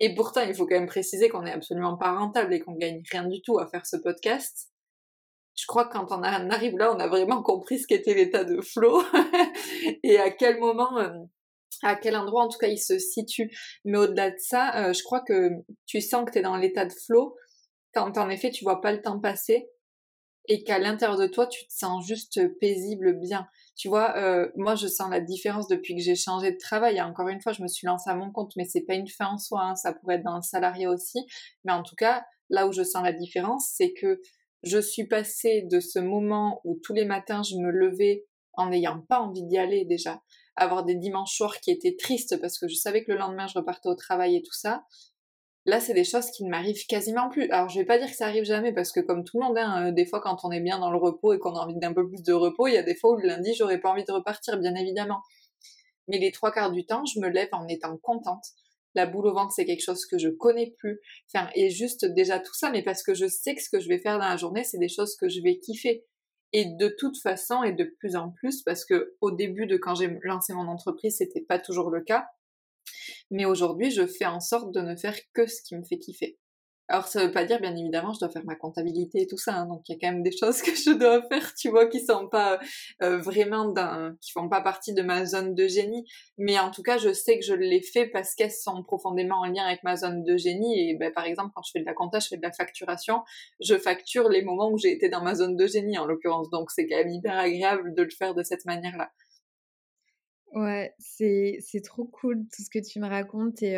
et 0.00 0.14
pourtant 0.14 0.42
il 0.42 0.54
faut 0.54 0.66
quand 0.66 0.74
même 0.74 0.86
préciser 0.86 1.28
qu'on 1.28 1.42
n'est 1.42 1.52
absolument 1.52 1.96
pas 1.96 2.12
rentable 2.12 2.54
et 2.54 2.60
qu'on 2.60 2.74
gagne 2.74 3.02
rien 3.10 3.26
du 3.26 3.40
tout 3.42 3.58
à 3.58 3.66
faire 3.68 3.86
ce 3.86 3.96
podcast, 3.96 4.70
je 5.56 5.66
crois 5.66 5.84
que 5.84 5.92
quand 5.92 6.06
on 6.10 6.22
arrive 6.22 6.76
là, 6.78 6.92
on 6.94 6.98
a 6.98 7.06
vraiment 7.06 7.42
compris 7.42 7.78
ce 7.78 7.86
qu'était 7.86 8.14
l'état 8.14 8.44
de 8.44 8.60
flow 8.60 9.02
et 10.02 10.18
à 10.18 10.30
quel 10.30 10.58
moment 10.58 10.98
euh, 10.98 11.10
à 11.82 11.96
quel 11.96 12.16
endroit 12.16 12.44
en 12.44 12.48
tout 12.48 12.58
cas 12.58 12.68
il 12.68 12.78
se 12.78 12.98
situe. 12.98 13.50
Mais 13.84 13.98
au-delà 13.98 14.30
de 14.30 14.38
ça, 14.38 14.74
euh, 14.76 14.92
je 14.92 15.02
crois 15.02 15.20
que 15.20 15.50
tu 15.86 16.00
sens 16.00 16.24
que 16.24 16.32
tu 16.32 16.38
es 16.38 16.42
dans 16.42 16.56
l'état 16.56 16.86
de 16.86 16.92
flow 17.06 17.36
quand 17.94 18.16
en 18.18 18.30
effet 18.30 18.50
tu 18.50 18.64
vois 18.64 18.80
pas 18.80 18.92
le 18.92 19.02
temps 19.02 19.20
passer 19.20 19.68
et 20.50 20.64
qu'à 20.64 20.80
l'intérieur 20.80 21.16
de 21.16 21.28
toi 21.28 21.46
tu 21.46 21.64
te 21.64 21.72
sens 21.72 22.04
juste 22.04 22.58
paisible, 22.58 23.18
bien. 23.18 23.46
Tu 23.76 23.88
vois, 23.88 24.16
euh, 24.16 24.50
moi 24.56 24.74
je 24.74 24.88
sens 24.88 25.08
la 25.08 25.20
différence 25.20 25.68
depuis 25.68 25.94
que 25.94 26.02
j'ai 26.02 26.16
changé 26.16 26.50
de 26.50 26.58
travail. 26.58 27.00
Encore 27.00 27.28
une 27.28 27.40
fois, 27.40 27.52
je 27.52 27.62
me 27.62 27.68
suis 27.68 27.86
lancée 27.86 28.10
à 28.10 28.16
mon 28.16 28.32
compte, 28.32 28.52
mais 28.56 28.64
c'est 28.64 28.82
pas 28.82 28.94
une 28.94 29.06
fin 29.06 29.28
en 29.28 29.38
soi, 29.38 29.62
hein. 29.62 29.76
ça 29.76 29.94
pourrait 29.94 30.16
être 30.16 30.24
dans 30.24 30.36
le 30.36 30.42
salarié 30.42 30.88
aussi. 30.88 31.24
Mais 31.64 31.72
en 31.72 31.84
tout 31.84 31.94
cas, 31.94 32.24
là 32.50 32.66
où 32.66 32.72
je 32.72 32.82
sens 32.82 33.04
la 33.04 33.12
différence, 33.12 33.70
c'est 33.72 33.92
que 33.92 34.20
je 34.64 34.78
suis 34.78 35.06
passée 35.06 35.62
de 35.70 35.78
ce 35.78 36.00
moment 36.00 36.60
où 36.64 36.78
tous 36.82 36.94
les 36.94 37.04
matins 37.04 37.42
je 37.44 37.54
me 37.54 37.70
levais 37.70 38.26
en 38.54 38.70
n'ayant 38.70 39.00
pas 39.00 39.20
envie 39.20 39.44
d'y 39.44 39.56
aller 39.56 39.84
déjà, 39.84 40.20
avoir 40.56 40.84
des 40.84 40.96
dimanches 40.96 41.36
soirs 41.36 41.60
qui 41.60 41.70
étaient 41.70 41.96
tristes 41.96 42.40
parce 42.40 42.58
que 42.58 42.66
je 42.66 42.74
savais 42.74 43.04
que 43.04 43.12
le 43.12 43.18
lendemain 43.18 43.46
je 43.46 43.56
repartais 43.56 43.88
au 43.88 43.94
travail 43.94 44.36
et 44.36 44.42
tout 44.42 44.52
ça. 44.52 44.84
Là, 45.66 45.78
c'est 45.78 45.92
des 45.92 46.04
choses 46.04 46.30
qui 46.30 46.44
ne 46.44 46.50
m'arrivent 46.50 46.86
quasiment 46.86 47.28
plus. 47.28 47.50
Alors, 47.50 47.68
je 47.68 47.78
vais 47.78 47.84
pas 47.84 47.98
dire 47.98 48.08
que 48.08 48.16
ça 48.16 48.26
arrive 48.26 48.44
jamais 48.44 48.72
parce 48.72 48.92
que 48.92 49.00
comme 49.00 49.24
tout 49.24 49.38
le 49.38 49.44
monde, 49.44 49.58
hein, 49.58 49.88
euh, 49.88 49.92
des 49.92 50.06
fois 50.06 50.20
quand 50.20 50.38
on 50.44 50.50
est 50.50 50.60
bien 50.60 50.78
dans 50.78 50.90
le 50.90 50.96
repos 50.96 51.34
et 51.34 51.38
qu'on 51.38 51.54
a 51.54 51.60
envie 51.60 51.76
d'un 51.78 51.92
peu 51.92 52.08
plus 52.08 52.22
de 52.22 52.32
repos, 52.32 52.66
il 52.66 52.74
y 52.74 52.78
a 52.78 52.82
des 52.82 52.94
fois 52.94 53.12
où 53.12 53.16
le 53.16 53.26
lundi 53.26 53.52
j'aurais 53.54 53.78
pas 53.78 53.90
envie 53.90 54.04
de 54.04 54.12
repartir, 54.12 54.58
bien 54.58 54.74
évidemment. 54.74 55.20
Mais 56.08 56.18
les 56.18 56.32
trois 56.32 56.50
quarts 56.50 56.72
du 56.72 56.86
temps, 56.86 57.04
je 57.04 57.20
me 57.20 57.28
lève 57.28 57.48
en 57.52 57.68
étant 57.68 57.96
contente. 57.98 58.44
La 58.94 59.06
boule 59.06 59.26
au 59.28 59.34
ventre, 59.34 59.52
c'est 59.54 59.66
quelque 59.66 59.84
chose 59.84 60.06
que 60.06 60.18
je 60.18 60.28
connais 60.28 60.74
plus. 60.78 60.98
Enfin, 61.32 61.48
et 61.54 61.70
juste 61.70 62.04
déjà 62.04 62.40
tout 62.40 62.54
ça, 62.54 62.70
mais 62.70 62.82
parce 62.82 63.02
que 63.02 63.14
je 63.14 63.28
sais 63.28 63.54
que 63.54 63.62
ce 63.62 63.70
que 63.70 63.80
je 63.80 63.88
vais 63.88 63.98
faire 63.98 64.18
dans 64.18 64.28
la 64.28 64.36
journée, 64.36 64.64
c'est 64.64 64.78
des 64.78 64.88
choses 64.88 65.14
que 65.16 65.28
je 65.28 65.40
vais 65.42 65.58
kiffer. 65.58 66.04
Et 66.52 66.64
de 66.64 66.88
toute 66.98 67.16
façon, 67.20 67.62
et 67.62 67.72
de 67.72 67.84
plus 67.84 68.16
en 68.16 68.30
plus, 68.30 68.62
parce 68.62 68.84
que 68.84 69.14
au 69.20 69.30
début 69.30 69.66
de 69.66 69.76
quand 69.76 69.94
j'ai 69.94 70.18
lancé 70.22 70.52
mon 70.52 70.66
entreprise, 70.66 71.18
c'était 71.18 71.42
pas 71.42 71.60
toujours 71.60 71.90
le 71.90 72.00
cas. 72.00 72.26
Mais 73.30 73.44
aujourd'hui, 73.44 73.90
je 73.90 74.06
fais 74.06 74.26
en 74.26 74.40
sorte 74.40 74.72
de 74.74 74.80
ne 74.80 74.96
faire 74.96 75.16
que 75.34 75.46
ce 75.46 75.62
qui 75.62 75.76
me 75.76 75.84
fait 75.84 75.98
kiffer. 75.98 76.38
Alors 76.90 77.06
ça 77.06 77.24
veut 77.24 77.30
pas 77.30 77.44
dire 77.44 77.60
bien 77.60 77.76
évidemment 77.76 78.12
je 78.12 78.18
dois 78.18 78.30
faire 78.30 78.44
ma 78.44 78.56
comptabilité 78.56 79.22
et 79.22 79.26
tout 79.28 79.38
ça, 79.38 79.54
hein. 79.54 79.66
donc 79.66 79.82
il 79.88 79.92
y 79.92 79.94
a 79.94 79.98
quand 80.00 80.12
même 80.12 80.24
des 80.24 80.32
choses 80.36 80.60
que 80.60 80.74
je 80.74 80.90
dois 80.98 81.22
faire, 81.28 81.54
tu 81.54 81.68
vois, 81.68 81.86
qui 81.86 82.04
sont 82.04 82.26
pas 82.26 82.58
euh, 83.00 83.18
vraiment 83.18 83.66
d'un, 83.66 84.16
qui 84.20 84.32
font 84.32 84.48
pas 84.48 84.60
partie 84.60 84.92
de 84.92 85.02
ma 85.02 85.24
zone 85.24 85.54
de 85.54 85.68
génie, 85.68 86.04
mais 86.36 86.58
en 86.58 86.72
tout 86.72 86.82
cas 86.82 86.98
je 86.98 87.12
sais 87.12 87.38
que 87.38 87.44
je 87.44 87.54
les 87.54 87.80
fais 87.80 88.08
parce 88.08 88.34
qu'elles 88.34 88.50
sont 88.50 88.82
profondément 88.82 89.38
en 89.38 89.44
lien 89.44 89.64
avec 89.64 89.84
ma 89.84 89.94
zone 89.94 90.24
de 90.24 90.36
génie 90.36 90.90
et 90.90 90.96
ben, 90.96 91.12
par 91.12 91.26
exemple 91.26 91.52
quand 91.54 91.62
je 91.62 91.70
fais 91.70 91.80
de 91.80 91.86
la 91.86 91.94
compta, 91.94 92.18
je 92.18 92.26
fais 92.26 92.38
de 92.38 92.42
la 92.42 92.50
facturation, 92.50 93.22
je 93.60 93.76
facture 93.76 94.28
les 94.28 94.42
moments 94.42 94.72
où 94.72 94.76
j'ai 94.76 94.90
été 94.90 95.08
dans 95.08 95.22
ma 95.22 95.36
zone 95.36 95.54
de 95.54 95.68
génie 95.68 95.96
en 95.96 96.06
l'occurrence, 96.06 96.50
donc 96.50 96.72
c'est 96.72 96.88
quand 96.88 96.96
même 96.96 97.10
hyper 97.10 97.38
agréable 97.38 97.94
de 97.94 98.02
le 98.02 98.10
faire 98.10 98.34
de 98.34 98.42
cette 98.42 98.64
manière-là. 98.64 99.12
Ouais, 100.52 100.94
c'est, 100.98 101.58
c'est 101.60 101.80
trop 101.80 102.04
cool 102.04 102.38
tout 102.52 102.62
ce 102.62 102.70
que 102.70 102.84
tu 102.84 103.00
me 103.00 103.06
racontes 103.06 103.62
et 103.62 103.76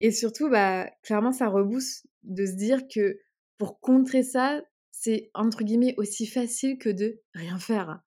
et 0.00 0.10
surtout, 0.12 0.48
bah, 0.48 0.90
clairement, 1.02 1.32
ça 1.32 1.48
rebousse 1.48 2.06
de 2.22 2.46
se 2.46 2.52
dire 2.52 2.86
que 2.88 3.18
pour 3.56 3.80
contrer 3.80 4.22
ça, 4.22 4.62
c'est 4.90 5.30
entre 5.34 5.64
guillemets 5.64 5.94
aussi 5.96 6.26
facile 6.26 6.78
que 6.78 6.88
de 6.88 7.20
rien 7.34 7.58
faire. 7.58 8.00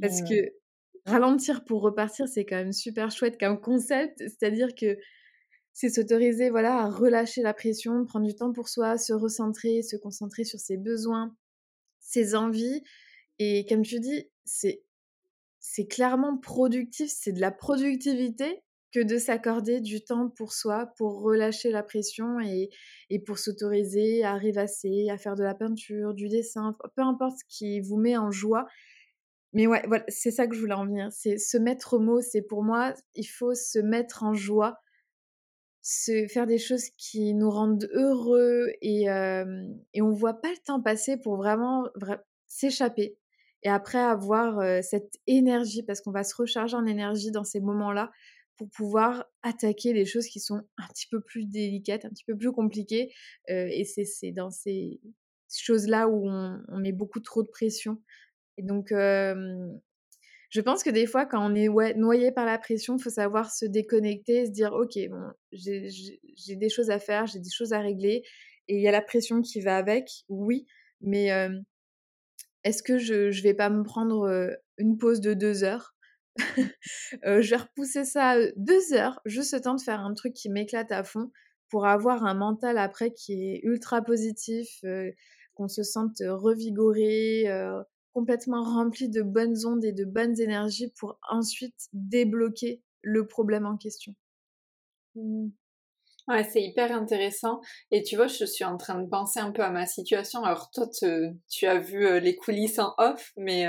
Parce 0.00 0.22
que 0.22 0.34
ralentir 1.06 1.64
pour 1.64 1.82
repartir, 1.82 2.28
c'est 2.28 2.44
quand 2.44 2.56
même 2.56 2.72
super 2.72 3.10
chouette 3.10 3.38
comme 3.38 3.60
concept. 3.60 4.18
C'est-à-dire 4.18 4.74
que 4.74 4.96
c'est 5.72 5.88
s'autoriser 5.88 6.50
voilà, 6.50 6.78
à 6.80 6.90
relâcher 6.90 7.42
la 7.42 7.54
pression, 7.54 8.04
prendre 8.06 8.26
du 8.26 8.34
temps 8.34 8.52
pour 8.52 8.68
soi, 8.68 8.98
se 8.98 9.12
recentrer, 9.12 9.82
se 9.82 9.96
concentrer 9.96 10.44
sur 10.44 10.60
ses 10.60 10.76
besoins, 10.76 11.36
ses 12.00 12.34
envies. 12.34 12.82
Et 13.38 13.66
comme 13.66 13.82
tu 13.82 14.00
dis, 14.00 14.30
c'est, 14.44 14.84
c'est 15.62 15.86
clairement 15.86 16.36
productif, 16.36 17.10
c'est 17.10 17.32
de 17.32 17.40
la 17.40 17.52
productivité 17.52 18.62
que 18.92 19.00
de 19.00 19.16
s'accorder 19.16 19.80
du 19.80 20.04
temps 20.04 20.28
pour 20.28 20.52
soi, 20.52 20.92
pour 20.98 21.22
relâcher 21.22 21.70
la 21.70 21.84
pression 21.84 22.40
et, 22.40 22.68
pour 23.24 23.38
s'autoriser 23.38 24.24
à 24.24 24.34
rêvasser, 24.34 25.08
à 25.08 25.16
faire 25.16 25.36
de 25.36 25.44
la 25.44 25.54
peinture, 25.54 26.14
du 26.14 26.28
dessin, 26.28 26.76
peu 26.96 27.02
importe 27.02 27.38
ce 27.38 27.44
qui 27.48 27.80
vous 27.80 27.96
met 27.96 28.16
en 28.16 28.30
joie. 28.30 28.66
Mais 29.54 29.66
ouais, 29.66 29.82
voilà, 29.86 30.04
c'est 30.08 30.32
ça 30.32 30.46
que 30.46 30.54
je 30.54 30.60
voulais 30.60 30.74
en 30.74 30.84
venir. 30.84 31.08
C'est 31.12 31.38
se 31.38 31.56
mettre 31.56 31.94
au 31.94 32.00
mot. 32.00 32.20
C'est 32.20 32.42
pour 32.42 32.64
moi, 32.64 32.92
il 33.14 33.24
faut 33.24 33.54
se 33.54 33.78
mettre 33.78 34.24
en 34.24 34.34
joie, 34.34 34.78
se 35.80 36.26
faire 36.26 36.46
des 36.46 36.58
choses 36.58 36.90
qui 36.98 37.34
nous 37.34 37.50
rendent 37.50 37.88
heureux 37.94 38.66
et, 38.82 39.08
euh, 39.08 39.64
et 39.94 40.02
on 40.02 40.10
voit 40.12 40.40
pas 40.40 40.50
le 40.50 40.58
temps 40.66 40.82
passer 40.82 41.16
pour 41.16 41.36
vraiment 41.36 41.84
s'échapper. 42.48 43.16
Et 43.62 43.68
après 43.68 43.98
avoir 43.98 44.58
euh, 44.58 44.80
cette 44.82 45.18
énergie, 45.26 45.82
parce 45.82 46.00
qu'on 46.00 46.10
va 46.10 46.24
se 46.24 46.34
recharger 46.34 46.76
en 46.76 46.86
énergie 46.86 47.30
dans 47.30 47.44
ces 47.44 47.60
moments-là, 47.60 48.10
pour 48.56 48.68
pouvoir 48.68 49.24
attaquer 49.42 49.92
les 49.92 50.04
choses 50.04 50.26
qui 50.26 50.38
sont 50.38 50.62
un 50.76 50.86
petit 50.88 51.06
peu 51.10 51.20
plus 51.20 51.46
délicates, 51.46 52.04
un 52.04 52.10
petit 52.10 52.24
peu 52.24 52.36
plus 52.36 52.52
compliquées. 52.52 53.12
Euh, 53.50 53.66
et 53.70 53.84
c'est 53.84 54.32
dans 54.32 54.50
ces 54.50 55.00
choses-là 55.48 56.08
où 56.08 56.28
on, 56.28 56.78
met 56.78 56.92
beaucoup 56.92 57.20
trop 57.20 57.42
de 57.42 57.48
pression. 57.48 57.98
Et 58.58 58.62
donc, 58.62 58.92
je 60.52 60.60
pense 60.60 60.82
que 60.82 60.90
des 60.90 61.06
fois, 61.06 61.24
quand 61.24 61.50
on 61.50 61.54
est 61.54 61.68
noyé 61.96 62.30
par 62.30 62.44
la 62.44 62.58
pression, 62.58 62.98
il 62.98 63.02
faut 63.02 63.10
savoir 63.10 63.50
se 63.50 63.64
déconnecter, 63.64 64.44
se 64.46 64.50
dire, 64.50 64.74
OK, 64.74 64.98
bon, 65.08 65.30
j'ai 65.50 66.56
des 66.56 66.68
choses 66.68 66.90
à 66.90 66.98
faire, 66.98 67.26
j'ai 67.26 67.38
des 67.40 67.50
choses 67.50 67.72
à 67.72 67.80
régler. 67.80 68.22
Et 68.68 68.76
il 68.76 68.82
y 68.82 68.88
a 68.88 68.92
la 68.92 69.00
pression 69.00 69.40
qui 69.40 69.62
va 69.62 69.78
avec, 69.78 70.10
oui, 70.28 70.66
mais 71.00 71.30
est-ce 72.64 72.82
que 72.82 72.98
je 72.98 73.26
ne 73.26 73.42
vais 73.42 73.54
pas 73.54 73.70
me 73.70 73.82
prendre 73.82 74.50
une 74.78 74.98
pause 74.98 75.20
de 75.20 75.34
deux 75.34 75.64
heures? 75.64 75.94
Je 77.24 77.50
vais 77.50 77.56
repousser 77.56 78.06
ça 78.06 78.36
deux 78.56 78.94
heures, 78.94 79.20
juste 79.26 79.52
le 79.52 79.60
temps 79.60 79.74
de 79.74 79.82
faire 79.82 80.00
un 80.00 80.14
truc 80.14 80.32
qui 80.32 80.48
m'éclate 80.48 80.90
à 80.90 81.04
fond 81.04 81.30
pour 81.68 81.86
avoir 81.86 82.24
un 82.24 82.34
mental 82.34 82.78
après 82.78 83.12
qui 83.12 83.34
est 83.34 83.60
ultra 83.64 84.00
positif, 84.00 84.82
qu'on 85.54 85.68
se 85.68 85.82
sente 85.82 86.16
revigoré, 86.20 87.44
complètement 88.12 88.62
rempli 88.62 89.08
de 89.08 89.22
bonnes 89.22 89.66
ondes 89.66 89.84
et 89.84 89.92
de 89.92 90.04
bonnes 90.04 90.38
énergies 90.40 90.92
pour 90.98 91.18
ensuite 91.28 91.88
débloquer 91.92 92.82
le 93.02 93.26
problème 93.26 93.66
en 93.66 93.76
question. 93.76 94.14
Mmh. 95.14 95.48
Ouais, 96.28 96.44
c'est 96.44 96.62
hyper 96.62 96.92
intéressant. 96.92 97.60
Et 97.90 98.02
tu 98.02 98.16
vois, 98.16 98.28
je 98.28 98.44
suis 98.44 98.64
en 98.64 98.76
train 98.76 99.00
de 99.00 99.08
penser 99.08 99.40
un 99.40 99.50
peu 99.50 99.62
à 99.62 99.70
ma 99.70 99.86
situation. 99.86 100.44
Alors 100.44 100.70
toi, 100.70 100.86
tu 101.50 101.66
as 101.66 101.78
vu 101.78 102.20
les 102.20 102.36
coulisses 102.36 102.78
en 102.78 102.94
off, 102.98 103.32
mais 103.36 103.66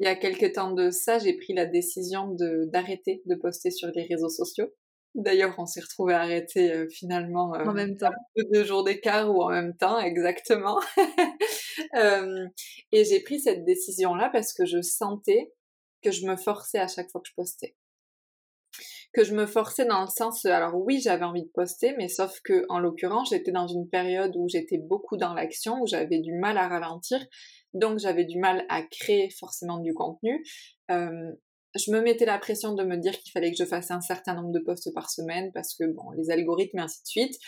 il 0.00 0.04
y 0.04 0.08
a 0.08 0.16
quelques 0.16 0.54
temps 0.54 0.72
de 0.72 0.90
ça, 0.90 1.18
j'ai 1.18 1.34
pris 1.34 1.52
la 1.52 1.66
décision 1.66 2.34
d'arrêter 2.72 3.22
de, 3.26 3.34
poster 3.34 3.70
sur 3.70 3.90
les 3.94 4.04
réseaux 4.04 4.30
sociaux. 4.30 4.72
D'ailleurs, 5.14 5.54
on 5.58 5.66
s'est 5.66 5.80
retrouvé 5.80 6.14
arrêté 6.14 6.72
euh, 6.72 6.88
finalement 6.88 7.54
euh, 7.54 7.64
en 7.64 7.72
même 7.72 7.96
temps, 7.96 8.12
deux 8.52 8.64
jours 8.64 8.84
d'écart 8.84 9.28
ou 9.28 9.42
en 9.42 9.50
même 9.50 9.76
temps, 9.76 9.98
exactement. 9.98 10.80
euh, 11.96 12.46
et 12.92 13.04
j'ai 13.04 13.20
pris 13.20 13.40
cette 13.40 13.64
décision-là 13.64 14.30
parce 14.32 14.52
que 14.52 14.64
je 14.64 14.80
sentais 14.80 15.52
que 16.02 16.12
je 16.12 16.26
me 16.26 16.36
forçais 16.36 16.78
à 16.78 16.86
chaque 16.86 17.10
fois 17.10 17.20
que 17.20 17.28
je 17.28 17.34
postais. 17.34 17.74
Que 19.12 19.24
je 19.24 19.34
me 19.34 19.46
forçais 19.46 19.84
dans 19.84 20.02
le 20.02 20.08
sens, 20.08 20.44
alors 20.44 20.76
oui, 20.76 21.00
j'avais 21.02 21.24
envie 21.24 21.42
de 21.42 21.50
poster, 21.52 21.94
mais 21.98 22.08
sauf 22.08 22.40
que 22.44 22.64
en 22.68 22.78
l'occurrence, 22.78 23.30
j'étais 23.30 23.50
dans 23.50 23.66
une 23.66 23.88
période 23.88 24.32
où 24.36 24.48
j'étais 24.48 24.78
beaucoup 24.78 25.16
dans 25.16 25.34
l'action, 25.34 25.80
où 25.80 25.86
j'avais 25.86 26.20
du 26.20 26.32
mal 26.32 26.58
à 26.58 26.68
ralentir 26.68 27.20
donc 27.74 27.98
j'avais 27.98 28.24
du 28.24 28.38
mal 28.38 28.64
à 28.68 28.82
créer 28.82 29.30
forcément 29.30 29.78
du 29.78 29.94
contenu. 29.94 30.44
Euh, 30.90 31.32
je 31.76 31.92
me 31.92 32.00
mettais 32.00 32.24
la 32.24 32.38
pression 32.38 32.74
de 32.74 32.82
me 32.82 32.96
dire 32.96 33.16
qu'il 33.18 33.30
fallait 33.30 33.50
que 33.50 33.56
je 33.56 33.64
fasse 33.64 33.90
un 33.90 34.00
certain 34.00 34.34
nombre 34.34 34.52
de 34.52 34.58
posts 34.58 34.92
par 34.92 35.10
semaine 35.10 35.52
parce 35.52 35.74
que 35.74 35.84
bon, 35.84 36.10
les 36.16 36.30
algorithmes 36.30 36.78
et 36.78 36.82
ainsi 36.82 37.02
de 37.02 37.06
suite. 37.06 37.38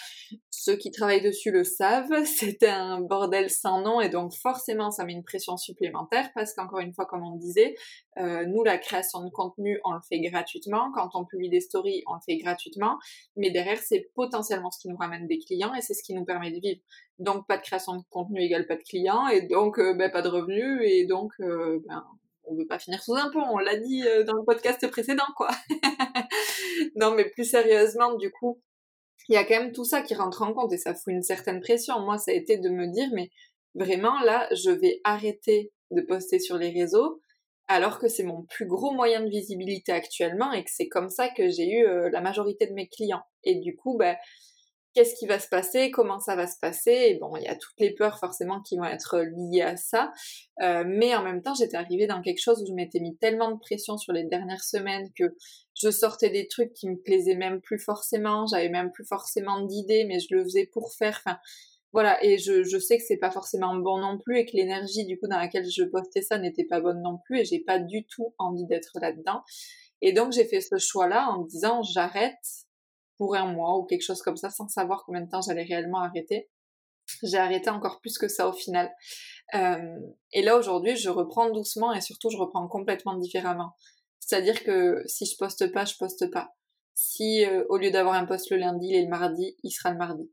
Ceux 0.50 0.76
qui 0.76 0.90
travaillent 0.92 1.22
dessus 1.22 1.50
le 1.50 1.64
savent, 1.64 2.24
c'était 2.24 2.68
un 2.68 3.00
bordel 3.00 3.50
sans 3.50 3.82
nom 3.82 4.00
et 4.00 4.08
donc 4.08 4.32
forcément 4.34 4.90
ça 4.90 5.04
met 5.04 5.12
une 5.12 5.24
pression 5.24 5.56
supplémentaire 5.56 6.30
parce 6.34 6.54
qu'encore 6.54 6.80
une 6.80 6.94
fois, 6.94 7.06
comme 7.06 7.24
on 7.24 7.36
disait, 7.36 7.74
euh, 8.18 8.44
nous 8.46 8.62
la 8.62 8.78
création 8.78 9.24
de 9.24 9.30
contenu 9.30 9.80
on 9.84 9.92
le 9.92 10.00
fait 10.08 10.20
gratuitement, 10.20 10.92
quand 10.94 11.10
on 11.14 11.24
publie 11.24 11.48
des 11.48 11.60
stories 11.60 12.04
on 12.06 12.14
le 12.14 12.20
fait 12.24 12.36
gratuitement, 12.36 12.98
mais 13.36 13.50
derrière 13.50 13.78
c'est 13.78 14.10
potentiellement 14.14 14.70
ce 14.70 14.80
qui 14.80 14.88
nous 14.88 14.96
ramène 14.96 15.26
des 15.26 15.38
clients 15.38 15.74
et 15.74 15.80
c'est 15.80 15.94
ce 15.94 16.02
qui 16.02 16.14
nous 16.14 16.24
permet 16.24 16.52
de 16.52 16.60
vivre. 16.60 16.80
Donc 17.18 17.46
pas 17.46 17.56
de 17.56 17.62
création 17.62 17.96
de 17.96 18.02
contenu 18.10 18.40
égale 18.40 18.66
pas 18.66 18.76
de 18.76 18.82
clients 18.82 19.26
et 19.28 19.42
donc 19.42 19.78
euh, 19.78 19.94
ben, 19.94 20.10
pas 20.10 20.22
de 20.22 20.28
revenus 20.28 20.80
et 20.84 21.06
donc 21.06 21.32
euh, 21.40 21.80
ben, 21.88 22.04
on 22.44 22.54
veut 22.54 22.66
pas 22.66 22.78
finir 22.78 23.02
sous 23.02 23.14
un 23.14 23.30
pont, 23.30 23.44
on 23.50 23.58
l'a 23.58 23.76
dit 23.76 24.06
euh, 24.06 24.24
dans 24.24 24.34
le 24.34 24.44
podcast 24.44 24.86
précédent, 24.88 25.26
quoi. 25.36 25.48
non, 26.96 27.14
mais 27.14 27.28
plus 27.30 27.44
sérieusement, 27.44 28.14
du 28.14 28.30
coup, 28.30 28.60
il 29.28 29.34
y 29.34 29.38
a 29.38 29.44
quand 29.44 29.58
même 29.58 29.72
tout 29.72 29.84
ça 29.84 30.02
qui 30.02 30.14
rentre 30.14 30.42
en 30.42 30.52
compte 30.52 30.72
et 30.72 30.78
ça 30.78 30.94
fout 30.94 31.12
une 31.12 31.22
certaine 31.22 31.60
pression. 31.60 32.00
Moi, 32.00 32.18
ça 32.18 32.32
a 32.32 32.34
été 32.34 32.58
de 32.58 32.68
me 32.68 32.86
dire, 32.92 33.08
mais 33.14 33.30
vraiment, 33.74 34.20
là, 34.20 34.48
je 34.52 34.70
vais 34.70 35.00
arrêter 35.04 35.72
de 35.90 36.02
poster 36.02 36.38
sur 36.38 36.56
les 36.56 36.70
réseaux 36.70 37.20
alors 37.68 37.98
que 37.98 38.08
c'est 38.08 38.24
mon 38.24 38.42
plus 38.42 38.66
gros 38.66 38.92
moyen 38.92 39.20
de 39.20 39.30
visibilité 39.30 39.92
actuellement 39.92 40.52
et 40.52 40.64
que 40.64 40.70
c'est 40.70 40.88
comme 40.88 41.08
ça 41.08 41.28
que 41.28 41.48
j'ai 41.48 41.70
eu 41.70 41.86
euh, 41.86 42.10
la 42.10 42.20
majorité 42.20 42.66
de 42.66 42.74
mes 42.74 42.88
clients. 42.88 43.22
Et 43.44 43.56
du 43.56 43.76
coup, 43.76 43.96
ben, 43.96 44.16
qu'est-ce 44.94 45.14
qui 45.14 45.26
va 45.26 45.38
se 45.38 45.48
passer, 45.48 45.90
comment 45.90 46.20
ça 46.20 46.36
va 46.36 46.46
se 46.46 46.58
passer. 46.60 47.16
Bon, 47.20 47.34
il 47.36 47.44
y 47.44 47.48
a 47.48 47.56
toutes 47.56 47.78
les 47.78 47.94
peurs 47.94 48.18
forcément 48.18 48.60
qui 48.60 48.76
vont 48.76 48.84
être 48.84 49.18
liées 49.20 49.62
à 49.62 49.76
ça. 49.76 50.12
Euh, 50.60 50.84
mais 50.86 51.14
en 51.14 51.22
même 51.22 51.42
temps, 51.42 51.54
j'étais 51.54 51.76
arrivée 51.76 52.06
dans 52.06 52.20
quelque 52.20 52.40
chose 52.40 52.62
où 52.62 52.66
je 52.66 52.72
m'étais 52.72 53.00
mis 53.00 53.16
tellement 53.16 53.50
de 53.50 53.58
pression 53.58 53.96
sur 53.96 54.12
les 54.12 54.24
dernières 54.24 54.64
semaines 54.64 55.10
que 55.18 55.34
je 55.74 55.90
sortais 55.90 56.30
des 56.30 56.46
trucs 56.46 56.72
qui 56.74 56.88
me 56.88 56.96
plaisaient 56.96 57.36
même 57.36 57.60
plus 57.60 57.78
forcément. 57.78 58.46
J'avais 58.46 58.68
même 58.68 58.92
plus 58.92 59.06
forcément 59.06 59.64
d'idées, 59.64 60.04
mais 60.04 60.20
je 60.20 60.34
le 60.34 60.44
faisais 60.44 60.66
pour 60.66 60.92
faire. 60.92 61.20
Enfin, 61.24 61.38
voilà. 61.92 62.22
Et 62.24 62.38
je, 62.38 62.62
je 62.62 62.78
sais 62.78 62.98
que 62.98 63.04
c'est 63.06 63.16
pas 63.16 63.30
forcément 63.30 63.74
bon 63.76 63.98
non 63.98 64.18
plus 64.18 64.38
et 64.38 64.46
que 64.46 64.56
l'énergie 64.56 65.06
du 65.06 65.18
coup 65.18 65.26
dans 65.26 65.38
laquelle 65.38 65.68
je 65.70 65.84
postais 65.84 66.22
ça 66.22 66.38
n'était 66.38 66.64
pas 66.64 66.80
bonne 66.80 67.02
non 67.02 67.18
plus 67.24 67.40
et 67.40 67.44
j'ai 67.44 67.60
pas 67.60 67.78
du 67.78 68.04
tout 68.06 68.34
envie 68.38 68.66
d'être 68.66 68.98
là-dedans. 69.00 69.42
Et 70.02 70.12
donc 70.12 70.32
j'ai 70.32 70.44
fait 70.44 70.60
ce 70.60 70.78
choix-là 70.78 71.28
en 71.30 71.42
me 71.42 71.48
disant 71.48 71.82
j'arrête 71.82 72.66
pour 73.22 73.36
un 73.36 73.46
mois 73.52 73.78
ou 73.78 73.84
quelque 73.84 74.02
chose 74.02 74.20
comme 74.20 74.36
ça 74.36 74.50
sans 74.50 74.66
savoir 74.66 75.04
combien 75.06 75.20
de 75.20 75.30
temps 75.30 75.42
j'allais 75.42 75.62
réellement 75.62 76.00
arrêter. 76.00 76.50
J'ai 77.22 77.38
arrêté 77.38 77.70
encore 77.70 78.00
plus 78.00 78.18
que 78.18 78.26
ça 78.26 78.48
au 78.48 78.52
final. 78.52 78.90
Et 79.52 80.42
là 80.42 80.56
aujourd'hui, 80.56 80.96
je 80.96 81.08
reprends 81.08 81.48
doucement 81.50 81.92
et 81.92 82.00
surtout 82.00 82.30
je 82.30 82.36
reprends 82.36 82.66
complètement 82.66 83.14
différemment. 83.14 83.76
C'est-à-dire 84.18 84.64
que 84.64 85.04
si 85.06 85.24
je 85.24 85.36
poste 85.38 85.72
pas, 85.72 85.84
je 85.84 85.94
poste 85.96 86.32
pas. 86.32 86.48
Si 86.94 87.44
euh, 87.44 87.64
au 87.68 87.76
lieu 87.76 87.92
d'avoir 87.92 88.14
un 88.14 88.26
post 88.26 88.50
le 88.50 88.56
lundi, 88.56 88.88
il 88.88 88.96
est 88.96 89.04
le 89.04 89.08
mardi, 89.08 89.56
il 89.62 89.70
sera 89.70 89.92
le 89.92 89.98
mardi. 89.98 90.28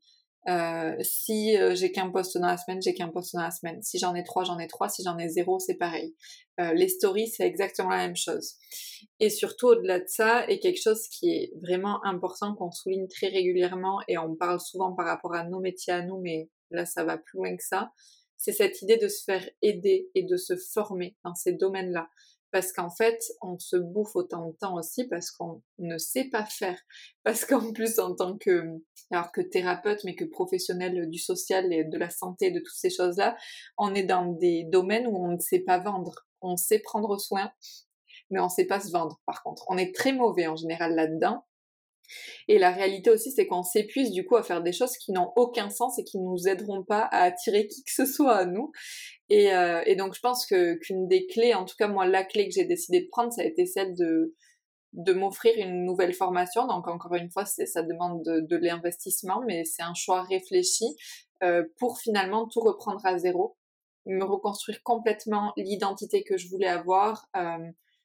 Euh, 0.50 0.96
si 1.02 1.56
euh, 1.58 1.76
j'ai 1.76 1.92
qu'un 1.92 2.10
poste 2.10 2.38
dans 2.38 2.48
la 2.48 2.58
semaine, 2.58 2.82
j'ai 2.82 2.94
qu'un 2.94 3.10
poste 3.10 3.36
dans 3.36 3.42
la 3.42 3.52
semaine. 3.52 3.82
Si 3.84 4.00
j'en 4.00 4.16
ai 4.16 4.24
trois, 4.24 4.44
j'en 4.44 4.58
ai 4.58 4.68
trois. 4.68 4.90
Si 4.90 5.04
j'en 5.04 5.18
ai 5.18 5.30
zéro, 5.30 5.60
c'est 5.60 5.76
pareil. 5.76 6.16
Euh, 6.60 6.74
les 6.74 6.88
stories, 6.88 7.28
c'est 7.28 7.46
exactement 7.46 7.90
la 7.90 8.08
même 8.08 8.16
chose. 8.16 8.56
Et 9.20 9.30
surtout, 9.30 9.68
au-delà 9.68 10.00
de 10.00 10.08
ça, 10.08 10.50
et 10.50 10.60
quelque 10.60 10.82
chose 10.82 11.08
qui 11.10 11.32
est 11.32 11.52
vraiment 11.62 12.04
important, 12.04 12.56
qu'on 12.56 12.72
souligne 12.72 13.08
très 13.08 13.28
régulièrement, 13.28 14.00
et 14.08 14.18
on 14.18 14.36
parle 14.36 14.60
souvent 14.60 14.94
par 14.94 15.06
rapport 15.06 15.36
à 15.36 15.44
nos 15.44 15.60
métiers 15.60 15.94
à 15.94 16.02
nous, 16.02 16.20
mais 16.20 16.50
là, 16.72 16.86
ça 16.86 17.04
va 17.04 17.18
plus 17.18 17.38
loin 17.38 17.56
que 17.56 17.64
ça, 17.64 17.92
c'est 18.38 18.54
cette 18.54 18.82
idée 18.82 18.98
de 18.98 19.08
se 19.08 19.24
faire 19.24 19.48
aider 19.62 20.10
et 20.16 20.24
de 20.24 20.38
se 20.38 20.56
former 20.56 21.16
dans 21.26 21.36
ces 21.36 21.54
domaines-là 21.54 22.08
parce 22.52 22.72
qu'en 22.72 22.90
fait, 22.90 23.20
on 23.42 23.58
se 23.60 23.78
bouffe 23.78 24.16
autant 24.16 24.48
de 24.48 24.56
temps 24.58 24.76
aussi 24.76 25.08
parce 25.08 25.32
qu'on 25.32 25.62
ne 25.78 25.98
sait 25.98 26.26
pas 26.26 26.46
faire. 26.46 26.78
Parce 27.24 27.46
qu'en 27.46 27.74
plus, 27.74 28.00
en 28.00 28.16
tant 28.16 28.38
que, 28.38 28.64
alors 29.12 29.32
que 29.32 29.42
thérapeute, 29.42 30.04
mais 30.04 30.16
que 30.16 30.26
professionnel 30.26 31.10
du 31.10 31.20
social 31.20 31.72
et 31.72 31.84
de 31.84 31.98
la 31.98 32.10
santé, 32.10 32.50
de 32.50 32.60
toutes 32.60 32.76
ces 32.76 32.90
choses-là, 32.90 33.36
on 33.78 33.94
est 33.94 34.04
dans 34.04 34.26
des 34.26 34.64
domaines 34.72 35.06
où 35.06 35.16
on 35.16 35.34
ne 35.34 35.40
sait 35.40 35.60
pas 35.60 35.78
vendre. 35.78 36.26
On 36.42 36.58
sait 36.58 36.80
prendre 36.80 37.20
soin, 37.20 37.52
mais 38.32 38.40
on 38.40 38.46
ne 38.46 38.50
sait 38.50 38.66
pas 38.66 38.80
se 38.80 38.92
vendre, 38.92 39.20
par 39.26 39.44
contre. 39.44 39.66
On 39.68 39.78
est 39.78 39.94
très 39.94 40.14
mauvais 40.14 40.48
en 40.48 40.56
général 40.56 40.96
là-dedans. 40.96 41.46
Et 42.48 42.60
la 42.60 42.72
réalité 42.72 43.10
aussi, 43.10 43.32
c'est 43.32 43.48
qu'on 43.48 43.64
s'épuise 43.64 44.12
du 44.12 44.26
coup 44.26 44.36
à 44.36 44.44
faire 44.44 44.62
des 44.62 44.72
choses 44.72 44.98
qui 44.98 45.12
n'ont 45.12 45.32
aucun 45.36 45.70
sens 45.70 46.00
et 46.00 46.04
qui 46.04 46.18
ne 46.20 46.24
nous 46.24 46.48
aideront 46.48 46.84
pas 46.84 47.02
à 47.12 47.24
attirer 47.24 47.68
qui 47.68 47.84
que 47.84 47.92
ce 47.92 48.06
soit 48.06 48.36
à 48.36 48.46
nous. 48.46 48.72
Et, 49.30 49.54
euh, 49.54 49.82
et 49.86 49.96
donc 49.96 50.16
je 50.16 50.20
pense 50.20 50.46
que 50.46 50.76
qu'une 50.76 51.08
des 51.08 51.28
clés, 51.28 51.54
en 51.54 51.66
tout 51.66 51.76
cas 51.78 51.88
moi 51.88 52.06
la 52.08 52.24
clé 52.24 52.48
que 52.48 52.54
j'ai 52.54 52.66
décidé 52.66 53.02
de 53.02 53.08
prendre, 53.10 53.32
ça 53.32 53.42
a 53.42 53.46
été 53.46 53.66
celle 53.66 53.96
de 53.96 54.36
de 54.94 55.14
m'offrir 55.14 55.54
une 55.58 55.86
nouvelle 55.86 56.14
formation. 56.14 56.68
Donc 56.68 56.88
encore 56.88 57.14
une 57.14 57.30
fois, 57.30 57.46
ça 57.46 57.84
demande 57.84 58.24
de, 58.24 58.40
de 58.42 58.58
l'investissement, 58.58 59.42
mais 59.46 59.64
c'est 59.64 59.84
un 59.84 59.94
choix 59.94 60.24
réfléchi 60.24 60.86
euh, 61.44 61.64
pour 61.78 62.00
finalement 62.00 62.48
tout 62.48 62.60
reprendre 62.60 63.06
à 63.06 63.18
zéro, 63.18 63.58
me 64.06 64.24
reconstruire 64.24 64.82
complètement 64.84 65.54
l'identité 65.58 66.24
que 66.24 66.38
je 66.38 66.50
voulais 66.50 66.68
avoir. 66.68 67.28
Euh, 67.36 67.58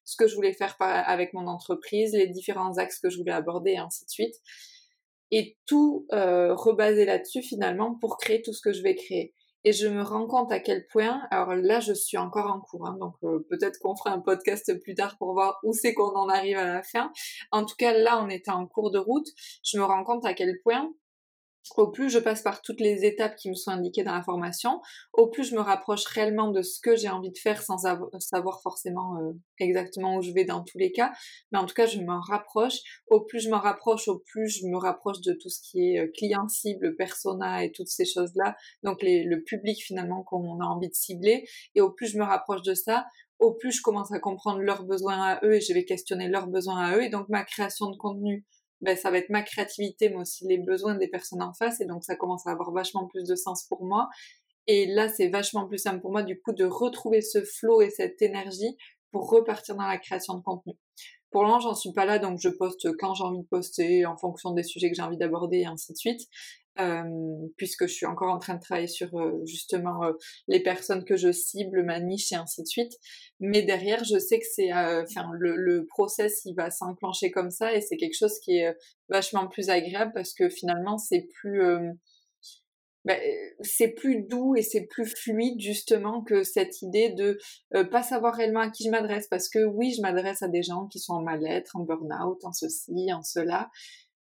ce 0.05 0.17
que 0.17 0.27
je 0.27 0.35
voulais 0.35 0.53
faire 0.53 0.77
avec 0.79 1.33
mon 1.33 1.47
entreprise, 1.47 2.13
les 2.13 2.29
différents 2.29 2.79
axes 2.79 3.01
que 3.01 3.11
je 3.11 3.19
voulais 3.19 3.33
aborder 3.33 3.73
et 3.73 3.79
ainsi 3.79 4.05
de 4.05 4.11
suite. 4.11 4.35
Et 5.31 5.57
tout 5.67 6.07
euh, 6.13 6.55
rebaser 6.55 7.05
là-dessus 7.05 7.43
finalement 7.43 7.95
pour 8.01 8.19
créer 8.19 8.43
tout 8.43 8.53
ce 8.53 8.61
que 8.61 8.73
je 8.73 8.83
vais 8.83 8.95
créer. 8.95 9.35
Et 9.67 9.73
je 9.73 9.89
me 9.89 10.03
rends 10.03 10.27
compte 10.27 10.53
à 10.53 10.61
quel 10.61 10.87
point, 10.89 11.23
alors 11.31 11.55
là 11.55 11.81
je 11.81 11.95
suis 11.95 12.19
encore 12.19 12.53
en 12.53 12.61
cours, 12.61 12.87
hein, 12.87 12.99
donc 13.01 13.15
euh, 13.25 13.47
peut-être 13.49 13.79
qu'on 13.79 13.97
fera 13.97 14.11
un 14.11 14.21
podcast 14.21 14.79
plus 14.83 14.95
tard 14.95 15.17
pour 15.17 15.33
voir 15.33 15.59
où 15.65 15.73
c'est 15.73 15.95
qu'on 15.95 16.15
en 16.15 16.29
arrive 16.29 16.59
à 16.59 16.67
la 16.67 16.83
fin. 16.83 17.11
En 17.51 17.65
tout 17.65 17.75
cas 17.79 17.95
là 17.95 18.23
on 18.23 18.29
était 18.29 18.51
en 18.51 18.67
cours 18.67 18.91
de 18.91 18.99
route, 18.99 19.27
je 19.65 19.79
me 19.79 19.85
rends 19.85 20.05
compte 20.05 20.27
à 20.27 20.35
quel 20.35 20.61
point 20.63 20.93
au 21.77 21.91
plus 21.91 22.11
je 22.11 22.19
passe 22.19 22.43
par 22.43 22.63
toutes 22.63 22.81
les 22.81 23.05
étapes 23.05 23.37
qui 23.37 23.49
me 23.49 23.55
sont 23.55 23.71
indiquées 23.71 24.05
dans 24.05 24.15
la 24.15 24.23
formation, 24.23 24.81
au 25.13 25.29
plus 25.29 25.45
je 25.45 25.55
me 25.55 25.61
rapproche 25.61 26.05
réellement 26.05 26.49
de 26.49 26.63
ce 26.63 26.81
que 26.81 26.97
j'ai 26.97 27.09
envie 27.09 27.31
de 27.31 27.39
faire 27.39 27.63
sans 27.63 27.79
savoir 27.79 28.61
forcément 28.63 29.17
euh, 29.19 29.33
exactement 29.59 30.17
où 30.17 30.23
je 30.23 30.33
vais 30.33 30.45
dans 30.45 30.63
tous 30.63 30.79
les 30.79 30.93
cas. 30.93 31.13
Mais 31.53 31.59
en 31.59 31.67
tout 31.67 31.75
cas, 31.75 31.87
je 31.87 32.01
m'en 32.01 32.21
rapproche. 32.21 32.79
Au 33.07 33.21
plus 33.21 33.41
je 33.41 33.51
m'en 33.51 33.61
rapproche, 33.61 34.09
au 34.09 34.19
plus 34.19 34.49
je 34.49 34.67
me 34.67 34.77
rapproche 34.77 35.21
de 35.21 35.33
tout 35.33 35.49
ce 35.49 35.61
qui 35.63 35.93
est 35.93 36.01
euh, 36.01 36.11
client 36.15 36.49
cible, 36.49 36.97
persona 36.97 37.65
et 37.65 37.73
toutes 37.73 37.89
ces 37.89 38.05
choses-là. 38.05 38.57
Donc 38.83 38.99
le 39.03 39.37
public 39.43 39.83
finalement 39.83 40.23
qu'on 40.23 40.61
a 40.61 40.65
envie 40.65 40.89
de 40.89 40.95
cibler. 40.95 41.47
Et 41.75 41.81
au 41.81 41.91
plus 41.91 42.09
je 42.09 42.19
me 42.19 42.25
rapproche 42.25 42.63
de 42.63 42.75
ça, 42.75 43.07
au 43.39 43.53
plus 43.53 43.73
je 43.73 43.83
commence 43.83 44.13
à 44.13 44.19
comprendre 44.19 44.61
leurs 44.61 44.85
besoins 44.85 45.21
à 45.21 45.45
eux 45.45 45.55
et 45.57 45.61
je 45.61 45.73
vais 45.73 45.85
questionner 45.85 46.29
leurs 46.29 46.47
besoins 46.47 46.81
à 46.81 46.97
eux. 46.97 47.03
Et 47.03 47.09
donc 47.09 47.29
ma 47.29 47.45
création 47.45 47.91
de 47.91 47.97
contenu 47.97 48.45
ben, 48.85 48.97
ça 48.97 49.11
va 49.11 49.19
être 49.19 49.31
ma 49.31 49.43
créativité, 49.43 50.11
mais 50.11 50.17
aussi 50.17 50.47
les 50.47 50.59
besoins 50.59 50.95
des 50.95 51.09
personnes 51.09 51.43
en 51.43 51.53
face, 51.55 51.81
et 51.81 51.87
donc 51.87 52.05
ça 52.05 52.17
commence 52.17 52.47
à 52.47 52.51
avoir 52.51 52.71
vachement 52.73 53.07
plus 53.07 53.27
de 53.27 53.35
sens 53.35 53.65
pour 53.65 53.85
moi. 53.85 54.09
Et 54.67 54.87
là, 54.87 55.09
c'est 55.09 55.29
vachement 55.29 55.67
plus 55.67 55.79
simple 55.79 56.01
pour 56.01 56.13
moi, 56.13 56.23
du 56.23 56.41
coup, 56.41 56.53
de 56.53 56.65
retrouver 56.65 57.21
ce 57.21 57.43
flow 57.43 57.81
et 57.83 57.91
cette 57.91 58.21
énergie 58.23 58.77
pour 59.11 59.31
repartir 59.31 59.77
dans 59.77 59.87
la 59.87 59.99
création 59.99 60.35
de 60.35 60.43
contenu. 60.43 60.75
Pour 61.31 61.45
l'instant, 61.45 61.71
j'en 61.71 61.75
suis 61.75 61.93
pas 61.93 62.05
là, 62.05 62.19
donc 62.19 62.39
je 62.41 62.49
poste 62.49 62.97
quand 62.99 63.15
j'ai 63.15 63.25
envie 63.25 63.43
de 63.43 63.47
poster, 63.47 64.07
en 64.07 64.17
fonction 64.17 64.53
des 64.53 64.63
sujets 64.63 64.91
que 64.91 64.97
j'ai 64.97 65.03
envie 65.03 65.17
d'aborder, 65.17 65.59
et 65.59 65.67
ainsi 65.67 65.93
de 65.93 65.99
suite. 65.99 66.21
Euh, 66.81 67.05
puisque 67.57 67.87
je 67.87 67.93
suis 67.93 68.07
encore 68.07 68.35
en 68.35 68.41
train 68.41 68.57
de 68.57 68.61
travailler 68.61 68.89
sur 68.89 69.17
euh, 69.17 69.41
justement 69.45 70.03
euh, 70.03 70.13
les 70.49 70.61
personnes 70.61 71.05
que 71.05 71.17
je 71.17 71.31
cible, 71.31 71.85
ma 71.85 72.01
niche 72.01 72.33
et 72.33 72.35
ainsi 72.35 72.63
de 72.63 72.67
suite. 72.67 72.93
Mais 73.39 73.63
derrière, 73.63 74.03
je 74.03 74.19
sais 74.19 74.41
que 74.41 74.47
c'est, 74.53 74.73
enfin, 74.73 75.31
le, 75.39 75.55
le, 75.55 75.87
process, 75.87 76.45
il 76.45 76.55
va 76.55 76.73
s'enclencher 76.73 77.31
comme 77.31 77.51
ça 77.51 77.73
et 77.73 77.81
c'est 77.81 77.97
quelque 77.97 78.17
chose 78.17 78.41
qui 78.41 78.59
est 78.59 78.77
vachement 79.09 79.47
plus 79.47 79.71
agréable 79.71 80.11
parce 80.15 80.35
que 80.35 80.49
finalement, 80.49 80.99
c'est 80.99 81.29
plus, 81.41 81.63
ben, 83.05 83.21
c'est 83.61 83.89
plus 83.89 84.23
doux 84.23 84.57
et 84.57 84.63
c'est 84.63 84.87
plus 84.87 85.07
fluide 85.07 85.61
justement 85.61 86.25
que 86.25 86.43
cette 86.43 86.83
idée 86.83 87.11
de 87.11 87.39
pas 87.85 88.03
savoir 88.03 88.35
réellement 88.35 88.61
à 88.61 88.71
qui 88.71 88.85
je 88.85 88.91
m'adresse 88.91 89.29
parce 89.29 89.49
que 89.49 89.65
oui, 89.65 89.93
je 89.97 90.03
m'adresse 90.03 90.43
à 90.43 90.49
des 90.49 90.63
gens 90.63 90.87
qui 90.87 90.99
sont 90.99 91.15
en 91.15 91.23
mal-être, 91.23 91.77
en 91.77 91.81
burn-out, 91.81 92.45
en 92.45 92.53
ceci, 92.53 93.13
en 93.13 93.23
cela, 93.23 93.71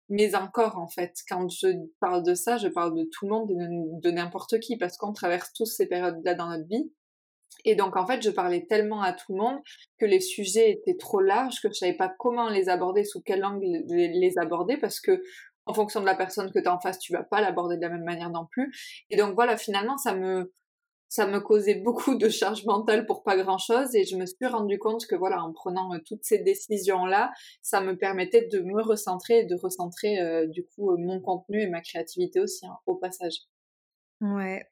mais 0.09 0.35
encore 0.35 0.77
en 0.77 0.87
fait, 0.87 1.13
quand 1.27 1.47
je 1.49 1.67
parle 1.99 2.23
de 2.23 2.33
ça, 2.33 2.57
je 2.57 2.67
parle 2.67 2.95
de 2.95 3.03
tout 3.03 3.25
le 3.25 3.31
monde 3.31 3.51
et 3.51 3.55
de, 3.55 4.11
n'importe 4.11 4.59
qui, 4.59 4.77
parce 4.77 4.97
qu'on 4.97 5.13
traverse 5.13 5.53
tous 5.53 5.65
ces 5.65 5.87
périodes-là 5.87 6.35
dans 6.35 6.49
notre 6.49 6.67
vie. 6.67 6.91
Et 7.65 7.75
donc 7.75 7.95
en 7.97 8.05
fait, 8.05 8.21
je 8.21 8.29
parlais 8.29 8.65
tellement 8.67 9.01
à 9.01 9.13
tout 9.13 9.33
le 9.33 9.39
monde 9.39 9.59
que 9.99 10.05
les 10.05 10.21
sujets 10.21 10.71
étaient 10.71 10.97
trop 10.97 11.19
larges 11.19 11.61
que 11.61 11.67
je 11.69 11.73
savais 11.73 11.93
pas 11.93 12.11
comment 12.17 12.49
les 12.49 12.69
aborder, 12.69 13.03
sous 13.03 13.21
quel 13.21 13.43
angle 13.43 13.65
les 13.87 14.33
aborder, 14.37 14.77
parce 14.77 14.99
que 14.99 15.21
en 15.65 15.73
fonction 15.73 15.99
de 15.99 16.05
la 16.05 16.15
personne 16.15 16.51
que 16.51 16.59
tu 16.59 16.67
as 16.67 16.73
en 16.73 16.79
face, 16.79 16.97
tu 16.97 17.13
vas 17.13 17.23
pas 17.23 17.41
l'aborder 17.41 17.77
de 17.77 17.81
la 17.81 17.89
même 17.89 18.03
manière 18.03 18.31
non 18.31 18.47
plus. 18.49 18.73
Et 19.11 19.17
donc 19.17 19.35
voilà, 19.35 19.55
finalement, 19.55 19.97
ça 19.97 20.15
me 20.15 20.51
ça 21.09 21.25
me 21.25 21.39
causait 21.39 21.75
beaucoup 21.75 22.15
de 22.15 22.29
charge 22.29 22.65
mentale 22.65 23.05
pour 23.05 23.23
pas 23.23 23.35
grand 23.35 23.57
chose 23.57 23.93
et 23.95 24.05
je 24.05 24.15
me 24.15 24.25
suis 24.27 24.45
rendu 24.45 24.77
compte 24.77 25.05
que 25.07 25.15
voilà 25.15 25.43
en 25.43 25.51
prenant 25.51 25.93
euh, 25.93 25.97
toutes 26.05 26.23
ces 26.23 26.37
décisions 26.37 27.05
là 27.05 27.31
ça 27.63 27.81
me 27.81 27.97
permettait 27.97 28.47
de 28.47 28.59
me 28.61 28.81
recentrer 28.81 29.39
et 29.39 29.45
de 29.45 29.55
recentrer 29.55 30.19
euh, 30.19 30.45
du 30.47 30.63
coup 30.63 30.91
euh, 30.91 30.97
mon 30.97 31.19
contenu 31.19 31.61
et 31.61 31.67
ma 31.67 31.81
créativité 31.81 32.39
aussi 32.39 32.65
hein, 32.65 32.77
au 32.85 32.95
passage. 32.95 33.33
Ouais. 34.21 34.63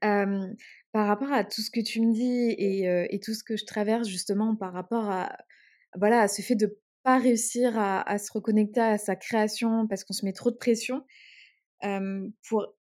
Par 0.00 1.06
rapport 1.06 1.32
à 1.32 1.44
tout 1.44 1.60
ce 1.60 1.70
que 1.70 1.80
tu 1.80 2.00
me 2.00 2.12
dis 2.12 2.54
et, 2.56 3.20
tout 3.20 3.34
ce 3.34 3.42
que 3.42 3.56
je 3.56 3.64
traverse 3.64 4.06
justement 4.06 4.54
par 4.54 4.72
rapport 4.72 5.10
à 5.10 5.36
voilà, 5.98 6.28
ce 6.28 6.40
fait 6.40 6.54
de 6.54 6.78
pas 7.02 7.18
réussir 7.18 7.76
à, 7.76 8.18
se 8.18 8.32
reconnecter 8.32 8.80
à 8.80 8.96
sa 8.96 9.16
création 9.16 9.88
parce 9.88 10.04
qu'on 10.04 10.12
se 10.12 10.24
met 10.24 10.32
trop 10.32 10.52
de 10.52 10.56
pression, 10.56 11.04
pour 12.48 12.76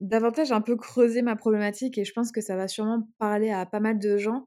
davantage 0.00 0.52
un 0.52 0.60
peu 0.60 0.76
creuser 0.76 1.22
ma 1.22 1.36
problématique 1.36 1.98
et 1.98 2.04
je 2.04 2.12
pense 2.12 2.32
que 2.32 2.40
ça 2.40 2.56
va 2.56 2.68
sûrement 2.68 3.08
parler 3.18 3.50
à 3.50 3.66
pas 3.66 3.80
mal 3.80 3.98
de 3.98 4.16
gens. 4.16 4.46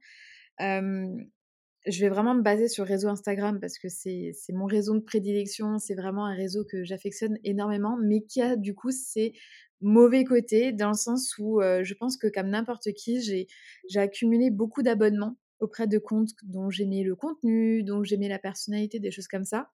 je 0.59 2.01
vais 2.01 2.09
vraiment 2.09 2.35
me 2.35 2.41
baser 2.41 2.67
sur 2.67 2.83
le 2.83 2.89
réseau 2.89 3.07
Instagram 3.07 3.59
parce 3.59 3.77
que 3.77 3.87
c'est 3.89 4.33
mon 4.53 4.65
réseau 4.65 4.95
de 4.95 5.03
prédilection, 5.03 5.79
c'est 5.79 5.95
vraiment 5.95 6.25
un 6.25 6.35
réseau 6.35 6.65
que 6.65 6.83
j'affectionne 6.83 7.37
énormément, 7.43 7.97
mais 8.01 8.21
qui 8.21 8.41
a 8.41 8.55
du 8.55 8.75
coup 8.75 8.91
ses 8.91 9.33
mauvais 9.81 10.23
côtés 10.23 10.73
dans 10.73 10.89
le 10.89 10.95
sens 10.95 11.37
où 11.37 11.61
je 11.61 11.93
pense 11.93 12.17
que 12.17 12.27
comme 12.27 12.49
n'importe 12.49 12.91
qui, 12.93 13.21
j'ai 13.21 13.99
accumulé 13.99 14.49
beaucoup 14.51 14.83
d'abonnements 14.83 15.37
auprès 15.59 15.87
de 15.87 15.97
comptes 15.97 16.33
dont 16.43 16.69
j'aimais 16.69 17.03
le 17.03 17.15
contenu, 17.15 17.83
dont 17.83 18.03
j'aimais 18.03 18.29
la 18.29 18.37
personnalité, 18.39 18.99
des 18.99 19.11
choses 19.11 19.27
comme 19.27 19.45
ça. 19.45 19.71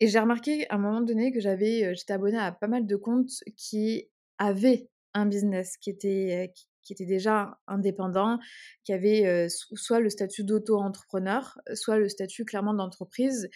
Et 0.00 0.08
j'ai 0.08 0.18
remarqué 0.18 0.68
à 0.70 0.74
un 0.74 0.78
moment 0.78 1.02
donné 1.02 1.30
que 1.30 1.40
j'étais 1.40 2.12
abonnée 2.12 2.38
à 2.38 2.52
pas 2.52 2.68
mal 2.68 2.86
de 2.86 2.96
comptes 2.96 3.44
qui 3.56 4.08
avaient 4.40 4.88
un 5.14 5.26
business, 5.26 5.76
qui 5.76 5.90
était, 5.90 6.52
qui, 6.82 6.92
était 6.92 7.06
déjà 7.06 7.60
indépendant, 7.68 8.38
qui 8.82 8.92
avait 8.92 9.48
soit 9.48 10.00
le 10.00 10.10
statut 10.10 10.42
d'auto-entrepreneur, 10.42 11.56
soit 11.74 11.98
le 11.98 12.08
statut 12.08 12.44
clairement 12.44 12.74
d'entreprise. 12.74 13.48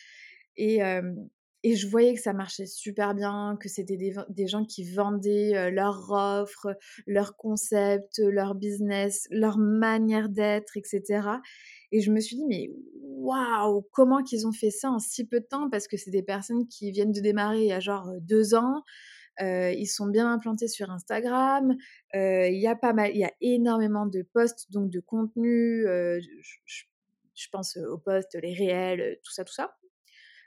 Et, 0.56 0.80
et 1.66 1.76
je 1.76 1.88
voyais 1.88 2.14
que 2.14 2.20
ça 2.20 2.34
marchait 2.34 2.66
super 2.66 3.14
bien, 3.14 3.56
que 3.58 3.70
c'était 3.70 3.96
des, 3.96 4.46
gens 4.46 4.66
qui 4.66 4.84
vendaient 4.84 5.70
leur 5.70 6.10
offre, 6.10 6.76
leur 7.06 7.36
concept, 7.36 8.18
leur 8.18 8.54
business, 8.54 9.26
leur 9.30 9.56
manière 9.56 10.28
d'être, 10.28 10.76
etc. 10.76 11.02
Et 11.90 12.02
je 12.02 12.12
me 12.12 12.20
suis 12.20 12.36
dit, 12.36 12.44
mais 12.46 12.70
waouh, 13.00 13.80
comment 13.92 14.22
qu'ils 14.22 14.46
ont 14.46 14.52
fait 14.52 14.70
ça 14.70 14.90
en 14.90 14.98
si 14.98 15.26
peu 15.26 15.40
de 15.40 15.46
temps? 15.46 15.70
Parce 15.70 15.88
que 15.88 15.96
c'est 15.96 16.10
des 16.10 16.22
personnes 16.22 16.68
qui 16.68 16.90
viennent 16.90 17.12
de 17.12 17.20
démarrer 17.22 17.62
il 17.62 17.68
y 17.68 17.72
a 17.72 17.80
genre 17.80 18.12
deux 18.20 18.54
ans. 18.54 18.82
Ils 19.40 19.86
sont 19.86 20.06
bien 20.06 20.30
implantés 20.30 20.68
sur 20.68 20.90
Instagram. 20.90 21.74
Il 22.14 22.58
y 22.58 22.66
a 22.66 22.76
pas 22.76 22.92
mal, 22.92 23.10
il 23.12 23.18
y 23.18 23.24
a 23.24 23.32
énormément 23.40 24.06
de 24.06 24.22
posts, 24.22 24.70
donc 24.70 24.90
de 24.90 25.00
contenu. 25.00 25.84
je, 25.84 27.48
pense 27.50 27.76
aux 27.76 27.98
posts, 27.98 28.36
les 28.40 28.54
réels, 28.54 29.18
tout 29.22 29.32
ça, 29.32 29.44
tout 29.44 29.54
ça. 29.54 29.74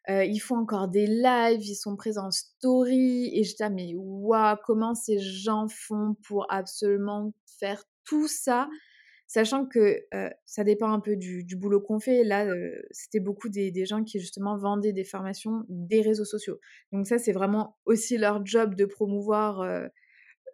Euh, 0.09 0.23
ils 0.23 0.39
font 0.39 0.55
encore 0.55 0.87
des 0.87 1.05
lives, 1.05 1.65
ils 1.65 1.75
sont 1.75 1.95
présents 1.97 2.27
en 2.27 2.31
story. 2.31 3.29
Et 3.33 3.43
je 3.43 3.55
dis, 3.55 3.73
mais 3.73 3.93
waouh, 3.95 4.55
comment 4.65 4.95
ces 4.95 5.19
gens 5.19 5.67
font 5.67 6.15
pour 6.25 6.45
absolument 6.49 7.33
faire 7.59 7.83
tout 8.05 8.27
ça? 8.27 8.69
Sachant 9.27 9.65
que 9.65 10.05
ça 10.45 10.63
dépend 10.63 10.91
un 10.91 11.01
peu 11.01 11.17
du, 11.17 11.45
boulot 11.57 11.81
qu'on 11.81 11.99
fait. 11.99 12.23
Là, 12.23 12.45
c'était 12.91 13.19
beaucoup 13.19 13.49
des, 13.49 13.85
gens 13.85 14.03
qui 14.03 14.19
justement 14.19 14.57
vendaient 14.57 14.93
des 14.93 15.03
formations 15.03 15.65
des 15.67 16.01
réseaux 16.01 16.25
sociaux. 16.25 16.59
Donc 16.93 17.07
ça, 17.07 17.17
c'est 17.17 17.33
vraiment 17.33 17.77
aussi 17.85 18.17
leur 18.17 18.45
job 18.45 18.73
de 18.75 18.85
promouvoir 18.85 19.89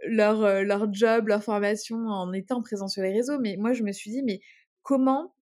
leur, 0.08 0.64
leur 0.64 0.92
job, 0.92 1.28
leur 1.28 1.44
formation 1.44 1.98
en 1.98 2.34
étant 2.34 2.62
présent 2.62 2.88
sur 2.88 3.04
les 3.04 3.14
réseaux. 3.14 3.40
Mais 3.40 3.58
moi, 3.58 3.74
je 3.74 3.84
me 3.84 3.92
suis 3.92 4.10
dit, 4.10 4.24
mais 4.24 4.42
comment, 4.82 5.36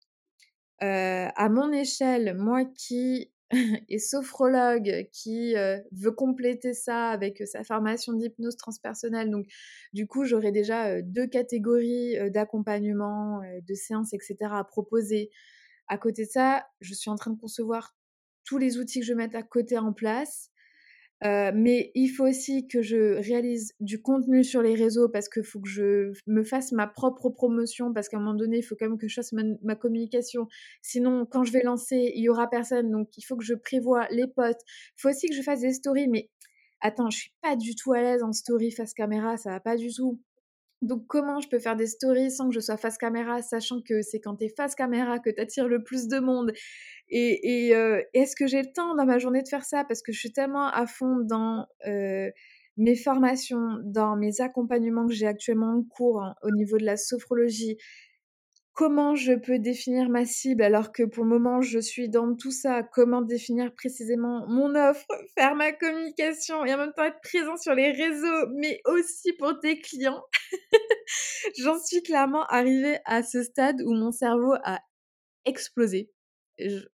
à 0.80 1.50
mon 1.50 1.72
échelle, 1.72 2.36
moi 2.38 2.65
qui 2.65 3.32
et 3.90 4.00
sophrologue 4.00 5.08
qui 5.12 5.56
veut 5.92 6.12
compléter 6.12 6.74
ça 6.74 7.10
avec 7.10 7.46
sa 7.48 7.64
formation 7.64 8.14
d'hypnose 8.14 8.58
transpersonnelle. 8.58 9.30
Donc, 9.30 9.46
du 9.94 10.08
coup, 10.08 10.26
j'aurai 10.26 10.52
déjà 10.52 11.02
deux 11.02 11.28
catégories 11.28 12.16
d'accompagnement, 12.32 13.42
de 13.68 13.74
séances, 13.74 14.14
etc. 14.14 14.36
à 14.52 14.64
proposer. 14.64 15.30
À 15.88 15.98
côté 15.98 16.26
de 16.26 16.30
ça, 16.30 16.66
je 16.80 16.94
suis 16.94 17.10
en 17.10 17.16
train 17.16 17.32
de 17.32 17.40
concevoir 17.40 17.96
tous 18.46 18.58
les 18.58 18.78
outils 18.78 19.00
que 19.00 19.06
je 19.06 19.14
vais 19.14 19.18
mettre 19.18 19.36
à 19.36 19.44
côté 19.44 19.78
en 19.78 19.94
place. 19.94 20.51
Euh, 21.23 21.51
mais 21.53 21.91
il 21.93 22.07
faut 22.07 22.27
aussi 22.27 22.67
que 22.67 22.81
je 22.81 23.15
réalise 23.21 23.73
du 23.79 24.01
contenu 24.01 24.43
sur 24.43 24.63
les 24.63 24.73
réseaux 24.73 25.07
parce 25.07 25.29
qu'il 25.29 25.43
faut 25.43 25.60
que 25.60 25.69
je 25.69 26.12
me 26.25 26.43
fasse 26.43 26.71
ma 26.71 26.88
propre 26.88 27.29
promotion 27.29 27.93
parce 27.93 28.10
qu'à 28.10 28.17
un 28.17 28.21
moment 28.21 28.34
donné, 28.34 28.57
il 28.57 28.63
faut 28.63 28.75
quand 28.75 28.89
même 28.89 28.97
que 28.97 29.07
je 29.07 29.15
fasse 29.15 29.31
ma, 29.34 29.75
communication. 29.75 30.47
Sinon, 30.81 31.27
quand 31.29 31.43
je 31.43 31.51
vais 31.51 31.62
lancer, 31.62 32.12
il 32.15 32.23
y 32.23 32.29
aura 32.29 32.49
personne. 32.49 32.89
Donc, 32.89 33.10
il 33.17 33.21
faut 33.23 33.38
que 33.38 33.43
je 33.43 33.53
prévoie 33.53 34.07
les 34.10 34.27
posts. 34.27 34.62
Il 34.97 35.01
faut 35.01 35.10
aussi 35.10 35.27
que 35.27 35.36
je 35.36 35.41
fasse 35.43 35.62
des 35.62 35.73
stories. 35.73 36.07
Mais 36.07 36.29
attends, 36.81 37.10
je 37.12 37.17
suis 37.19 37.34
pas 37.41 37.55
du 37.55 37.75
tout 37.75 37.93
à 37.93 38.01
l'aise 38.01 38.23
en 38.23 38.34
story 38.34 38.71
face 38.71 38.93
caméra. 38.93 39.38
Ça 39.38 39.51
va 39.51 39.60
pas 39.60 39.77
du 39.77 39.93
tout. 39.93 40.19
Donc 40.82 41.06
comment 41.08 41.39
je 41.39 41.48
peux 41.48 41.60
faire 41.60 41.76
des 41.76 41.86
stories 41.86 42.32
sans 42.32 42.50
que 42.50 42.56
je 42.56 42.60
sois 42.60 42.78
face 42.78 42.98
caméra, 42.98 43.41
sachant 43.41 43.82
que 43.82 44.02
c'est 44.02 44.20
quand 44.20 44.38
tu 44.38 44.46
es 44.46 44.50
face 44.50 44.74
caméra 44.74 45.20
que 45.20 45.30
tu 45.30 45.39
attires 45.39 45.67
le 45.67 45.84
plus 45.84 46.08
de 46.08 46.20
monde? 46.20 46.54
Et, 47.10 47.76
euh, 47.76 48.02
est-ce 48.13 48.36
que 48.36 48.48
j'ai 48.48 48.62
le 48.62 48.72
temps 48.74 48.96
dans 48.96 49.06
ma 49.06 49.20
journée 49.20 49.44
de 49.44 49.48
faire 49.48 49.63
ça? 49.63 49.84
Parce 49.84 50.02
que 50.02 50.12
je 50.12 50.20
suis 50.20 50.32
tellement 50.32 50.67
à 50.67 50.88
fond 50.88 51.17
dans 51.20 51.67
euh, 51.88 52.30
mes 52.78 52.96
formations, 52.96 53.78
dans 53.84 54.15
mes 54.15 54.41
accompagnements 54.41 55.06
que 55.08 55.13
j'ai 55.13 55.28
actuellement 55.28 55.74
en 55.76 55.84
cours 55.84 56.24
hein, 56.24 56.36
au 56.41 56.52
niveau 56.52 56.78
de 56.78 56.86
la 56.86 56.98
sophrologie, 56.98 57.78
comment 58.73 59.15
je 59.15 59.34
peux 59.34 59.60
définir 59.60 60.10
ma 60.10 60.25
cible 60.25 60.63
alors 60.63 60.91
que 60.91 61.03
pour 61.03 61.23
le 61.23 61.29
moment 61.29 61.62
je 61.62 61.79
suis 61.79 62.10
dans 62.10 62.36
tout 62.36 62.51
ça, 62.51 62.84
comment 62.84 63.21
définir 63.21 63.73
précisément 63.73 64.45
mon 64.47 64.75
offre, 64.75 65.05
faire 65.38 65.55
ma 65.55 65.71
communication 65.71 66.65
et 66.65 66.73
en 66.73 66.77
même 66.77 66.93
temps 66.93 67.03
être 67.03 67.21
présent 67.21 67.57
sur 67.57 67.73
les 67.75 67.91
réseaux, 67.91 68.47
mais 68.55 68.81
aussi 68.86 69.34
pour 69.34 69.60
tes 69.60 69.79
clients? 69.79 70.23
J'en 71.60 71.79
suis 71.79 72.01
clairement 72.03 72.45
arrivée 72.45 72.99
à 73.05 73.23
ce 73.23 73.43
stade 73.43 73.81
où 73.86 73.93
mon 73.93 74.12
cerveau 74.12 74.53
a 74.63 74.79
explosé. 75.45 76.12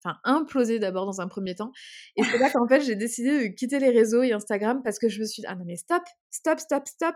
Enfin, 0.03 0.17
implosé 0.25 0.77
d'abord 0.77 1.05
dans 1.05 1.21
un 1.21 1.27
premier 1.27 1.55
temps. 1.55 1.71
Et 2.17 2.23
c'est 2.23 2.37
là 2.37 2.49
qu'en 2.49 2.67
fait, 2.67 2.81
j'ai 2.81 2.95
décidé 2.95 3.47
de 3.47 3.55
quitter 3.55 3.79
les 3.79 3.91
réseaux 3.91 4.21
et 4.21 4.33
Instagram 4.33 4.81
parce 4.83 4.99
que 4.99 5.07
je 5.07 5.21
me 5.21 5.25
suis 5.25 5.41
dit, 5.41 5.47
ah 5.47 5.55
non 5.55 5.63
mais 5.65 5.77
stop, 5.77 6.03
stop, 6.31 6.59
stop, 6.59 6.85
stop. 6.87 7.15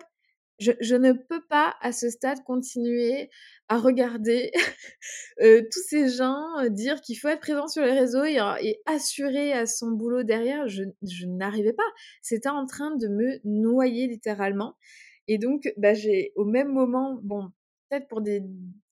Je, 0.60 0.96
ne 0.96 1.12
peux 1.12 1.42
pas 1.50 1.76
à 1.82 1.92
ce 1.92 2.10
stade 2.10 2.44
continuer 2.44 3.30
à 3.68 3.78
regarder 3.78 4.52
euh, 5.42 5.62
tous 5.72 5.84
ces 5.88 6.10
gens 6.10 6.58
euh, 6.60 6.70
dire 6.70 7.02
qu'il 7.02 7.18
faut 7.18 7.28
être 7.28 7.42
présent 7.42 7.68
sur 7.68 7.84
les 7.84 7.92
réseaux 7.92 8.24
et, 8.24 8.40
et 8.62 8.82
assurer 8.86 9.54
à 9.54 9.66
son 9.66 9.92
boulot 9.92 10.24
derrière. 10.24 10.68
Je, 10.68 10.84
je 11.04 11.26
n'arrivais 11.28 11.74
pas. 11.74 11.84
C'était 12.22 12.50
en 12.50 12.66
train 12.66 12.96
de 12.96 13.08
me 13.08 13.40
noyer 13.44 14.08
littéralement. 14.08 14.76
Et 15.28 15.38
donc, 15.38 15.72
bah, 15.78 15.94
j'ai 15.94 16.32
au 16.36 16.46
même 16.46 16.74
moment, 16.74 17.20
bon, 17.22 17.52
peut-être 17.90 18.08
pour 18.08 18.22
des 18.22 18.42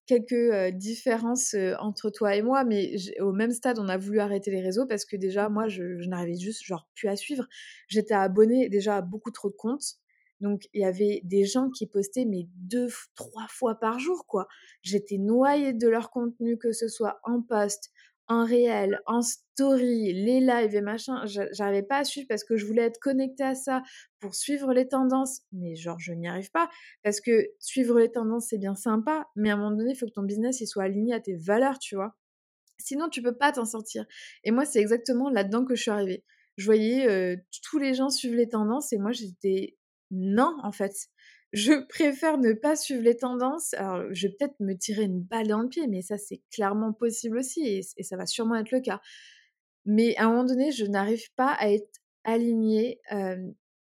quelques 0.06 0.74
différences 0.76 1.56
entre 1.80 2.10
toi 2.12 2.36
et 2.36 2.42
moi, 2.42 2.64
mais 2.64 2.96
au 3.22 3.32
même 3.32 3.52
stade, 3.52 3.80
on 3.80 3.88
a 3.90 3.98
voulu 3.98 4.20
arrêter 4.20 4.52
les 4.52 4.62
réseaux 4.62 4.86
parce 4.86 5.06
que 5.06 5.16
déjà, 5.16 5.50
moi, 5.50 5.68
je, 5.68 6.00
je 6.00 6.08
n'arrivais 6.08 6.38
juste 6.38 6.64
genre 6.64 6.88
plus 6.94 7.08
à 7.08 7.16
suivre. 7.16 7.46
J'étais 7.88 8.14
abonnée 8.14 8.70
déjà 8.70 8.98
à 8.98 9.02
beaucoup 9.02 9.32
trop 9.32 9.50
de 9.50 9.56
comptes. 9.56 9.96
Donc, 10.42 10.68
il 10.74 10.82
y 10.82 10.86
avait 10.86 11.22
des 11.24 11.46
gens 11.46 11.70
qui 11.70 11.88
postaient 11.88 12.26
mais 12.26 12.48
deux, 12.56 12.88
trois 13.16 13.48
fois 13.50 13.76
par 13.76 14.00
jour, 14.00 14.26
quoi. 14.28 14.48
J'étais 14.82 15.18
noyée 15.18 15.74
de 15.74 15.88
leur 15.88 16.12
contenu, 16.12 16.58
que 16.58 16.72
ce 16.72 16.88
soit 16.88 17.20
en 17.24 17.42
post, 17.42 17.92
en 18.28 18.44
réel, 18.44 19.00
en 19.06 19.22
story, 19.22 20.14
les 20.14 20.40
lives 20.40 20.76
et 20.76 20.82
machin. 20.82 21.24
J'arrivais 21.26 21.84
pas 21.84 21.98
à 21.98 22.04
suivre 22.04 22.28
parce 22.28 22.44
que 22.44 22.58
je 22.58 22.66
voulais 22.66 22.84
être 22.84 23.00
connectée 23.00 23.44
à 23.44 23.56
ça 23.56 23.84
pour 24.20 24.34
suivre 24.36 24.74
les 24.74 24.88
tendances. 24.88 25.42
Mais 25.52 25.76
genre, 25.76 26.00
je 26.00 26.12
n'y 26.12 26.28
arrive 26.28 26.52
pas. 26.52 26.70
Parce 27.04 27.22
que 27.22 27.48
suivre 27.60 28.00
les 28.00 28.12
tendances, 28.12 28.48
c'est 28.50 28.58
bien 28.58 28.76
sympa. 28.76 29.28
Mais 29.36 29.52
à 29.52 29.54
un 29.54 29.58
moment 29.58 29.76
donné, 29.76 29.92
il 29.92 29.96
faut 29.96 30.08
que 30.08 30.12
ton 30.12 30.24
business 30.24 30.60
il 30.62 30.68
soit 30.68 30.84
aligné 30.84 31.14
à 31.14 31.20
tes 31.20 31.36
valeurs, 31.36 31.80
tu 31.80 31.96
vois. 31.96 32.16
Sinon, 32.80 33.10
tu 33.10 33.22
peux 33.22 33.38
pas 33.38 33.52
t'en 33.52 33.66
sortir. 33.66 34.06
Et 34.44 34.52
moi, 34.52 34.66
c'est 34.66 34.80
exactement 34.80 35.30
là-dedans 35.30 35.64
que 35.64 35.76
je 35.76 35.84
suis 35.84 35.92
arrivée. 35.92 36.24
Je 36.58 36.66
voyais 36.66 37.38
tous 37.64 37.78
les 37.78 37.94
gens 37.94 38.10
suivre 38.10 38.36
les 38.36 38.50
tendances 38.50 38.92
et 38.92 38.98
moi, 38.98 39.12
j'étais 39.12 39.78
non, 40.12 40.58
en 40.64 40.72
fait. 40.72 40.94
Je 41.54 41.74
préfère 41.90 42.38
ne 42.38 42.54
pas 42.54 42.76
suivre 42.76 43.04
les 43.04 43.18
tendances. 43.18 43.74
Alors, 43.76 44.04
je 44.14 44.28
vais 44.28 44.34
peut-être 44.38 44.60
me 44.60 44.74
tirer 44.74 45.04
une 45.04 45.22
balle 45.22 45.48
dans 45.48 45.62
le 45.62 45.70
pied, 45.70 45.88
mais 45.88 46.02
ça, 46.02 46.18
c'est 46.18 46.42
clairement 46.52 46.94
possible 46.94 47.38
aussi, 47.38 47.84
et, 47.98 48.04
ça 48.04 48.18
va 48.18 48.26
sûrement 48.26 48.56
être 48.56 48.72
le 48.72 48.82
cas. 48.82 49.02
Mais 49.86 50.16
à 50.18 50.26
un 50.26 50.30
moment 50.30 50.46
donné, 50.46 50.72
je 50.72 50.86
n'arrive 50.86 51.32
pas 51.36 51.54
à 51.54 51.70
être 51.70 52.02
alignée 52.24 53.00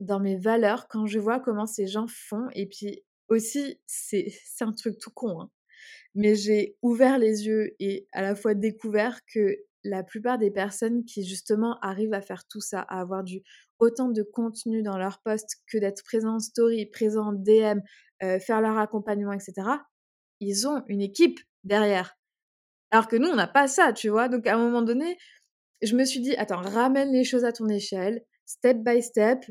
dans 0.03 0.21
mes 0.21 0.37
valeurs 0.37 0.89
quand 0.89 1.07
je 1.07 1.19
vois 1.19 1.41
comment 1.41 1.67
ces 1.67 1.87
gens 1.87 2.07
font. 2.09 2.49
Et 2.55 2.67
puis 2.67 3.03
aussi, 3.29 3.81
c'est 3.87 4.33
un 4.61 4.73
truc 4.73 4.99
tout 4.99 5.11
con, 5.11 5.41
hein. 5.41 5.51
mais 6.15 6.35
j'ai 6.35 6.77
ouvert 6.83 7.19
les 7.19 7.47
yeux 7.47 7.75
et 7.81 8.09
à 8.13 8.23
la 8.23 8.35
fois 8.35 8.55
découvert 8.55 9.21
que 9.27 9.59
la 9.85 10.03
plupart 10.03 10.39
des 10.39 10.51
personnes 10.51 11.05
qui 11.05 11.25
justement 11.25 11.79
arrivent 11.81 12.15
à 12.15 12.23
faire 12.23 12.47
tout 12.47 12.61
ça, 12.61 12.81
à 12.81 13.01
avoir 13.01 13.25
du 13.25 13.43
autant 13.79 14.09
de 14.09 14.23
contenu 14.23 14.83
dans 14.83 14.97
leur 14.97 15.21
poste 15.23 15.57
que 15.67 15.79
d'être 15.79 16.05
présent 16.05 16.35
en 16.35 16.39
story, 16.39 16.87
présent 16.87 17.29
en 17.29 17.33
DM, 17.33 17.81
euh, 18.23 18.39
faire 18.39 18.61
leur 18.61 18.79
accompagnement, 18.79 19.33
etc., 19.33 19.55
ils 20.41 20.67
ont 20.69 20.83
une 20.89 21.01
équipe 21.01 21.41
derrière. 21.65 22.17
Alors 22.91 23.09
que 23.09 23.17
nous, 23.17 23.29
on 23.29 23.35
n'a 23.35 23.49
pas 23.49 23.69
ça, 23.69 23.93
tu 23.93 24.09
vois? 24.09 24.29
Donc 24.29 24.47
à 24.47 24.55
un 24.55 24.59
moment 24.59 24.83
donné, 24.83 25.17
je 25.83 25.97
me 25.97 26.05
suis 26.05 26.21
dit, 26.21 26.37
attends, 26.37 26.61
ramène 26.61 27.13
les 27.13 27.25
choses 27.25 27.45
à 27.45 27.53
ton 27.53 27.69
échelle, 27.69 28.23
step 28.47 28.79
by 28.79 29.03
step. 29.03 29.45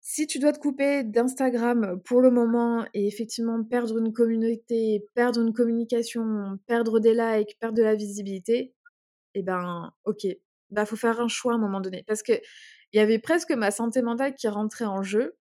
Si 0.00 0.26
tu 0.26 0.40
dois 0.40 0.52
te 0.52 0.58
couper 0.58 1.04
d'Instagram 1.04 2.00
pour 2.04 2.20
le 2.20 2.30
moment 2.30 2.84
et 2.92 3.06
effectivement 3.06 3.62
perdre 3.62 3.98
une 3.98 4.12
communauté, 4.12 5.06
perdre 5.14 5.40
une 5.40 5.52
communication, 5.52 6.58
perdre 6.66 6.98
des 6.98 7.14
likes, 7.14 7.56
perdre 7.60 7.76
de 7.76 7.82
la 7.84 7.94
visibilité, 7.94 8.74
eh 9.34 9.42
ben, 9.42 9.92
ok, 10.04 10.26
bah 10.70 10.86
faut 10.86 10.96
faire 10.96 11.20
un 11.20 11.28
choix 11.28 11.52
à 11.52 11.56
un 11.56 11.58
moment 11.58 11.80
donné. 11.80 12.04
Parce 12.06 12.22
que 12.22 12.32
il 12.92 12.98
y 12.98 13.00
avait 13.00 13.18
presque 13.18 13.52
ma 13.52 13.70
santé 13.70 14.02
mentale 14.02 14.34
qui 14.34 14.48
rentrait 14.48 14.84
en 14.84 15.02
jeu. 15.02 15.36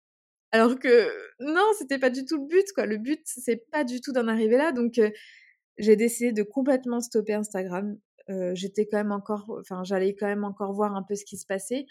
Alors 0.52 0.80
que 0.80 1.10
non, 1.40 1.66
c'était 1.78 2.00
pas 2.00 2.10
du 2.10 2.26
tout 2.26 2.38
le 2.38 2.48
but, 2.48 2.66
quoi. 2.74 2.86
Le 2.86 2.98
but, 2.98 3.22
c'est 3.26 3.70
pas 3.72 3.84
du 3.84 4.02
tout 4.02 4.14
d'en 4.14 4.28
arriver 4.28 4.58
là. 4.58 4.72
Donc, 4.72 5.00
j'ai 5.78 5.96
décidé 5.96 6.34
de 6.34 6.44
complètement 6.44 7.02
stopper 7.02 7.34
Instagram. 7.34 7.98
J'étais 8.54 8.88
quand 8.88 8.98
même 8.98 9.12
encore, 9.12 9.46
enfin, 9.60 9.84
j'allais 9.84 10.16
quand 10.16 10.28
même 10.28 10.44
encore 10.46 10.74
voir 10.74 10.96
un 10.96 11.04
peu 11.04 11.16
ce 11.16 11.26
qui 11.26 11.38
se 11.38 11.46
passait. 11.46 11.86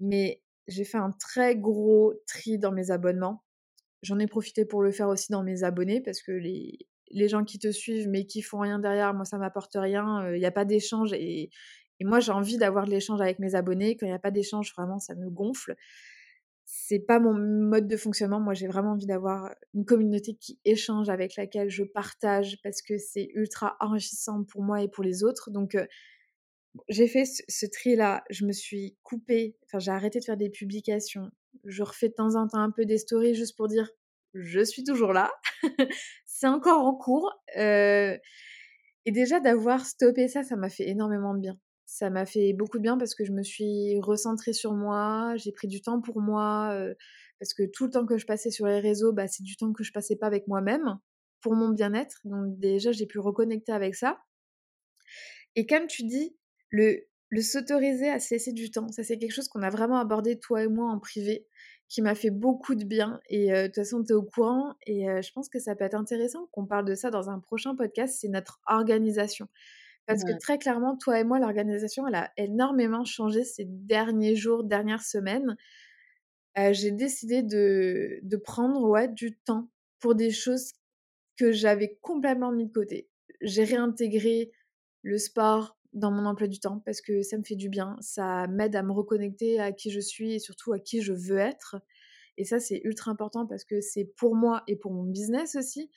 Mais 0.00 0.42
j'ai 0.68 0.84
fait 0.84 0.98
un 0.98 1.12
très 1.12 1.56
gros 1.56 2.14
tri 2.26 2.58
dans 2.58 2.72
mes 2.72 2.90
abonnements. 2.90 3.44
J'en 4.02 4.18
ai 4.18 4.26
profité 4.26 4.64
pour 4.64 4.82
le 4.82 4.92
faire 4.92 5.08
aussi 5.08 5.32
dans 5.32 5.42
mes 5.42 5.62
abonnés 5.64 6.00
parce 6.00 6.22
que 6.22 6.32
les, 6.32 6.78
les 7.10 7.28
gens 7.28 7.44
qui 7.44 7.58
te 7.58 7.70
suivent 7.70 8.08
mais 8.08 8.26
qui 8.26 8.42
font 8.42 8.58
rien 8.58 8.78
derrière, 8.78 9.14
moi 9.14 9.24
ça 9.24 9.38
m'apporte 9.38 9.72
rien. 9.74 10.32
Il 10.32 10.38
n'y 10.38 10.46
a 10.46 10.50
pas 10.50 10.64
d'échange 10.64 11.12
et, 11.12 11.50
moi, 12.04 12.20
j'ai 12.20 12.32
envie 12.32 12.56
d'avoir 12.56 12.86
de 12.86 12.90
l'échange 12.90 13.20
avec 13.20 13.38
mes 13.38 13.54
abonnés. 13.54 13.96
Quand 13.96 14.06
il 14.06 14.10
n'y 14.10 14.14
a 14.14 14.18
pas 14.18 14.30
d'échange, 14.30 14.72
vraiment, 14.74 14.98
ça 14.98 15.14
me 15.14 15.28
gonfle. 15.28 15.76
C'est 16.64 17.00
pas 17.00 17.18
mon 17.18 17.34
mode 17.34 17.88
de 17.88 17.96
fonctionnement. 17.96 18.40
Moi, 18.40 18.54
j'ai 18.54 18.68
vraiment 18.68 18.92
envie 18.92 19.06
d'avoir 19.06 19.54
une 19.74 19.84
communauté 19.84 20.34
qui 20.34 20.58
échange, 20.64 21.08
avec 21.08 21.36
laquelle 21.36 21.68
je 21.68 21.82
partage, 21.82 22.58
parce 22.62 22.80
que 22.80 22.96
c'est 22.96 23.28
ultra 23.34 23.76
enrichissant 23.80 24.44
pour 24.44 24.62
moi 24.62 24.82
et 24.82 24.88
pour 24.88 25.04
les 25.04 25.24
autres. 25.24 25.50
Donc, 25.50 25.74
euh, 25.74 25.86
j'ai 26.88 27.06
fait 27.06 27.24
ce, 27.26 27.66
tri-là. 27.66 28.24
Je 28.30 28.46
me 28.46 28.52
suis 28.52 28.96
coupée. 29.02 29.56
Enfin, 29.66 29.78
j'ai 29.78 29.90
arrêté 29.90 30.20
de 30.20 30.24
faire 30.24 30.36
des 30.36 30.50
publications. 30.50 31.30
Je 31.64 31.82
refais 31.82 32.08
de 32.08 32.14
temps 32.14 32.36
en 32.36 32.46
temps 32.46 32.60
un 32.60 32.70
peu 32.70 32.86
des 32.86 32.98
stories 32.98 33.34
juste 33.34 33.56
pour 33.56 33.68
dire 33.68 33.90
je 34.34 34.60
suis 34.60 34.84
toujours 34.84 35.12
là. 35.12 35.30
c'est 36.26 36.46
encore 36.46 36.84
en 36.84 36.94
cours. 36.94 37.32
Et 37.56 39.12
déjà, 39.12 39.40
d'avoir 39.40 39.84
stoppé 39.84 40.28
ça, 40.28 40.42
ça 40.42 40.56
m'a 40.56 40.68
fait 40.68 40.88
énormément 40.88 41.34
de 41.34 41.40
bien 41.40 41.58
ça 41.90 42.08
m'a 42.08 42.24
fait 42.24 42.52
beaucoup 42.52 42.78
de 42.78 42.84
bien 42.84 42.96
parce 42.96 43.16
que 43.16 43.24
je 43.24 43.32
me 43.32 43.42
suis 43.42 43.98
recentrée 44.00 44.52
sur 44.52 44.74
moi, 44.74 45.34
j'ai 45.36 45.50
pris 45.50 45.66
du 45.66 45.82
temps 45.82 46.00
pour 46.00 46.20
moi, 46.20 46.72
parce 47.40 47.52
que 47.52 47.64
tout 47.64 47.86
le 47.86 47.90
temps 47.90 48.06
que 48.06 48.16
je 48.16 48.26
passais 48.26 48.52
sur 48.52 48.66
les 48.66 48.78
réseaux, 48.78 49.12
bah, 49.12 49.26
c'est 49.26 49.42
du 49.42 49.56
temps 49.56 49.72
que 49.72 49.82
je 49.82 49.90
passais 49.92 50.14
pas 50.14 50.28
avec 50.28 50.46
moi-même 50.46 50.98
pour 51.40 51.54
mon 51.54 51.70
bien-être. 51.70 52.20
Donc 52.24 52.58
déjà, 52.60 52.92
j'ai 52.92 53.06
pu 53.06 53.18
reconnecter 53.18 53.72
avec 53.72 53.96
ça. 53.96 54.18
Et 55.56 55.66
comme 55.66 55.88
tu 55.88 56.04
dis, 56.04 56.36
le, 56.70 57.00
s'autoriser 57.40 58.08
à 58.08 58.20
se 58.20 58.34
laisser 58.34 58.52
du 58.52 58.70
temps, 58.70 58.88
ça 58.92 59.02
c'est 59.02 59.18
quelque 59.18 59.32
chose 59.32 59.48
qu'on 59.48 59.62
a 59.62 59.70
vraiment 59.70 59.98
abordé 59.98 60.38
toi 60.38 60.62
et 60.62 60.68
moi 60.68 60.92
en 60.92 61.00
privé, 61.00 61.48
qui 61.90 62.00
m'a 62.02 62.14
fait 62.14 62.30
beaucoup 62.30 62.76
de 62.76 62.84
bien. 62.84 63.20
Et 63.28 63.50
de 63.50 63.66
toute 63.66 63.74
façon, 63.74 64.02
tu 64.02 64.12
es 64.12 64.14
au 64.14 64.22
courant. 64.22 64.74
Et 64.86 65.06
je 65.06 65.32
pense 65.32 65.48
que 65.48 65.58
ça 65.58 65.74
peut 65.74 65.84
être 65.84 65.96
intéressant 65.96 66.48
qu'on 66.52 66.64
parle 66.64 66.86
de 66.86 66.94
ça 66.94 67.10
dans 67.10 67.28
un 67.28 67.40
prochain 67.40 67.74
podcast, 67.74 68.16
c'est 68.20 68.28
notre 68.28 68.60
organisation. 68.66 69.48
Parce 70.06 70.24
que 70.24 70.38
très 70.38 70.58
clairement, 70.58 70.96
toi 70.96 71.20
et 71.20 71.24
moi, 71.24 71.38
l'organisation, 71.38 72.06
elle 72.06 72.14
a 72.14 72.32
énormément 72.36 73.04
changé 73.04 73.44
ces 73.44 73.64
derniers 73.64 74.34
jours, 74.34 74.64
dernières 74.64 75.02
semaines. 75.02 75.56
j'ai 76.56 76.92
décidé 76.92 77.42
de, 77.42 78.20
de 78.22 78.36
prendre 78.36 78.88
ouais, 78.88 79.08
du 79.08 79.36
temps 79.36 79.68
pour 79.98 80.14
des 80.14 80.30
choses 80.30 80.72
que 81.36 81.52
j'avais 81.52 81.98
complètement 82.00 82.52
mis 82.52 82.66
de 82.66 82.72
côté. 82.72 83.08
J'ai 83.40 83.64
réintégré 83.64 84.52
le 85.02 85.18
sport 85.18 85.76
dans 85.92 86.10
mon 86.10 86.26
emploi 86.26 86.48
du 86.48 86.60
temps 86.60 86.80
parce 86.84 87.00
que 87.00 87.22
ça 87.22 87.36
me 87.38 87.44
fait 87.44 87.56
du 87.56 87.68
bien. 87.68 87.96
Ça 88.00 88.46
m'aide 88.48 88.76
à 88.76 88.82
me 88.82 88.92
reconnecter 88.92 89.60
à 89.60 89.72
qui 89.72 89.90
je 89.90 90.00
suis 90.00 90.34
et 90.34 90.38
surtout 90.38 90.72
à 90.72 90.78
qui 90.78 91.02
je 91.02 91.12
veux 91.12 91.38
être. 91.38 91.76
Et 92.36 92.44
ça, 92.44 92.60
c'est 92.60 92.80
ultra 92.84 93.10
important 93.10 93.46
parce 93.46 93.64
que 93.64 93.80
c'est 93.80 94.04
pour 94.16 94.34
moi 94.36 94.62
et 94.66 94.76
pour 94.76 94.92
mon 94.92 95.04
business 95.04 95.56
aussi. 95.56 95.90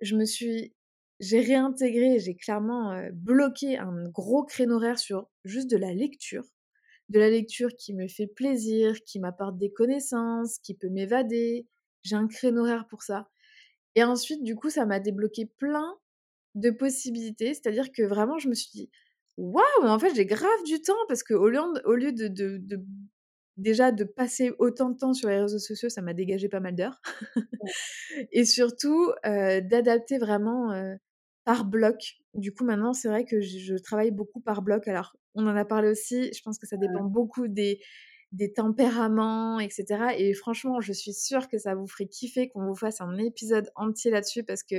Je 0.00 0.16
me 0.16 0.24
suis 0.24 0.74
j'ai 1.20 1.40
réintégré, 1.40 2.18
j'ai 2.18 2.34
clairement 2.34 3.08
bloqué 3.12 3.78
un 3.78 4.08
gros 4.08 4.44
créneau 4.44 4.76
horaire 4.76 4.98
sur 4.98 5.28
juste 5.44 5.70
de 5.70 5.76
la 5.76 5.92
lecture. 5.92 6.44
De 7.08 7.18
la 7.18 7.30
lecture 7.30 7.70
qui 7.76 7.94
me 7.94 8.08
fait 8.08 8.26
plaisir, 8.26 9.02
qui 9.04 9.20
m'apporte 9.20 9.58
des 9.58 9.72
connaissances, 9.72 10.58
qui 10.58 10.74
peut 10.74 10.88
m'évader. 10.88 11.66
J'ai 12.02 12.16
un 12.16 12.26
créneau 12.28 12.62
horaire 12.62 12.86
pour 12.88 13.02
ça. 13.02 13.28
Et 13.94 14.04
ensuite, 14.04 14.42
du 14.42 14.56
coup, 14.56 14.70
ça 14.70 14.86
m'a 14.86 15.00
débloqué 15.00 15.46
plein 15.46 15.96
de 16.54 16.70
possibilités. 16.70 17.54
C'est-à-dire 17.54 17.92
que 17.92 18.02
vraiment, 18.02 18.38
je 18.38 18.48
me 18.48 18.54
suis 18.54 18.70
dit, 18.72 18.90
waouh, 19.36 19.62
en 19.82 19.98
fait, 19.98 20.14
j'ai 20.14 20.26
grave 20.26 20.62
du 20.64 20.80
temps 20.80 20.92
parce 21.08 21.22
qu'au 21.22 21.48
lieu, 21.48 21.60
au 21.84 21.94
lieu 21.94 22.12
de, 22.12 22.28
de, 22.28 22.60
déjà 23.56 23.92
de 23.92 24.04
passer 24.04 24.52
autant 24.58 24.90
de 24.90 24.96
temps 24.96 25.14
sur 25.14 25.28
les 25.28 25.40
réseaux 25.40 25.58
sociaux, 25.58 25.88
ça 25.88 26.02
m'a 26.02 26.14
dégagé 26.14 26.48
pas 26.48 26.60
mal 26.60 26.74
d'heures. 26.74 27.00
et 28.32 28.44
surtout, 28.44 29.12
d'adapter 29.24 30.18
vraiment 30.18 30.72
par 31.44 31.64
bloc. 31.64 32.16
Du 32.34 32.52
coup, 32.52 32.64
maintenant, 32.64 32.92
c'est 32.92 33.08
vrai 33.08 33.24
que 33.24 33.40
je, 33.40 33.74
travaille 33.76 34.10
beaucoup 34.10 34.40
par 34.40 34.62
bloc. 34.62 34.88
Alors, 34.88 35.16
on 35.34 35.46
en 35.46 35.56
a 35.56 35.64
parlé 35.64 35.88
aussi. 35.88 36.32
Je 36.32 36.42
pense 36.42 36.58
que 36.58 36.66
ça 36.66 36.76
dépend 36.76 37.04
beaucoup 37.04 37.48
des, 37.48 37.80
des 38.32 38.52
tempéraments, 38.52 39.60
etc. 39.60 40.14
Et 40.18 40.34
franchement, 40.34 40.80
je 40.80 40.92
suis 40.92 41.12
sûre 41.12 41.48
que 41.48 41.58
ça 41.58 41.74
vous 41.74 41.86
ferait 41.86 42.06
kiffer 42.06 42.48
qu'on 42.48 42.66
vous 42.66 42.74
fasse 42.74 43.00
un 43.00 43.16
épisode 43.18 43.70
entier 43.76 44.10
là-dessus 44.10 44.42
parce 44.42 44.62
que 44.62 44.76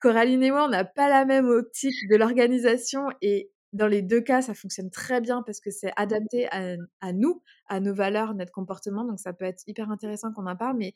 Coraline 0.00 0.42
et 0.42 0.50
moi, 0.50 0.64
on 0.64 0.70
n'a 0.70 0.84
pas 0.84 1.08
la 1.08 1.24
même 1.24 1.46
optique 1.46 2.08
de 2.10 2.16
l'organisation 2.16 3.08
et 3.22 3.50
dans 3.76 3.86
les 3.86 4.02
deux 4.02 4.20
cas, 4.20 4.42
ça 4.42 4.54
fonctionne 4.54 4.90
très 4.90 5.20
bien 5.20 5.42
parce 5.42 5.60
que 5.60 5.70
c'est 5.70 5.92
adapté 5.96 6.48
à, 6.50 7.12
nous, 7.12 7.42
à 7.68 7.80
nos 7.80 7.94
valeurs, 7.94 8.34
notre 8.34 8.52
comportement. 8.52 9.04
Donc, 9.04 9.20
ça 9.20 9.32
peut 9.32 9.44
être 9.44 9.62
hyper 9.66 9.90
intéressant 9.90 10.32
qu'on 10.32 10.46
en 10.46 10.56
parle. 10.56 10.76
Mais 10.76 10.94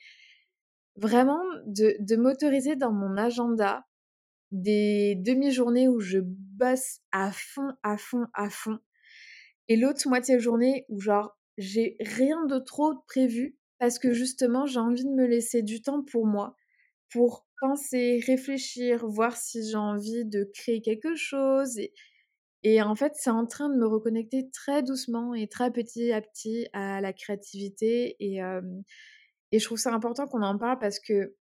vraiment, 0.96 1.40
de, 1.66 1.96
de 2.00 2.16
m'autoriser 2.16 2.76
dans 2.76 2.92
mon 2.92 3.16
agenda 3.16 3.86
des 4.50 5.14
demi-journées 5.16 5.88
où 5.88 6.00
je 6.00 6.18
bosse 6.20 7.00
à 7.12 7.30
fond, 7.32 7.72
à 7.82 7.96
fond, 7.96 8.26
à 8.34 8.50
fond. 8.50 8.78
Et 9.68 9.76
l'autre 9.76 10.08
moitié 10.08 10.34
de 10.34 10.40
journée 10.40 10.84
où 10.88 11.00
genre 11.00 11.38
j'ai 11.56 11.96
rien 12.00 12.44
de 12.46 12.58
trop 12.58 12.94
prévu 13.06 13.56
parce 13.78 13.98
que 13.98 14.12
justement 14.12 14.66
j'ai 14.66 14.80
envie 14.80 15.04
de 15.04 15.10
me 15.10 15.26
laisser 15.26 15.62
du 15.62 15.80
temps 15.82 16.02
pour 16.02 16.26
moi, 16.26 16.56
pour 17.12 17.46
penser, 17.60 18.20
réfléchir, 18.26 19.06
voir 19.06 19.36
si 19.36 19.68
j'ai 19.68 19.76
envie 19.76 20.24
de 20.24 20.50
créer 20.54 20.80
quelque 20.80 21.14
chose. 21.14 21.78
Et, 21.78 21.92
et 22.62 22.82
en 22.82 22.94
fait, 22.94 23.12
c'est 23.16 23.30
en 23.30 23.46
train 23.46 23.68
de 23.68 23.76
me 23.76 23.86
reconnecter 23.86 24.50
très 24.50 24.82
doucement 24.82 25.34
et 25.34 25.48
très 25.48 25.70
petit 25.70 26.12
à 26.12 26.20
petit 26.20 26.68
à 26.72 27.00
la 27.00 27.12
créativité. 27.12 28.16
Et, 28.20 28.40
et 29.52 29.58
je 29.58 29.64
trouve 29.64 29.78
ça 29.78 29.94
important 29.94 30.26
qu'on 30.26 30.42
en 30.42 30.58
parle 30.58 30.78
parce 30.78 31.00
que 31.00 31.34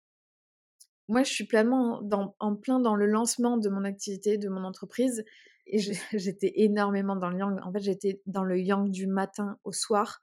moi, 1.07 1.23
je 1.23 1.31
suis 1.31 1.45
pleinement 1.45 2.01
en 2.39 2.55
plein 2.55 2.79
dans 2.79 2.95
le 2.95 3.05
lancement 3.05 3.57
de 3.57 3.69
mon 3.69 3.83
activité, 3.85 4.37
de 4.37 4.49
mon 4.49 4.63
entreprise. 4.63 5.23
Et 5.65 5.79
j'étais 6.13 6.53
énormément 6.55 7.15
dans 7.15 7.29
le 7.29 7.39
yang. 7.39 7.59
En 7.63 7.71
fait, 7.71 7.79
j'étais 7.79 8.21
dans 8.25 8.43
le 8.43 8.59
yang 8.59 8.89
du 8.89 9.07
matin 9.07 9.57
au 9.63 9.71
soir. 9.71 10.21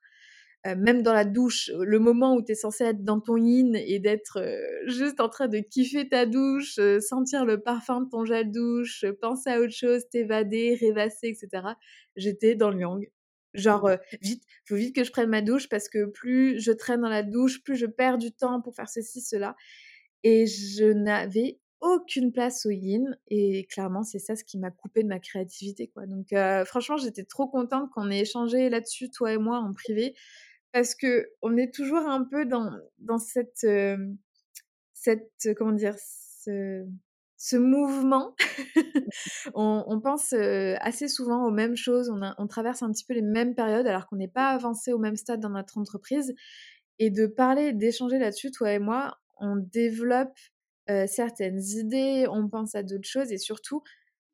Euh, 0.66 0.74
même 0.76 1.02
dans 1.02 1.12
la 1.12 1.26
douche, 1.26 1.70
le 1.78 1.98
moment 1.98 2.34
où 2.34 2.42
tu 2.42 2.52
es 2.52 2.54
censé 2.54 2.84
être 2.84 3.04
dans 3.04 3.20
ton 3.20 3.36
yin 3.36 3.76
et 3.76 3.98
d'être 3.98 4.38
euh, 4.38 4.58
juste 4.86 5.20
en 5.20 5.28
train 5.28 5.46
de 5.46 5.58
kiffer 5.58 6.08
ta 6.08 6.24
douche, 6.24 6.78
euh, 6.78 7.00
sentir 7.00 7.44
le 7.44 7.60
parfum 7.60 8.00
de 8.00 8.08
ton 8.08 8.24
gel 8.24 8.50
douche, 8.50 9.04
penser 9.20 9.50
à 9.50 9.60
autre 9.60 9.74
chose, 9.74 10.08
t'évader, 10.08 10.78
rêvasser, 10.80 11.28
etc. 11.28 11.74
J'étais 12.16 12.54
dans 12.54 12.70
le 12.70 12.80
yang. 12.80 13.06
Genre, 13.52 13.90
vite, 14.20 14.42
faut 14.66 14.74
vite 14.74 14.96
que 14.96 15.04
je 15.04 15.12
prenne 15.12 15.28
ma 15.28 15.42
douche 15.42 15.68
parce 15.68 15.88
que 15.88 16.06
plus 16.06 16.58
je 16.60 16.72
traîne 16.72 17.02
dans 17.02 17.08
la 17.08 17.22
douche, 17.22 17.62
plus 17.62 17.76
je 17.76 17.86
perds 17.86 18.18
du 18.18 18.32
temps 18.32 18.60
pour 18.60 18.74
faire 18.74 18.88
ceci, 18.88 19.20
cela. 19.20 19.54
Et 20.24 20.46
je 20.46 20.86
n'avais 20.86 21.60
aucune 21.80 22.32
place 22.32 22.66
au 22.66 22.70
yin. 22.70 23.16
Et 23.28 23.66
clairement, 23.66 24.02
c'est 24.02 24.18
ça 24.18 24.34
ce 24.34 24.42
qui 24.42 24.58
m'a 24.58 24.70
coupé 24.72 25.04
de 25.04 25.08
ma 25.08 25.20
créativité. 25.20 25.86
Quoi. 25.86 26.06
Donc, 26.06 26.34
franchement, 26.66 26.96
j'étais 26.96 27.22
trop 27.22 27.46
contente 27.46 27.90
qu'on 27.90 28.10
ait 28.10 28.20
échangé 28.20 28.70
là-dessus, 28.70 29.10
toi 29.10 29.32
et 29.32 29.38
moi, 29.38 29.58
en 29.58 29.72
privé. 29.72 30.16
Parce 30.74 30.96
que 30.96 31.30
on 31.40 31.56
est 31.56 31.72
toujours 31.72 32.00
un 32.00 32.24
peu 32.24 32.46
dans, 32.46 32.68
dans 32.98 33.18
cette, 33.18 33.64
cette. 34.92 35.48
Comment 35.56 35.70
dire 35.70 35.94
ce, 35.96 37.56
mouvement. 37.56 38.34
on, 39.54 40.00
pense 40.00 40.32
assez 40.32 41.06
souvent 41.06 41.46
aux 41.46 41.52
mêmes 41.52 41.76
choses. 41.76 42.10
On, 42.10 42.20
on 42.38 42.46
traverse 42.48 42.82
un 42.82 42.90
petit 42.90 43.04
peu 43.04 43.14
les 43.14 43.22
mêmes 43.22 43.54
périodes 43.54 43.86
alors 43.86 44.08
qu'on 44.08 44.16
n'est 44.16 44.26
pas 44.26 44.48
avancé 44.48 44.92
au 44.92 44.98
même 44.98 45.14
stade 45.14 45.38
dans 45.38 45.50
notre 45.50 45.78
entreprise. 45.78 46.34
Et 46.98 47.10
de 47.10 47.28
parler, 47.28 47.72
d'échanger 47.72 48.18
là-dessus, 48.18 48.50
toi 48.50 48.72
et 48.72 48.80
moi, 48.80 49.16
on 49.38 49.54
développe 49.54 50.36
certaines 51.06 51.62
idées, 51.62 52.26
on 52.28 52.48
pense 52.48 52.74
à 52.74 52.82
d'autres 52.82 53.08
choses 53.08 53.30
et 53.30 53.38
surtout, 53.38 53.84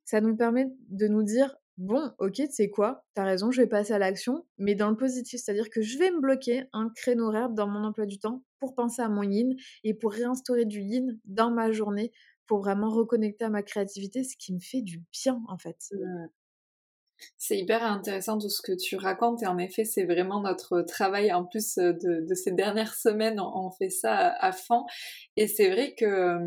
ça 0.07 0.23
nous 0.23 0.37
permet 0.37 0.69
de 0.89 1.07
nous 1.07 1.23
dire 1.23 1.55
bon, 1.79 2.13
ok, 2.19 2.35
tu 2.35 2.47
sais 2.51 2.71
quoi, 2.71 3.05
t'as 3.15 3.25
raison, 3.25 3.51
je 3.51 3.63
vais 3.63 3.67
passer 3.67 3.93
à 3.93 3.99
l'action, 3.99 4.47
mais 4.59 4.75
dans 4.75 4.91
le 4.91 4.97
positif, 4.97 5.41
c'est-à-dire 5.43 5.71
que 5.71 5.83
je 5.83 5.99
vais 5.99 6.11
me 6.11 6.21
bloquer 6.21 6.65
un 6.73 6.91
créneau 6.95 7.29
horaire 7.29 7.51
dans 7.51 7.67
mon 7.67 7.85
emploi 7.85 8.07
du 8.07 8.19
temps 8.19 8.43
pour 8.59 8.75
penser 8.75 9.03
à 9.03 9.09
mon 9.09 9.23
yin 9.23 9.55
et 9.85 9.95
pour 9.95 10.13
réinstaurer 10.13 10.67
du 10.67 10.81
yin 10.81 11.19
dans 11.25 11.51
ma 11.51 11.73
journée 11.73 12.13
pour 12.47 12.59
vraiment 12.59 12.91
reconnecter 12.91 13.45
à 13.45 13.49
ma 13.49 13.63
créativité, 13.63 14.25
ce 14.25 14.37
qui 14.37 14.53
me 14.53 14.59
fait 14.59 14.83
du 14.83 15.03
bien 15.13 15.41
en 15.47 15.57
fait. 15.57 15.77
C'est 17.37 17.59
hyper 17.59 17.85
intéressant 17.85 18.39
tout 18.39 18.49
ce 18.49 18.61
que 18.61 18.73
tu 18.73 18.97
racontes 18.97 19.43
et 19.43 19.47
en 19.47 19.59
effet 19.59 19.85
c'est 19.85 20.05
vraiment 20.05 20.41
notre 20.41 20.83
travail 20.83 21.33
en 21.33 21.45
plus 21.45 21.77
de, 21.77 22.35
ces 22.35 22.51
dernières 22.51 22.95
semaines 22.95 23.39
on, 23.41 23.71
fait 23.71 23.91
ça 23.91 24.35
à, 24.41 24.53
fond 24.53 24.85
et 25.37 25.47
c'est 25.47 25.71
vrai 25.71 25.95
que 25.95 26.39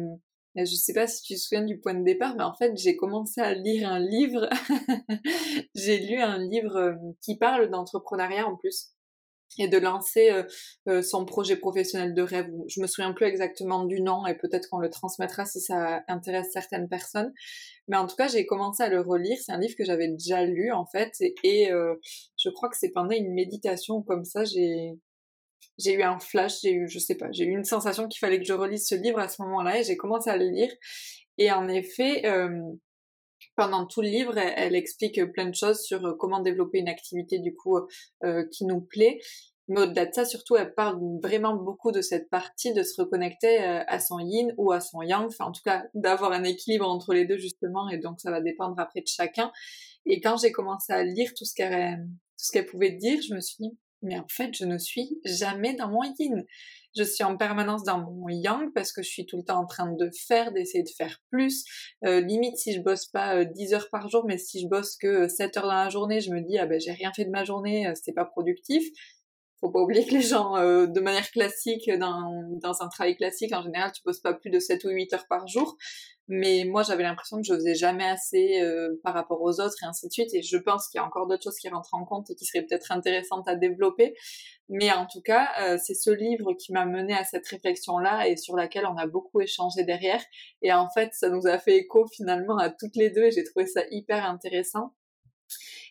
je 0.56 0.76
sais 0.76 0.93
pas 0.93 1.08
si 1.08 1.24
tu 1.24 1.34
te 1.34 1.39
souviens 1.39 1.64
du 1.64 1.80
point 1.80 1.95
de 1.95 2.04
départ, 2.04 2.36
mais 2.36 2.43
en 2.43 2.54
fait, 2.54 2.76
j'ai 2.78 2.95
commencé 2.95 3.41
à 3.41 3.54
lire 3.54 3.89
un 3.89 3.99
livre. 3.99 4.47
j'ai 5.76 5.99
lu 5.99 6.20
un 6.20 6.38
livre 6.38 6.76
euh, 6.76 6.93
qui 7.22 7.38
parle 7.38 7.70
d'entrepreneuriat 7.70 8.47
en 8.47 8.56
plus 8.56 8.89
et 9.60 9.68
de 9.68 9.78
lancer 9.78 10.32
euh, 10.32 10.43
euh, 10.88 11.01
son 11.04 11.26
projet 11.26 11.56
professionnel 11.56 12.14
de 12.14 12.22
rêve. 12.22 12.49
Je 12.68 12.82
me 12.82 12.88
souviens 12.88 13.14
plus 13.14 13.26
exactement 13.26 13.86
du 13.86 14.01
nom 14.01 14.26
et 14.26 14.36
peut-être 14.36 14.68
qu'on 14.70 14.80
le 14.80 14.89
transmettra 14.89 15.45
si 15.45 15.60
ça 15.60 16.01
intéresse 16.08 16.47
certaines 16.51 16.88
personnes. 16.88 17.32
Mais 17.88 17.97
en 17.97 18.08
tout 18.08 18.16
cas, 18.16 18.28
j'ai 18.28 18.45
commencé 18.45 18.82
à 18.82 18.89
le 18.89 19.01
relire. 19.01 19.38
C'est 19.43 19.51
un 19.51 19.60
livre 19.60 19.76
que 19.78 19.86
j'avais 19.86 20.08
déjà 20.08 20.43
lu 20.43 20.72
en 20.72 20.86
fait 20.86 21.14
et, 21.43 21.70
je 21.70 22.49
crois 22.49 22.70
que 22.70 22.78
c'est 22.78 22.89
pendant 22.89 23.12
une 23.12 23.32
méditation 23.34 24.01
comme 24.01 24.26
ça, 24.26 24.43
j'ai 24.43 24.97
j'ai 25.78 25.93
eu 25.93 26.03
un 26.03 26.20
flash, 26.20 26.61
j'ai 26.61 26.74
eu, 26.74 26.88
je 26.88 26.99
sais 26.99 27.16
pas, 27.16 27.32
j'ai 27.32 27.45
eu 27.45 27.51
une 27.51 27.64
sensation 27.64 28.07
qu'il 28.07 28.20
fallait 28.20 28.39
que 28.39 28.45
je 28.45 28.53
relise 28.53 28.88
ce 28.88 28.95
livre 28.95 29.20
à 29.20 29.28
ce 29.28 29.41
moment-là 29.41 29.80
et 29.80 29.84
j'ai 29.84 29.97
commencé 29.97 30.30
à 30.30 30.38
le 30.38 30.45
lire. 30.45 30.72
Et 31.38 31.51
en 31.51 31.68
effet, 31.68 32.26
euh, 32.26 32.61
pendant 33.55 33.86
tout 33.86 34.01
le 34.01 34.07
livre, 34.07 34.38
elle, 34.38 34.76
explique 34.76 35.24
plein 35.34 35.49
de 35.49 35.55
choses 35.55 35.82
sur 35.82 36.05
euh, 36.05 36.14
comment 36.18 36.41
développer 36.41 36.80
une 36.80 36.89
activité 36.89 37.39
du 37.39 37.55
coup 37.55 37.78
euh, 38.24 38.43
qui 38.51 38.66
nous 38.66 38.82
plaît. 38.82 39.20
Mais 39.70 39.82
au-delà 39.82 40.05
de 40.05 40.14
ça, 40.14 40.26
surtout, 40.26 40.57
elle 40.57 40.74
parle 40.74 40.99
vraiment 41.22 41.55
beaucoup 41.55 41.91
de 41.91 42.01
cette 42.01 42.30
partie 42.30 42.74
de 42.74 42.84
se 42.84 43.01
reconnecter 43.01 43.59
à 43.59 43.97
son 44.01 44.20
yin 44.20 44.53
ou 44.57 44.74
à 44.74 44.82
son 44.82 45.01
yang, 45.01 45.26
enfin 45.28 45.45
en 45.45 45.51
tout 45.53 45.61
cas 45.64 45.86
d'avoir 45.93 46.34
un 46.34 46.43
équilibre 46.43 46.86
entre 46.86 47.14
les 47.14 47.24
deux 47.24 47.38
justement, 47.38 47.88
et 47.88 47.97
donc 47.97 48.20
ça 48.20 48.30
va 48.30 48.41
dépendre 48.41 48.76
après 48.78 48.99
de 48.99 49.07
chacun. 49.07 49.53
Et 50.05 50.20
quand 50.20 50.36
j'ai 50.36 50.51
commencé 50.51 50.91
à 50.91 51.05
lire 51.05 51.32
tout 51.34 51.45
ce 51.45 51.55
qu'elle 51.55 52.05
tout 52.38 52.45
ce 52.45 52.51
qu'elle 52.51 52.66
pouvait 52.66 52.91
dire, 52.91 53.22
je 53.22 53.34
me 53.34 53.39
suis 53.39 53.55
dit 53.57 53.78
mais 54.04 54.18
en 54.18 54.28
fait, 54.30 54.54
je 54.54 54.66
ne 54.66 54.78
suis 54.78 55.20
jamais 55.26 55.74
dans 55.74 55.89
mon 55.89 56.04
yin. 56.04 56.45
Je 56.95 57.04
suis 57.04 57.24
en 57.24 57.38
permanence 57.38 57.84
dans 57.84 57.99
mon 57.99 58.30
yang 58.30 58.72
parce 58.74 58.91
que 58.91 59.01
je 59.01 59.10
suis 59.10 59.26
tout 59.26 59.38
le 59.38 59.43
temps 59.43 59.60
en 59.60 59.66
train 59.66 59.91
de 59.91 60.12
faire, 60.28 60.51
d'essayer 60.51 60.84
de 60.84 60.89
faire 60.89 61.20
plus. 61.32 61.64
Euh, 62.06 62.22
limite, 62.22 62.58
si 62.58 62.74
je 62.74 62.82
bosse 62.82 63.08
pas 63.08 63.43
10 63.45 63.74
euh, 63.74 63.78
heures 63.78 63.89
par 63.89 64.10
jour, 64.10 64.26
mais 64.28 64.38
si 64.38 64.62
je 64.62 64.68
bosse 64.68 64.95
que 64.97 65.28
7 65.28 65.58
heures 65.58 65.64
dans 65.64 65.74
la 65.74 65.89
journée, 65.89 66.22
je 66.22 66.32
me 66.32 66.41
dis, 66.41 66.60
ah 66.60 66.68
ben, 66.68 66.80
j'ai 66.80 66.91
rien 66.91 67.12
fait 67.16 67.26
de 67.26 67.32
ma 67.32 67.43
journée, 67.43 67.88
euh, 67.88 67.93
c'est 67.95 68.14
pas 68.14 68.26
productif. 68.26 68.84
Faut 69.64 69.72
pas 69.72 69.80
oublier 69.80 70.05
que 70.05 70.14
les 70.14 70.22
gens, 70.22 70.55
de 70.57 70.99
manière 70.99 71.32
classique, 71.32 71.89
dans, 71.97 72.43
dans 72.61 72.82
un 72.82 72.89
travail 72.89 73.16
classique, 73.16 73.53
en 73.53 73.64
général, 73.64 73.93
tu 73.93 74.01
bosses 74.05 74.20
pas 74.20 74.34
plus 74.34 74.49
de 74.49 74.59
7 74.59 74.84
ou 74.84 74.89
8 74.89 75.14
heures 75.14 75.26
par 75.30 75.47
jour. 75.47 75.78
Mais 76.30 76.64
moi 76.66 76.84
j'avais 76.84 77.03
l'impression 77.03 77.38
que 77.38 77.43
je 77.43 77.53
faisais 77.53 77.76
jamais 77.76 78.05
assez 78.05 78.61
euh, 78.61 78.97
par 79.03 79.14
rapport 79.14 79.41
aux 79.41 79.59
autres 79.59 79.76
et 79.84 79.86
ainsi 79.86 80.07
de 80.07 80.11
suite. 80.14 80.34
Et 80.34 80.41
je 80.41 80.57
pense 80.57 80.88
qu'il 80.88 80.99
y 80.99 81.01
a 81.01 81.05
encore 81.05 81.28
d'autres 81.28 81.43
choses 81.43 81.57
qui 81.57 81.68
rentrent 81.68 81.93
en 81.93 82.05
compte 82.05 82.30
et 82.30 82.36
qui 82.36 82.45
seraient 82.45 82.64
peut-être 82.64 82.91
intéressantes 82.91 83.47
à 83.47 83.55
développer. 83.55 84.16
Mais 84.70 84.91
en 84.93 85.05
tout 85.05 85.22
cas 85.22 85.49
euh, 85.61 85.78
c'est 85.84 85.95
ce 85.95 86.11
livre 86.11 86.53
qui 86.53 86.72
m'a 86.72 86.86
mené 86.86 87.14
à 87.14 87.26
cette 87.26 87.45
réflexion 87.47 87.97
là 87.97 88.28
et 88.28 88.38
sur 88.38 88.55
laquelle 88.55 88.86
on 88.86 88.95
a 88.95 89.05
beaucoup 89.05 89.41
échangé 89.41 89.84
derrière. 89.84 90.24
Et 90.61 90.72
en 90.72 90.89
fait 90.89 91.09
ça 91.14 91.30
nous 91.30 91.45
a 91.45 91.57
fait 91.59 91.76
écho 91.76 92.07
finalement 92.07 92.57
à 92.57 92.70
toutes 92.70 92.95
les 92.95 93.09
deux 93.09 93.24
et 93.24 93.32
j'ai 93.32 93.43
trouvé 93.43 93.66
ça 93.66 93.82
hyper 93.91 94.24
intéressant 94.26 94.93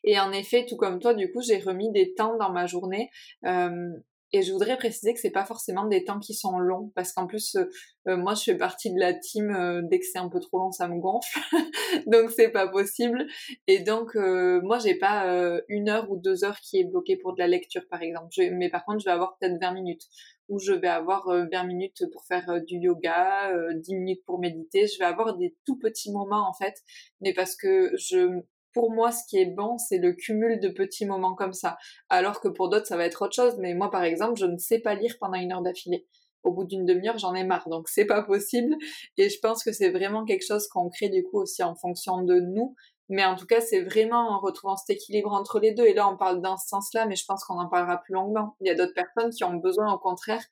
et 0.04 0.18
en 0.18 0.32
effet, 0.32 0.66
tout 0.68 0.76
comme 0.76 0.98
toi, 0.98 1.14
du 1.14 1.30
coup, 1.30 1.42
j'ai 1.42 1.58
remis 1.58 1.90
des 1.92 2.14
temps 2.14 2.36
dans 2.36 2.50
ma 2.50 2.66
journée. 2.66 3.10
Euh, 3.44 3.90
et 4.34 4.42
je 4.42 4.50
voudrais 4.50 4.78
préciser 4.78 5.12
que 5.12 5.20
c'est 5.20 5.30
pas 5.30 5.44
forcément 5.44 5.84
des 5.84 6.04
temps 6.04 6.18
qui 6.18 6.32
sont 6.32 6.58
longs, 6.58 6.90
parce 6.94 7.12
qu'en 7.12 7.26
plus, 7.26 7.54
euh, 7.56 7.68
euh, 8.08 8.16
moi, 8.16 8.34
je 8.34 8.44
fais 8.44 8.56
partie 8.56 8.92
de 8.92 8.98
la 8.98 9.12
team. 9.12 9.50
Euh, 9.50 9.82
dès 9.84 9.98
que 9.98 10.06
c'est 10.10 10.18
un 10.18 10.30
peu 10.30 10.40
trop 10.40 10.58
long, 10.58 10.72
ça 10.72 10.88
me 10.88 10.98
gonfle, 10.98 11.38
donc 12.06 12.30
c'est 12.30 12.48
pas 12.48 12.66
possible. 12.66 13.26
Et 13.66 13.80
donc, 13.80 14.14
moi, 14.14 14.78
j'ai 14.78 14.94
pas 14.94 15.60
une 15.68 15.88
heure 15.88 16.10
ou 16.10 16.16
deux 16.16 16.44
heures 16.44 16.58
qui 16.60 16.80
est 16.80 16.84
bloquée 16.84 17.16
pour 17.16 17.34
de 17.34 17.38
la 17.38 17.46
lecture, 17.46 17.86
par 17.88 18.02
exemple. 18.02 18.30
mais 18.52 18.70
par 18.70 18.84
contre, 18.84 19.00
je 19.00 19.04
vais 19.04 19.10
avoir 19.10 19.36
peut-être 19.36 19.60
20 19.60 19.72
minutes, 19.72 20.04
ou 20.48 20.58
je 20.58 20.72
vais 20.72 20.88
avoir 20.88 21.26
20 21.28 21.64
minutes 21.64 22.04
pour 22.12 22.24
faire 22.24 22.60
du 22.66 22.76
yoga, 22.76 23.52
10 23.74 23.94
minutes 23.94 24.24
pour 24.24 24.38
méditer. 24.38 24.86
Je 24.86 24.98
vais 24.98 25.04
avoir 25.04 25.36
des 25.36 25.54
tout 25.66 25.78
petits 25.78 26.10
moments 26.10 26.48
en 26.48 26.54
fait, 26.54 26.74
mais 27.20 27.34
parce 27.34 27.54
que 27.56 27.92
je 27.96 28.42
pour 28.72 28.92
moi, 28.92 29.12
ce 29.12 29.24
qui 29.28 29.38
est 29.38 29.46
bon, 29.46 29.78
c'est 29.78 29.98
le 29.98 30.12
cumul 30.12 30.60
de 30.60 30.68
petits 30.68 31.06
moments 31.06 31.34
comme 31.34 31.52
ça. 31.52 31.76
Alors 32.08 32.40
que 32.40 32.48
pour 32.48 32.68
d'autres, 32.68 32.86
ça 32.86 32.96
va 32.96 33.04
être 33.04 33.22
autre 33.22 33.34
chose. 33.34 33.56
Mais 33.58 33.74
moi, 33.74 33.90
par 33.90 34.02
exemple, 34.02 34.38
je 34.38 34.46
ne 34.46 34.58
sais 34.58 34.78
pas 34.78 34.94
lire 34.94 35.16
pendant 35.20 35.38
une 35.38 35.52
heure 35.52 35.62
d'affilée. 35.62 36.06
Au 36.42 36.52
bout 36.52 36.64
d'une 36.64 36.84
demi-heure, 36.84 37.18
j'en 37.18 37.34
ai 37.34 37.44
marre. 37.44 37.68
Donc, 37.68 37.88
c'est 37.88 38.04
pas 38.04 38.22
possible. 38.22 38.74
Et 39.16 39.28
je 39.28 39.38
pense 39.40 39.62
que 39.62 39.72
c'est 39.72 39.90
vraiment 39.90 40.24
quelque 40.24 40.44
chose 40.46 40.66
qu'on 40.68 40.90
crée 40.90 41.08
du 41.08 41.22
coup 41.22 41.40
aussi 41.40 41.62
en 41.62 41.74
fonction 41.74 42.22
de 42.22 42.40
nous. 42.40 42.74
Mais 43.08 43.24
en 43.26 43.36
tout 43.36 43.46
cas, 43.46 43.60
c'est 43.60 43.82
vraiment 43.82 44.30
en 44.30 44.40
retrouvant 44.40 44.76
cet 44.76 44.90
équilibre 44.96 45.32
entre 45.32 45.60
les 45.60 45.72
deux. 45.72 45.84
Et 45.84 45.92
là, 45.92 46.08
on 46.08 46.16
parle 46.16 46.40
dans 46.40 46.56
ce 46.56 46.66
sens-là, 46.68 47.04
mais 47.04 47.14
je 47.14 47.26
pense 47.26 47.44
qu'on 47.44 47.58
en 47.58 47.68
parlera 47.68 47.98
plus 47.98 48.14
longuement. 48.14 48.56
Il 48.60 48.66
y 48.66 48.70
a 48.70 48.74
d'autres 48.74 48.94
personnes 48.94 49.30
qui 49.30 49.44
ont 49.44 49.54
besoin, 49.54 49.92
au 49.92 49.98
contraire, 49.98 50.42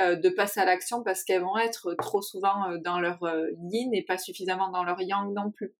euh, 0.00 0.16
de 0.16 0.28
passer 0.28 0.58
à 0.58 0.64
l'action 0.64 1.04
parce 1.04 1.22
qu'elles 1.22 1.42
vont 1.42 1.56
être 1.58 1.94
trop 1.94 2.20
souvent 2.20 2.70
euh, 2.70 2.78
dans 2.78 2.98
leur 2.98 3.22
euh, 3.22 3.46
yin 3.70 3.94
et 3.94 4.02
pas 4.02 4.18
suffisamment 4.18 4.70
dans 4.70 4.82
leur 4.82 5.00
yang 5.00 5.32
non 5.32 5.52
plus. 5.52 5.74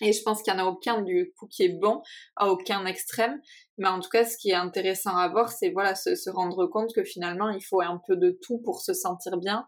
Et 0.00 0.12
je 0.12 0.22
pense 0.22 0.42
qu'il 0.42 0.52
n'y 0.52 0.60
en 0.60 0.66
a 0.66 0.68
aucun 0.68 1.02
du 1.02 1.32
coup 1.38 1.46
qui 1.46 1.62
est 1.62 1.68
bon, 1.80 2.02
à 2.36 2.48
aucun 2.48 2.84
extrême. 2.86 3.40
Mais 3.78 3.88
en 3.88 4.00
tout 4.00 4.08
cas, 4.08 4.24
ce 4.24 4.36
qui 4.36 4.50
est 4.50 4.54
intéressant 4.54 5.16
à 5.16 5.28
voir, 5.28 5.52
c'est 5.52 5.70
voilà, 5.70 5.94
se, 5.94 6.30
rendre 6.30 6.66
compte 6.66 6.92
que 6.94 7.04
finalement, 7.04 7.50
il 7.50 7.62
faut 7.64 7.80
un 7.80 8.00
peu 8.06 8.16
de 8.16 8.38
tout 8.42 8.58
pour 8.58 8.80
se 8.80 8.92
sentir 8.92 9.36
bien 9.38 9.66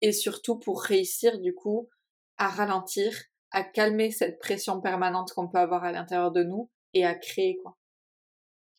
et 0.00 0.12
surtout 0.12 0.58
pour 0.58 0.82
réussir 0.82 1.40
du 1.40 1.54
coup 1.54 1.88
à 2.36 2.48
ralentir, 2.48 3.14
à 3.52 3.62
calmer 3.62 4.10
cette 4.10 4.38
pression 4.38 4.80
permanente 4.80 5.32
qu'on 5.32 5.48
peut 5.48 5.58
avoir 5.58 5.84
à 5.84 5.92
l'intérieur 5.92 6.32
de 6.32 6.42
nous 6.42 6.70
et 6.92 7.04
à 7.04 7.14
créer 7.14 7.58
quoi. 7.62 7.78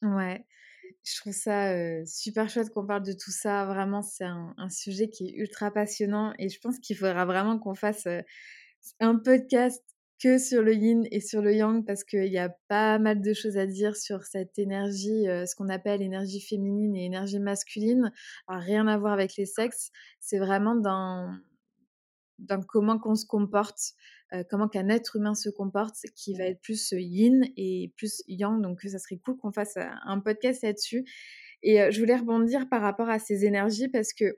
Ouais, 0.01 0.45
je 1.03 1.19
trouve 1.19 1.33
ça 1.33 2.05
super 2.05 2.49
chouette 2.49 2.69
qu'on 2.69 2.85
parle 2.85 3.03
de 3.03 3.13
tout 3.13 3.31
ça. 3.31 3.65
Vraiment, 3.65 4.01
c'est 4.01 4.25
un, 4.25 4.53
un, 4.57 4.69
sujet 4.69 5.09
qui 5.09 5.29
est 5.29 5.33
ultra 5.33 5.71
passionnant 5.71 6.33
et 6.37 6.49
je 6.49 6.59
pense 6.59 6.77
qu'il 6.79 6.97
faudra 6.97 7.25
vraiment 7.25 7.57
qu'on 7.57 7.75
fasse 7.75 8.07
un 8.99 9.15
podcast 9.17 9.83
que 10.19 10.37
sur 10.37 10.63
le 10.63 10.73
yin 10.73 11.05
et 11.11 11.19
sur 11.19 11.41
le 11.41 11.53
yang 11.53 11.85
parce 11.85 12.03
qu'il 12.03 12.31
y 12.31 12.37
a 12.37 12.49
pas 12.67 12.99
mal 12.99 13.21
de 13.21 13.33
choses 13.33 13.57
à 13.57 13.65
dire 13.65 13.95
sur 13.95 14.23
cette 14.23 14.57
énergie, 14.57 15.27
euh, 15.27 15.45
ce 15.45 15.55
qu'on 15.55 15.69
appelle 15.69 16.01
énergie 16.01 16.41
féminine 16.41 16.95
et 16.95 17.05
énergie 17.05 17.39
masculine. 17.39 18.11
Rien 18.47 18.87
à 18.87 18.97
voir 18.97 19.13
avec 19.13 19.35
les 19.35 19.45
sexes, 19.45 19.91
c'est 20.19 20.39
vraiment 20.39 20.75
dans, 20.75 21.35
dans 22.39 22.61
comment 22.61 22.97
qu'on 22.97 23.15
se 23.15 23.25
comporte, 23.25 23.93
euh, 24.33 24.43
comment 24.49 24.67
qu'un 24.67 24.89
être 24.89 25.17
humain 25.17 25.35
se 25.35 25.49
comporte, 25.49 25.95
qui 26.15 26.35
va 26.35 26.45
être 26.45 26.61
plus 26.61 26.91
yin 26.91 27.45
et 27.57 27.93
plus 27.97 28.23
yang. 28.27 28.61
Donc 28.61 28.81
ça 28.81 28.99
serait 28.99 29.17
cool 29.17 29.37
qu'on 29.37 29.51
fasse 29.51 29.77
un 29.77 30.19
podcast 30.19 30.63
là-dessus. 30.63 31.05
Et 31.61 31.81
euh, 31.81 31.91
je 31.91 31.99
voulais 31.99 32.15
rebondir 32.15 32.69
par 32.69 32.81
rapport 32.81 33.09
à 33.09 33.19
ces 33.19 33.45
énergies 33.45 33.87
parce 33.89 34.13
que 34.13 34.37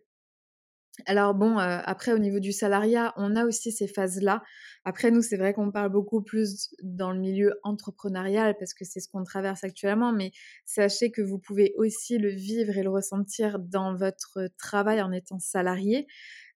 alors 1.06 1.36
bon, 1.36 1.58
après 1.58 2.12
au 2.12 2.18
niveau 2.18 2.40
du 2.40 2.52
salariat, 2.52 3.14
on 3.18 3.36
a 3.36 3.46
aussi 3.46 3.72
ces 3.72 3.88
phases-là. 3.88 4.44
Après 4.84 5.12
nous, 5.12 5.22
c'est 5.22 5.38
vrai 5.38 5.54
qu'on 5.54 5.72
parle 5.72 5.92
beaucoup 5.92 6.22
plus 6.22 6.74
dans 6.82 7.12
le 7.12 7.20
milieu 7.20 7.54
entrepreneurial 7.64 8.56
parce 8.58 8.74
que 8.74 8.84
c'est 8.84 9.00
ce 9.00 9.08
qu'on 9.10 9.24
traverse 9.24 9.64
actuellement, 9.64 10.12
mais 10.12 10.32
sachez 10.66 11.12
que 11.12 11.22
vous 11.22 11.38
pouvez 11.40 11.74
aussi 11.78 12.18
le 12.18 12.30
vivre 12.30 12.78
et 12.78 12.84
le 12.84 12.90
ressentir 12.90 13.60
dans 13.60 13.96
votre 13.96 14.50
travail 14.58 15.02
en 15.02 15.12
étant 15.12 15.40
salarié. 15.40 16.08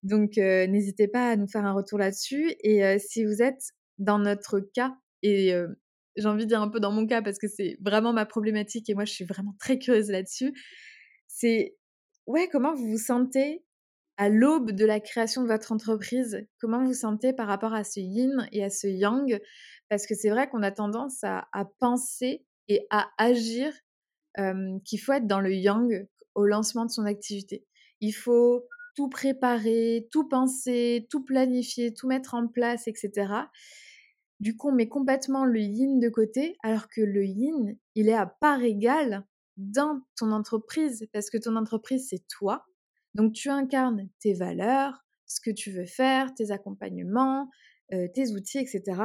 Donc 0.04 0.38
n'hésitez 0.38 1.08
pas 1.08 1.30
à 1.30 1.36
nous 1.36 1.48
faire 1.48 1.66
un 1.66 1.74
retour 1.74 2.00
là-dessus. 2.00 2.56
Et 2.62 2.98
si 3.00 3.24
vous 3.26 3.42
êtes 3.42 3.74
dans 4.00 4.18
notre 4.18 4.60
cas, 4.60 4.96
et 5.22 5.54
j'ai 6.16 6.28
envie 6.28 6.46
de 6.46 6.50
dire 6.50 6.62
un 6.62 6.70
peu 6.70 6.80
dans 6.80 6.92
mon 6.92 7.06
cas 7.06 7.22
parce 7.22 7.38
que 7.38 7.48
c'est 7.48 7.78
vraiment 7.80 8.12
ma 8.12 8.26
problématique 8.26 8.90
et 8.90 8.96
moi 8.96 9.06
je 9.06 9.14
suis 9.14 9.26
vraiment 9.26 9.56
très 9.60 9.78
curieuse 9.78 10.10
là-dessus, 10.10 10.54
c'est 11.28 11.78
ouais, 12.26 12.50
comment 12.52 12.74
vous 12.74 12.88
vous 12.88 12.98
sentez 12.98 13.64
à 14.22 14.30
l'aube 14.30 14.70
de 14.70 14.86
la 14.86 15.00
création 15.00 15.42
de 15.42 15.48
votre 15.48 15.72
entreprise, 15.72 16.46
comment 16.60 16.84
vous, 16.86 16.94
sentez 16.94 17.34
par 17.34 17.48
rapport 17.48 17.74
à 17.74 17.84
ce 17.84 18.00
yin 18.00 18.48
et 18.52 18.64
à 18.64 18.70
ce 18.70 18.86
yang? 18.86 19.42
Parce 19.90 20.06
que 20.06 20.14
c'est 20.14 20.30
vrai 20.30 20.48
qu'on 20.48 20.62
a 20.62 20.70
tendance 20.70 21.24
à, 21.24 21.50
penser 21.80 22.46
et 22.68 22.86
à 22.92 23.10
agir 23.18 23.74
qu'il 24.86 25.00
faut 25.00 25.14
être 25.14 25.26
dans 25.26 25.40
le 25.40 25.56
yang 25.56 26.08
au 26.36 26.46
lancement 26.46 26.86
de 26.86 26.92
son 26.92 27.06
activité. 27.06 27.66
Il 28.00 28.12
faut 28.12 28.64
tout 28.96 29.10
préparer, 29.10 30.08
tout 30.12 30.28
penser, 30.28 31.08
tout 31.10 31.24
planifier, 31.24 31.92
tout 31.92 32.08
mettre 32.08 32.36
en 32.36 32.48
place, 32.48 32.88
etc. 32.88 33.34
Du 34.40 34.56
coup, 34.56 34.70
on 34.70 34.74
met 34.74 34.88
complètement 34.88 35.46
le 35.46 35.62
yin 35.62 36.00
de 36.00 36.10
côté, 36.10 36.58
alors 36.62 36.90
que 36.90 37.02
le 37.02 37.26
yin, 37.26 37.76
il 37.96 38.08
est 38.08 38.14
à 38.14 38.28
part 38.28 38.62
égale 38.62 39.26
dans 39.58 40.00
ton 40.16 40.32
entreprise, 40.32 41.08
parce 41.12 41.32
que 41.32 41.40
ton 41.40 41.56
entreprise, 41.56 42.06
c'est 42.08 42.28
toi, 42.28 42.68
donc 43.14 43.34
tu 43.34 43.50
incarnes 43.50 44.08
tes 44.20 44.34
valeurs, 44.34 45.06
ce 45.26 45.42
que 45.42 45.52
tu 45.52 45.72
veux 45.72 45.86
faire, 45.86 46.34
tes 46.34 46.52
accompagnements, 46.52 47.50
tes 47.90 48.32
outils, 48.32 48.60
etc. 48.60 49.02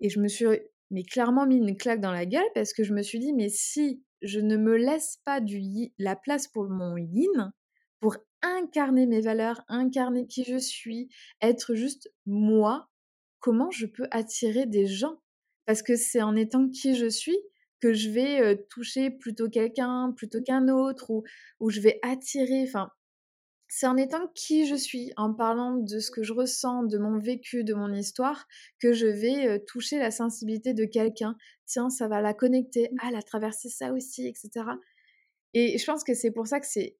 Et 0.00 0.08
je 0.08 0.20
me 0.20 0.28
suis 0.28 0.46
mais 0.92 1.04
clairement 1.04 1.46
mis 1.46 1.56
une 1.56 1.76
claque 1.76 2.00
dans 2.00 2.12
la 2.12 2.26
gueule 2.26 2.44
parce 2.54 2.74
que 2.74 2.84
je 2.84 2.92
me 2.92 3.02
suis 3.02 3.18
dit, 3.18 3.32
mais 3.32 3.48
si 3.48 4.04
je 4.20 4.40
ne 4.40 4.56
me 4.56 4.76
laisse 4.76 5.18
pas 5.24 5.40
du 5.40 5.60
la 5.98 6.16
place 6.16 6.46
pour 6.48 6.68
mon 6.68 6.96
yin, 6.98 7.52
pour 7.98 8.16
incarner 8.42 9.06
mes 9.06 9.22
valeurs, 9.22 9.62
incarner 9.68 10.26
qui 10.26 10.44
je 10.44 10.58
suis, 10.58 11.08
être 11.40 11.74
juste 11.74 12.12
moi, 12.26 12.90
comment 13.40 13.70
je 13.70 13.86
peux 13.86 14.06
attirer 14.10 14.66
des 14.66 14.86
gens? 14.86 15.22
Parce 15.64 15.82
que 15.82 15.96
c'est 15.96 16.20
en 16.20 16.36
étant 16.36 16.68
qui 16.68 16.94
je 16.94 17.08
suis 17.08 17.38
que 17.80 17.94
je 17.94 18.10
vais 18.10 18.64
toucher 18.68 19.10
plutôt 19.10 19.48
quelqu'un 19.48 20.12
plutôt 20.16 20.42
qu'un 20.42 20.68
autre 20.68 21.10
ou, 21.10 21.24
ou 21.58 21.70
je 21.70 21.80
vais 21.80 21.98
attirer. 22.02 22.64
Enfin, 22.64 22.90
c'est 23.74 23.86
en 23.86 23.96
étant 23.96 24.28
qui 24.34 24.66
je 24.66 24.74
suis, 24.74 25.12
en 25.16 25.32
parlant 25.32 25.78
de 25.78 25.98
ce 25.98 26.10
que 26.10 26.22
je 26.22 26.34
ressens, 26.34 26.82
de 26.82 26.98
mon 26.98 27.18
vécu, 27.18 27.64
de 27.64 27.72
mon 27.72 27.90
histoire, 27.90 28.46
que 28.78 28.92
je 28.92 29.06
vais 29.06 29.64
toucher 29.64 29.98
la 29.98 30.10
sensibilité 30.10 30.74
de 30.74 30.84
quelqu'un. 30.84 31.36
Tiens, 31.64 31.88
ça 31.88 32.06
va 32.06 32.20
la 32.20 32.34
connecter. 32.34 32.90
Ah, 33.00 33.06
elle 33.08 33.16
a 33.16 33.22
traversé 33.22 33.70
ça 33.70 33.94
aussi, 33.94 34.28
etc. 34.28 34.66
Et 35.54 35.78
je 35.78 35.86
pense 35.86 36.04
que 36.04 36.12
c'est 36.12 36.32
pour 36.32 36.46
ça 36.46 36.60
que 36.60 36.66
c'est 36.66 36.98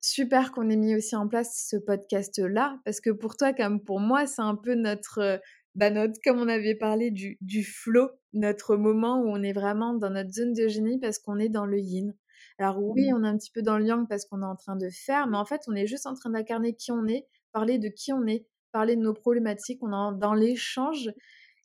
super 0.00 0.52
qu'on 0.52 0.70
ait 0.70 0.76
mis 0.76 0.96
aussi 0.96 1.14
en 1.14 1.28
place 1.28 1.66
ce 1.68 1.76
podcast-là, 1.76 2.80
parce 2.86 3.02
que 3.02 3.10
pour 3.10 3.36
toi, 3.36 3.52
comme 3.52 3.84
pour 3.84 4.00
moi, 4.00 4.24
c'est 4.24 4.40
un 4.40 4.56
peu 4.56 4.76
notre, 4.76 5.42
bah 5.74 5.90
notre, 5.90 6.18
comme 6.24 6.38
on 6.38 6.48
avait 6.48 6.74
parlé 6.74 7.10
du, 7.10 7.36
du 7.42 7.62
flow, 7.62 8.08
notre 8.32 8.76
moment 8.76 9.20
où 9.20 9.28
on 9.28 9.42
est 9.42 9.52
vraiment 9.52 9.92
dans 9.92 10.08
notre 10.08 10.32
zone 10.32 10.54
de 10.54 10.68
génie 10.68 10.98
parce 10.98 11.18
qu'on 11.18 11.38
est 11.38 11.50
dans 11.50 11.66
le 11.66 11.80
yin. 11.80 12.14
Alors 12.58 12.78
oui, 12.80 13.12
on 13.12 13.24
est 13.24 13.28
un 13.28 13.36
petit 13.36 13.50
peu 13.50 13.62
dans 13.62 13.78
le 13.78 13.84
yang 13.84 14.08
parce 14.08 14.24
qu'on 14.24 14.42
est 14.42 14.46
en 14.46 14.56
train 14.56 14.76
de 14.76 14.88
faire, 14.90 15.26
mais 15.26 15.36
en 15.36 15.44
fait, 15.44 15.62
on 15.66 15.74
est 15.74 15.86
juste 15.86 16.06
en 16.06 16.14
train 16.14 16.30
d'incarner 16.30 16.74
qui 16.74 16.92
on 16.92 17.06
est, 17.06 17.26
parler 17.52 17.78
de 17.78 17.88
qui 17.88 18.12
on 18.12 18.26
est, 18.26 18.46
parler 18.72 18.96
de 18.96 19.00
nos 19.00 19.14
problématiques, 19.14 19.80
on 19.82 19.88
est 19.88 20.18
dans 20.18 20.34
l'échange. 20.34 21.10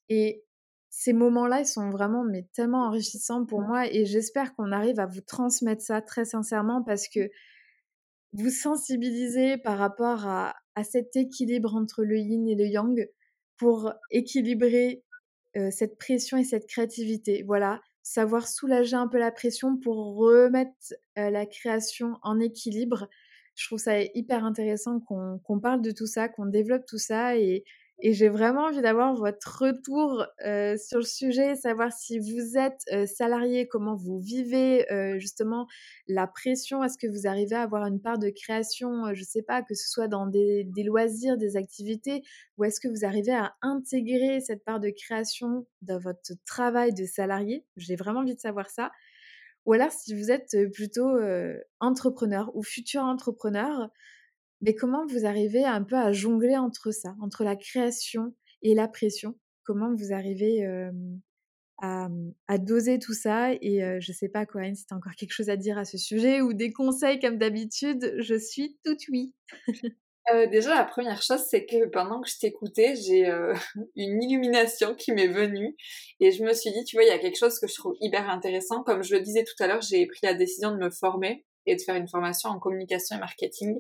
Et 0.10 0.44
ces 0.90 1.14
moments-là, 1.14 1.62
ils 1.62 1.68
sont 1.68 1.90
vraiment 1.92 2.24
mais 2.24 2.48
tellement 2.54 2.86
enrichissants 2.88 3.46
pour 3.46 3.62
moi 3.62 3.86
et 3.92 4.06
j'espère 4.06 4.56
qu'on 4.56 4.72
arrive 4.72 5.00
à 5.00 5.06
vous 5.06 5.22
transmettre 5.22 5.84
ça 5.84 6.02
très 6.02 6.26
sincèrement 6.26 6.84
parce 6.84 7.08
que 7.08 7.30
vous 8.34 8.50
sensibiliser 8.50 9.58
par 9.58 9.78
rapport 9.78 10.28
à, 10.28 10.56
à 10.76 10.84
cet 10.84 11.16
équilibre 11.16 11.76
entre 11.76 12.04
le 12.04 12.18
yin 12.18 12.48
et 12.48 12.56
le 12.56 12.66
yang 12.66 13.08
pour 13.58 13.94
équilibrer 14.12 15.04
cette 15.72 15.98
pression 15.98 16.38
et 16.38 16.44
cette 16.44 16.68
créativité. 16.68 17.44
Voilà, 17.46 17.82
savoir 18.10 18.48
soulager 18.48 18.96
un 18.96 19.08
peu 19.08 19.20
la 19.20 19.32
pression 19.32 19.78
pour 19.78 20.16
remettre 20.16 20.96
la 21.16 21.46
création 21.46 22.18
en 22.24 22.40
équilibre. 22.40 23.08
Je 23.54 23.68
trouve 23.68 23.78
ça 23.78 24.02
hyper 24.02 24.44
intéressant 24.46 25.00
qu'on 25.00 25.60
parle 25.60 25.84
de 25.84 25.92
tout 25.92 26.08
ça, 26.08 26.28
qu'on 26.28 26.48
développe 26.48 26.88
tout 26.88 26.98
ça 26.98 27.38
et, 27.38 27.64
et 28.02 28.14
j'ai 28.14 28.30
vraiment 28.30 28.68
envie 28.68 28.82
d'avoir 28.82 29.14
votre 29.14 29.62
retour 29.62 30.26
euh, 30.46 30.78
sur 30.78 31.00
le 31.00 31.06
sujet, 31.06 31.56
savoir 31.56 31.92
si 31.92 32.18
vous 32.18 32.58
êtes 32.58 32.82
euh, 32.94 33.06
salarié, 33.06 33.68
comment 33.68 33.96
vous 33.96 34.20
vivez 34.20 34.90
euh, 34.90 35.20
justement 35.20 35.68
la 36.08 36.26
pression, 36.26 36.82
est-ce 36.82 36.98
que 36.98 37.08
vous 37.08 37.28
arrivez 37.28 37.56
à 37.56 37.62
avoir 37.64 37.86
une 37.88 38.00
part 38.00 38.18
de 38.18 38.30
création, 38.30 39.14
je 39.14 39.20
ne 39.20 39.26
sais 39.26 39.42
pas, 39.42 39.64
que 39.64 39.76
ce 39.76 39.90
soit 39.90 40.08
dans 40.08 40.28
des, 40.28 40.64
des 40.64 40.84
loisirs, 40.84 41.38
des 41.38 41.58
activités, 41.58 42.24
ou 42.58 42.64
est-ce 42.64 42.80
que 42.80 42.88
vous 42.88 43.04
arrivez 43.04 43.34
à 43.34 43.54
intégrer 43.62 44.40
cette 44.40 44.64
part 44.64 44.80
de 44.80 44.92
création 44.92 45.68
dans 45.82 46.00
votre 46.00 46.32
travail 46.46 46.94
de 46.94 47.06
salarié? 47.06 47.66
J'ai 47.76 47.98
vraiment 47.98 48.22
envie 48.22 48.36
de 48.36 48.40
savoir 48.40 48.70
ça. 48.70 48.92
Ou 49.66 49.74
alors 49.74 49.92
si 49.92 50.16
vous 50.16 50.32
êtes 50.32 50.56
plutôt 50.74 51.20
entrepreneur 51.80 52.50
ou 52.56 52.64
futur 52.64 53.02
entrepreneur, 53.04 53.90
mais 54.62 54.76
comment 54.76 55.06
vous 55.06 55.26
arrivez 55.26 55.64
un 55.66 55.84
peu 55.84 55.96
à 55.96 56.12
jongler 56.12 56.58
entre 56.58 56.92
ça, 56.92 57.16
entre 57.22 57.44
la 57.44 57.56
création 57.56 58.34
et 58.62 58.76
la 58.76 58.88
pression? 58.88 59.36
Comment 59.64 59.94
vous 59.96 60.14
arrivez 60.14 60.68
à, 61.82 62.58
doser 62.58 63.00
tout 63.00 63.14
ça 63.14 63.54
Et 63.54 63.82
je 64.00 64.12
sais 64.12 64.30
pas, 64.30 64.46
Corinne, 64.46 64.76
si 64.76 64.86
tu 64.86 64.94
as 64.94 64.98
encore 64.98 65.16
quelque 65.16 65.34
chose 65.34 65.50
à 65.50 65.56
dire 65.56 65.78
à 65.78 65.86
ce 65.86 65.98
sujet 65.98 66.42
ou 66.42 66.54
des 66.54 66.74
conseils 66.74 67.20
comme 67.20 67.38
d'habitude, 67.38 68.16
je 68.20 68.36
suis 68.36 68.78
toute 68.84 69.08
oui. 69.10 69.34
déjà, 70.52 70.76
la 70.76 70.84
première 70.84 71.22
chose, 71.22 71.44
c'est 71.50 71.66
que 71.66 71.88
pendant 71.88 72.20
que 72.20 72.30
je 72.30 72.38
t'écoutais, 72.40 72.96
j'ai 72.96 73.32
une 73.96 74.22
illumination 74.22 74.96
qui 74.96 75.14
m'est 75.14 75.28
venue 75.28 75.76
et 76.20 76.32
je 76.32 76.44
me 76.44 76.54
suis 76.54 76.72
dit, 76.72 76.84
tu 76.84 76.98
vois, 76.98 77.04
il 77.04 77.10
y 77.10 77.12
a 77.12 77.20
quelque 77.20 77.40
chose 77.40 77.60
que 77.60 77.68
je 77.68 77.76
trouve 77.76 77.96
hyper 78.02 78.30
intéressant. 78.30 78.84
Comme 78.84 79.04
je 79.04 79.16
le 79.16 79.22
disais 79.22 79.44
tout 79.44 79.64
à 79.64 79.68
l'heure, 79.68 79.82
j'ai 79.82 80.06
pris 80.08 80.20
la 80.24 80.34
décision 80.34 80.72
de 80.72 80.78
me 80.78 80.90
former 80.90 81.46
et 81.66 81.76
de 81.76 81.82
faire 81.82 81.96
une 81.96 82.08
formation 82.08 82.50
en 82.50 82.60
communication 82.60 83.16
et 83.16 83.20
marketing. 83.20 83.80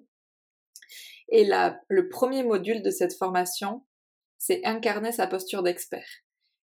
Et 1.31 1.45
la, 1.45 1.79
le 1.87 2.09
premier 2.09 2.43
module 2.43 2.81
de 2.81 2.89
cette 2.89 3.15
formation, 3.15 3.85
c'est 4.37 4.65
incarner 4.65 5.11
sa 5.11 5.27
posture 5.27 5.63
d'expert. 5.63 6.07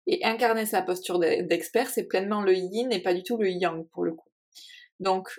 Et 0.06 0.24
incarner 0.26 0.66
sa 0.66 0.82
posture 0.82 1.20
d'expert, 1.20 1.89
c'est 1.89 2.04
pleinement 2.04 2.41
le 2.41 2.54
yin 2.54 2.91
et 2.91 3.01
pas 3.01 3.14
du 3.14 3.24
tout 3.24 3.38
le 3.38 3.49
yang 3.49 3.88
pour 3.89 4.04
le 4.04 4.14
coup. 4.14 4.30
Donc, 4.99 5.30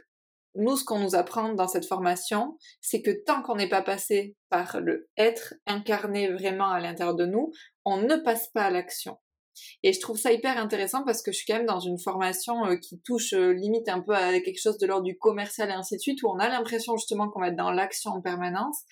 nous, 0.55 0.77
ce 0.77 0.85
qu'on 0.85 1.01
nous 1.01 1.15
apprend 1.15 1.53
dans 1.53 1.69
cette 1.69 1.87
formation, 1.87 2.57
c'est 2.81 3.03
que 3.03 3.11
tant 3.11 3.43
qu'on 3.43 3.57
n'est 3.57 3.69
pas 3.69 3.83
passé 3.83 4.37
par 4.51 4.81
le 4.81 5.09
être 5.17 5.55
incarné 5.67 6.33
vraiment 6.33 6.71
à 6.71 6.81
l'intérieur 6.81 7.17
de 7.17 7.27
nous, 7.27 7.53
on 7.85 7.99
ne 7.99 8.17
passe 8.17 8.49
pas 8.49 8.65
à 8.65 8.71
l'action. 8.71 9.19
Et 9.83 9.93
je 9.93 10.01
trouve 10.01 10.19
ça 10.19 10.33
hyper 10.33 10.59
intéressant 10.59 11.05
parce 11.05 11.23
que 11.23 11.33
je 11.33 11.39
suis 11.39 11.47
quand 11.47 11.57
même 11.57 11.67
dans 11.67 11.81
une 11.81 11.99
formation 11.99 12.65
euh, 12.67 12.77
qui 12.77 13.01
touche 13.01 13.33
euh, 13.33 13.53
limite 13.53 13.89
un 13.89 14.01
peu 14.01 14.15
à 14.15 14.39
quelque 14.41 14.61
chose 14.61 14.79
de 14.79 14.87
l'ordre 14.87 15.05
du 15.05 15.17
commercial 15.17 15.71
et 15.71 15.73
ainsi 15.73 15.97
de 15.97 16.01
suite, 16.01 16.23
où 16.23 16.29
on 16.29 16.39
a 16.39 16.49
l'impression 16.49 16.97
justement 16.97 17.29
qu'on 17.29 17.41
va 17.41 17.49
être 17.49 17.57
dans 17.57 17.71
l'action 17.71 18.11
en 18.13 18.21
permanence. 18.21 18.83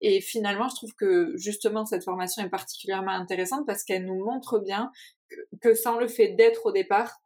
Et 0.00 0.20
finalement, 0.20 0.68
je 0.68 0.76
trouve 0.76 0.94
que 0.94 1.32
justement 1.36 1.86
cette 1.86 2.04
formation 2.04 2.44
est 2.44 2.50
particulièrement 2.50 3.12
intéressante 3.12 3.66
parce 3.66 3.82
qu'elle 3.82 4.04
nous 4.04 4.24
montre 4.24 4.58
bien 4.58 4.90
que, 5.62 5.74
sans 5.74 5.98
le 5.98 6.06
fait 6.06 6.34
d'être 6.34 6.66
au 6.66 6.72
départ, 6.72 7.16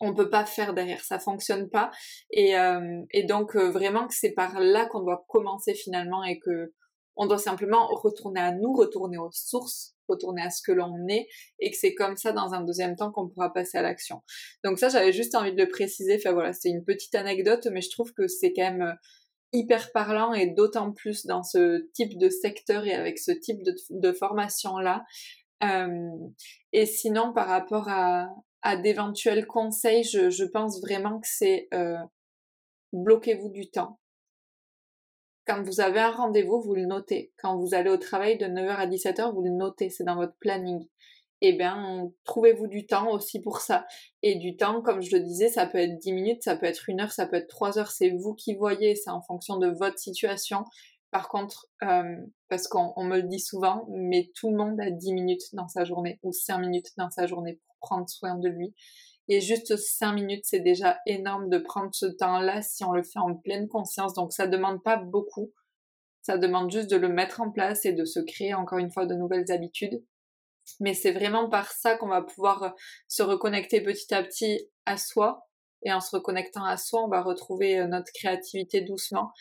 on 0.00 0.14
peut 0.14 0.28
pas 0.28 0.44
faire 0.44 0.74
derrière, 0.74 1.02
ça 1.02 1.18
fonctionne 1.18 1.70
pas. 1.70 1.90
Et, 2.30 2.56
euh, 2.58 3.02
donc 3.28 3.56
vraiment 3.56 4.06
que 4.06 4.14
c'est 4.14 4.32
par 4.32 4.58
là 4.60 4.86
qu'on 4.86 5.00
doit 5.00 5.24
commencer 5.28 5.74
finalement 5.74 6.24
et 6.24 6.38
que 6.40 6.72
on 7.16 7.26
doit 7.26 7.38
simplement 7.38 7.86
retourner 7.88 8.40
à 8.40 8.52
nous, 8.52 8.72
retourner 8.72 9.18
aux 9.18 9.30
sources, 9.32 9.94
retourner 10.12 10.42
à 10.42 10.50
ce 10.50 10.62
que 10.62 10.72
l'on 10.72 11.06
est, 11.08 11.26
et 11.58 11.70
que 11.70 11.76
c'est 11.76 11.94
comme 11.94 12.16
ça, 12.16 12.32
dans 12.32 12.54
un 12.54 12.62
deuxième 12.62 12.96
temps, 12.96 13.10
qu'on 13.10 13.28
pourra 13.28 13.52
passer 13.52 13.78
à 13.78 13.82
l'action. 13.82 14.22
Donc 14.64 14.78
ça, 14.78 14.88
j'avais 14.88 15.12
juste 15.12 15.34
envie 15.34 15.52
de 15.52 15.62
le 15.62 15.68
préciser. 15.68 16.16
Enfin 16.16 16.32
voilà, 16.32 16.52
c'est 16.52 16.70
une 16.70 16.84
petite 16.84 17.14
anecdote, 17.14 17.66
mais 17.72 17.80
je 17.80 17.90
trouve 17.90 18.12
que 18.12 18.28
c'est 18.28 18.52
quand 18.52 18.70
même 18.70 18.82
euh, 18.82 18.94
hyper 19.52 19.92
parlant, 19.92 20.32
et 20.32 20.46
d'autant 20.46 20.92
plus 20.92 21.26
dans 21.26 21.42
ce 21.42 21.88
type 21.92 22.18
de 22.18 22.28
secteur 22.28 22.86
et 22.86 22.94
avec 22.94 23.18
ce 23.18 23.32
type 23.32 23.58
de, 23.90 24.12
formation-là. 24.12 25.04
Et 26.72 26.86
sinon, 26.86 27.32
par 27.32 27.48
rapport 27.48 27.88
à, 27.88 28.28
d'éventuels 28.82 29.46
conseils, 29.46 30.04
je, 30.04 30.44
pense 30.44 30.80
vraiment 30.80 31.20
que 31.20 31.28
c'est 31.28 31.68
euh, 31.74 31.98
bloquez-vous 32.92 33.50
du 33.50 33.70
temps 33.70 33.98
quand 35.46 35.62
vous 35.62 35.80
avez 35.80 36.00
un 36.00 36.10
rendez-vous, 36.10 36.60
vous 36.60 36.74
le 36.74 36.86
notez. 36.86 37.32
Quand 37.38 37.58
vous 37.58 37.74
allez 37.74 37.90
au 37.90 37.96
travail 37.96 38.38
de 38.38 38.46
9h 38.46 38.76
à 38.76 38.86
17h, 38.86 39.32
vous 39.34 39.42
le 39.42 39.50
notez, 39.50 39.90
c'est 39.90 40.04
dans 40.04 40.16
votre 40.16 40.36
planning. 40.38 40.86
Eh 41.40 41.54
bien, 41.54 42.08
trouvez-vous 42.24 42.68
du 42.68 42.86
temps 42.86 43.10
aussi 43.10 43.40
pour 43.40 43.60
ça. 43.60 43.84
Et 44.22 44.36
du 44.36 44.56
temps, 44.56 44.80
comme 44.80 45.02
je 45.02 45.16
le 45.16 45.22
disais, 45.22 45.48
ça 45.48 45.66
peut 45.66 45.78
être 45.78 45.98
10 45.98 46.12
minutes, 46.12 46.42
ça 46.44 46.54
peut 46.56 46.66
être 46.66 46.88
une 46.88 47.00
heure, 47.00 47.10
ça 47.10 47.26
peut 47.26 47.36
être 47.36 47.48
3 47.48 47.78
heures, 47.80 47.90
c'est 47.90 48.10
vous 48.10 48.34
qui 48.34 48.54
voyez, 48.54 48.94
c'est 48.94 49.10
en 49.10 49.22
fonction 49.22 49.56
de 49.56 49.66
votre 49.68 49.98
situation. 49.98 50.64
Par 51.10 51.28
contre, 51.28 51.66
euh, 51.82 52.16
parce 52.48 52.68
qu'on 52.68 53.04
me 53.04 53.16
le 53.16 53.24
dit 53.24 53.40
souvent, 53.40 53.86
mais 53.90 54.30
tout 54.36 54.50
le 54.50 54.56
monde 54.56 54.80
a 54.80 54.90
10 54.90 55.12
minutes 55.12 55.52
dans 55.52 55.68
sa 55.68 55.84
journée 55.84 56.20
ou 56.22 56.32
5 56.32 56.58
minutes 56.58 56.90
dans 56.96 57.10
sa 57.10 57.26
journée 57.26 57.60
pour 57.66 57.76
prendre 57.80 58.08
soin 58.08 58.36
de 58.36 58.48
lui. 58.48 58.72
Et 59.28 59.40
juste 59.40 59.76
5 59.76 60.12
minutes, 60.12 60.44
c'est 60.44 60.60
déjà 60.60 60.98
énorme 61.06 61.48
de 61.48 61.58
prendre 61.58 61.90
ce 61.92 62.06
temps-là 62.06 62.62
si 62.62 62.84
on 62.84 62.92
le 62.92 63.02
fait 63.02 63.18
en 63.18 63.34
pleine 63.34 63.68
conscience. 63.68 64.14
Donc 64.14 64.32
ça 64.32 64.46
demande 64.46 64.82
pas 64.82 64.96
beaucoup. 64.96 65.52
Ça 66.22 66.38
demande 66.38 66.70
juste 66.70 66.90
de 66.90 66.96
le 66.96 67.08
mettre 67.08 67.40
en 67.40 67.50
place 67.50 67.84
et 67.84 67.92
de 67.92 68.04
se 68.04 68.20
créer 68.20 68.54
encore 68.54 68.78
une 68.78 68.90
fois 68.90 69.06
de 69.06 69.14
nouvelles 69.14 69.50
habitudes. 69.50 70.04
Mais 70.80 70.94
c'est 70.94 71.12
vraiment 71.12 71.48
par 71.48 71.72
ça 71.72 71.96
qu'on 71.96 72.08
va 72.08 72.22
pouvoir 72.22 72.74
se 73.08 73.22
reconnecter 73.22 73.80
petit 73.80 74.14
à 74.14 74.22
petit 74.22 74.68
à 74.86 74.96
soi. 74.96 75.46
Et 75.84 75.92
en 75.92 76.00
se 76.00 76.14
reconnectant 76.14 76.64
à 76.64 76.76
soi, 76.76 77.02
on 77.02 77.08
va 77.08 77.22
retrouver 77.22 77.78
euh, 77.78 77.86
notre 77.88 78.12
créativité 78.12 78.82
doucement. 78.82 79.32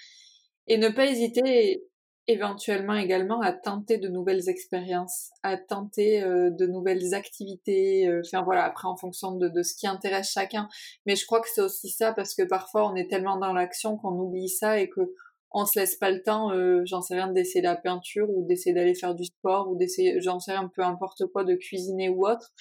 Et 0.68 0.78
ne 0.78 0.90
pas 0.90 1.06
hésiter 1.06 1.84
éventuellement 2.28 2.94
également 2.94 3.42
à 3.42 3.52
tenter 3.52 3.98
de 3.98 4.08
nouvelles 4.08 4.48
expériences, 4.48 5.30
à 5.44 5.58
tenter 5.58 6.24
euh, 6.24 6.50
de 6.52 6.68
nouvelles 6.68 7.14
activités, 7.14 8.08
euh, 8.08 8.22
enfin 8.26 8.44
voilà, 8.44 8.64
après 8.64 8.88
en 8.88 8.96
fonction 8.96 9.36
de, 9.36 9.48
de, 9.48 9.64
ce 9.64 9.76
qui 9.76 9.88
intéresse 9.88 10.32
chacun. 10.32 10.70
Mais 11.06 11.16
je 11.16 11.26
crois 11.26 11.42
que 11.42 11.50
c'est 11.54 11.62
aussi 11.62 11.90
ça 11.90 12.14
parce 12.14 12.36
que 12.36 12.44
parfois 12.44 12.90
on 12.90 12.96
est 12.96 13.10
tellement 13.10 13.38
dans 13.38 13.54
l'action 13.54 13.98
qu'on 13.98 14.18
oublie 14.20 14.50
ça 14.50 14.80
et 14.80 14.90
que 14.90 15.14
on 15.54 15.66
se 15.66 15.78
laisse 15.78 15.96
pas 15.96 16.12
le 16.12 16.24
temps, 16.24 16.52
euh, 16.52 16.82
j'en 16.86 17.02
sais 17.02 17.16
rien, 17.16 17.28
d'essayer 17.28 17.62
la 17.62 17.76
peinture 17.76 18.30
ou 18.30 18.46
d'essayer 18.46 18.74
d'aller 18.74 18.96
faire 18.96 19.16
du 19.16 19.26
sport 19.26 19.70
ou 19.70 19.76
d'essayer, 19.76 20.22
j'en 20.22 20.40
sais 20.40 20.54
rien, 20.54 20.72
peu 20.74 20.82
importe 20.82 21.26
quoi, 21.28 21.44
de 21.44 21.56
cuisiner 21.56 22.10
ou 22.10 22.26
autre. 22.26 22.54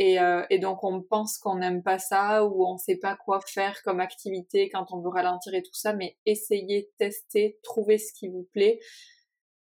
Et, 0.00 0.20
euh, 0.20 0.46
et, 0.48 0.60
donc 0.60 0.84
on 0.84 1.02
pense 1.02 1.38
qu'on 1.38 1.56
n'aime 1.56 1.82
pas 1.82 1.98
ça 1.98 2.44
ou 2.44 2.64
on 2.64 2.78
sait 2.78 2.98
pas 2.98 3.16
quoi 3.16 3.40
faire 3.40 3.82
comme 3.82 3.98
activité 3.98 4.68
quand 4.68 4.92
on 4.92 5.00
veut 5.00 5.08
ralentir 5.08 5.52
et 5.54 5.62
tout 5.62 5.74
ça, 5.74 5.92
mais 5.92 6.16
essayez, 6.24 6.88
testez, 6.98 7.58
trouvez 7.64 7.98
ce 7.98 8.12
qui 8.12 8.28
vous 8.28 8.48
plaît. 8.52 8.78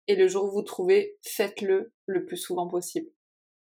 Et 0.07 0.15
le 0.15 0.27
jour 0.27 0.45
où 0.45 0.51
vous 0.51 0.63
trouvez, 0.63 1.19
faites-le 1.21 1.93
le 2.07 2.25
plus 2.25 2.37
souvent 2.37 2.67
possible. 2.67 3.07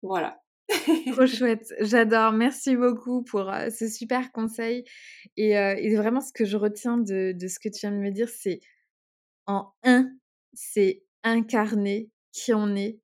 Voilà. 0.02 0.42
Trop 1.12 1.26
chouette, 1.26 1.72
j'adore. 1.78 2.32
Merci 2.32 2.74
beaucoup 2.74 3.22
pour 3.22 3.48
euh, 3.52 3.70
ce 3.70 3.86
super 3.88 4.32
conseil. 4.32 4.82
Et, 5.36 5.56
euh, 5.56 5.76
et, 5.78 5.94
vraiment, 5.94 6.20
ce 6.20 6.32
que 6.32 6.44
je 6.44 6.56
retiens 6.56 6.98
de, 6.98 7.34
de, 7.38 7.46
ce 7.46 7.60
que 7.60 7.68
tu 7.68 7.86
viens 7.86 7.92
de 7.92 7.98
me 7.98 8.10
dire, 8.10 8.28
c'est 8.28 8.58
en 9.46 9.72
un, 9.84 10.10
c'est 10.54 11.04
incarner 11.22 12.10
qui 12.32 12.52
on 12.52 12.74
est 12.74 12.98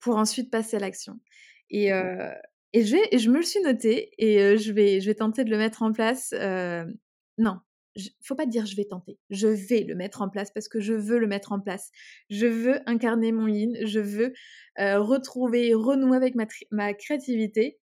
pour 0.00 0.18
ensuite 0.18 0.50
passer 0.50 0.76
à 0.76 0.80
l'action. 0.80 1.18
Et, 1.70 1.94
euh, 1.94 2.30
et 2.74 2.84
je, 2.84 2.96
je 3.16 3.30
me 3.30 3.36
le 3.36 3.42
suis 3.42 3.60
noté 3.60 4.10
et 4.18 4.58
je, 4.58 4.72
vais, 4.72 5.00
je 5.00 5.06
vais 5.06 5.14
tenter 5.14 5.44
de 5.44 5.50
le 5.50 5.56
mettre 5.56 5.82
en 5.82 5.92
place. 5.92 6.34
non, 7.38 7.60
faut 8.22 8.34
pas 8.34 8.46
dire 8.46 8.66
je 8.66 8.76
vais 8.76 8.84
tenter, 8.84 9.18
je 9.30 9.46
vais 9.46 9.80
le 9.80 9.94
mettre 9.94 10.20
en 10.20 10.28
place 10.28 10.50
parce 10.50 10.68
que 10.68 10.80
je 10.80 10.92
veux 10.92 11.18
le 11.18 11.26
mettre 11.26 11.52
en 11.52 11.60
place. 11.60 11.90
Je 12.30 12.46
veux 12.46 12.80
incarner 12.86 13.32
mon 13.32 13.46
yin, 13.46 13.76
je 13.86 14.00
veux 14.00 14.34
retrouver, 14.76 15.72
renouer 15.72 16.16
avec 16.16 16.34
ma, 16.70 16.94
créativité 16.94 17.78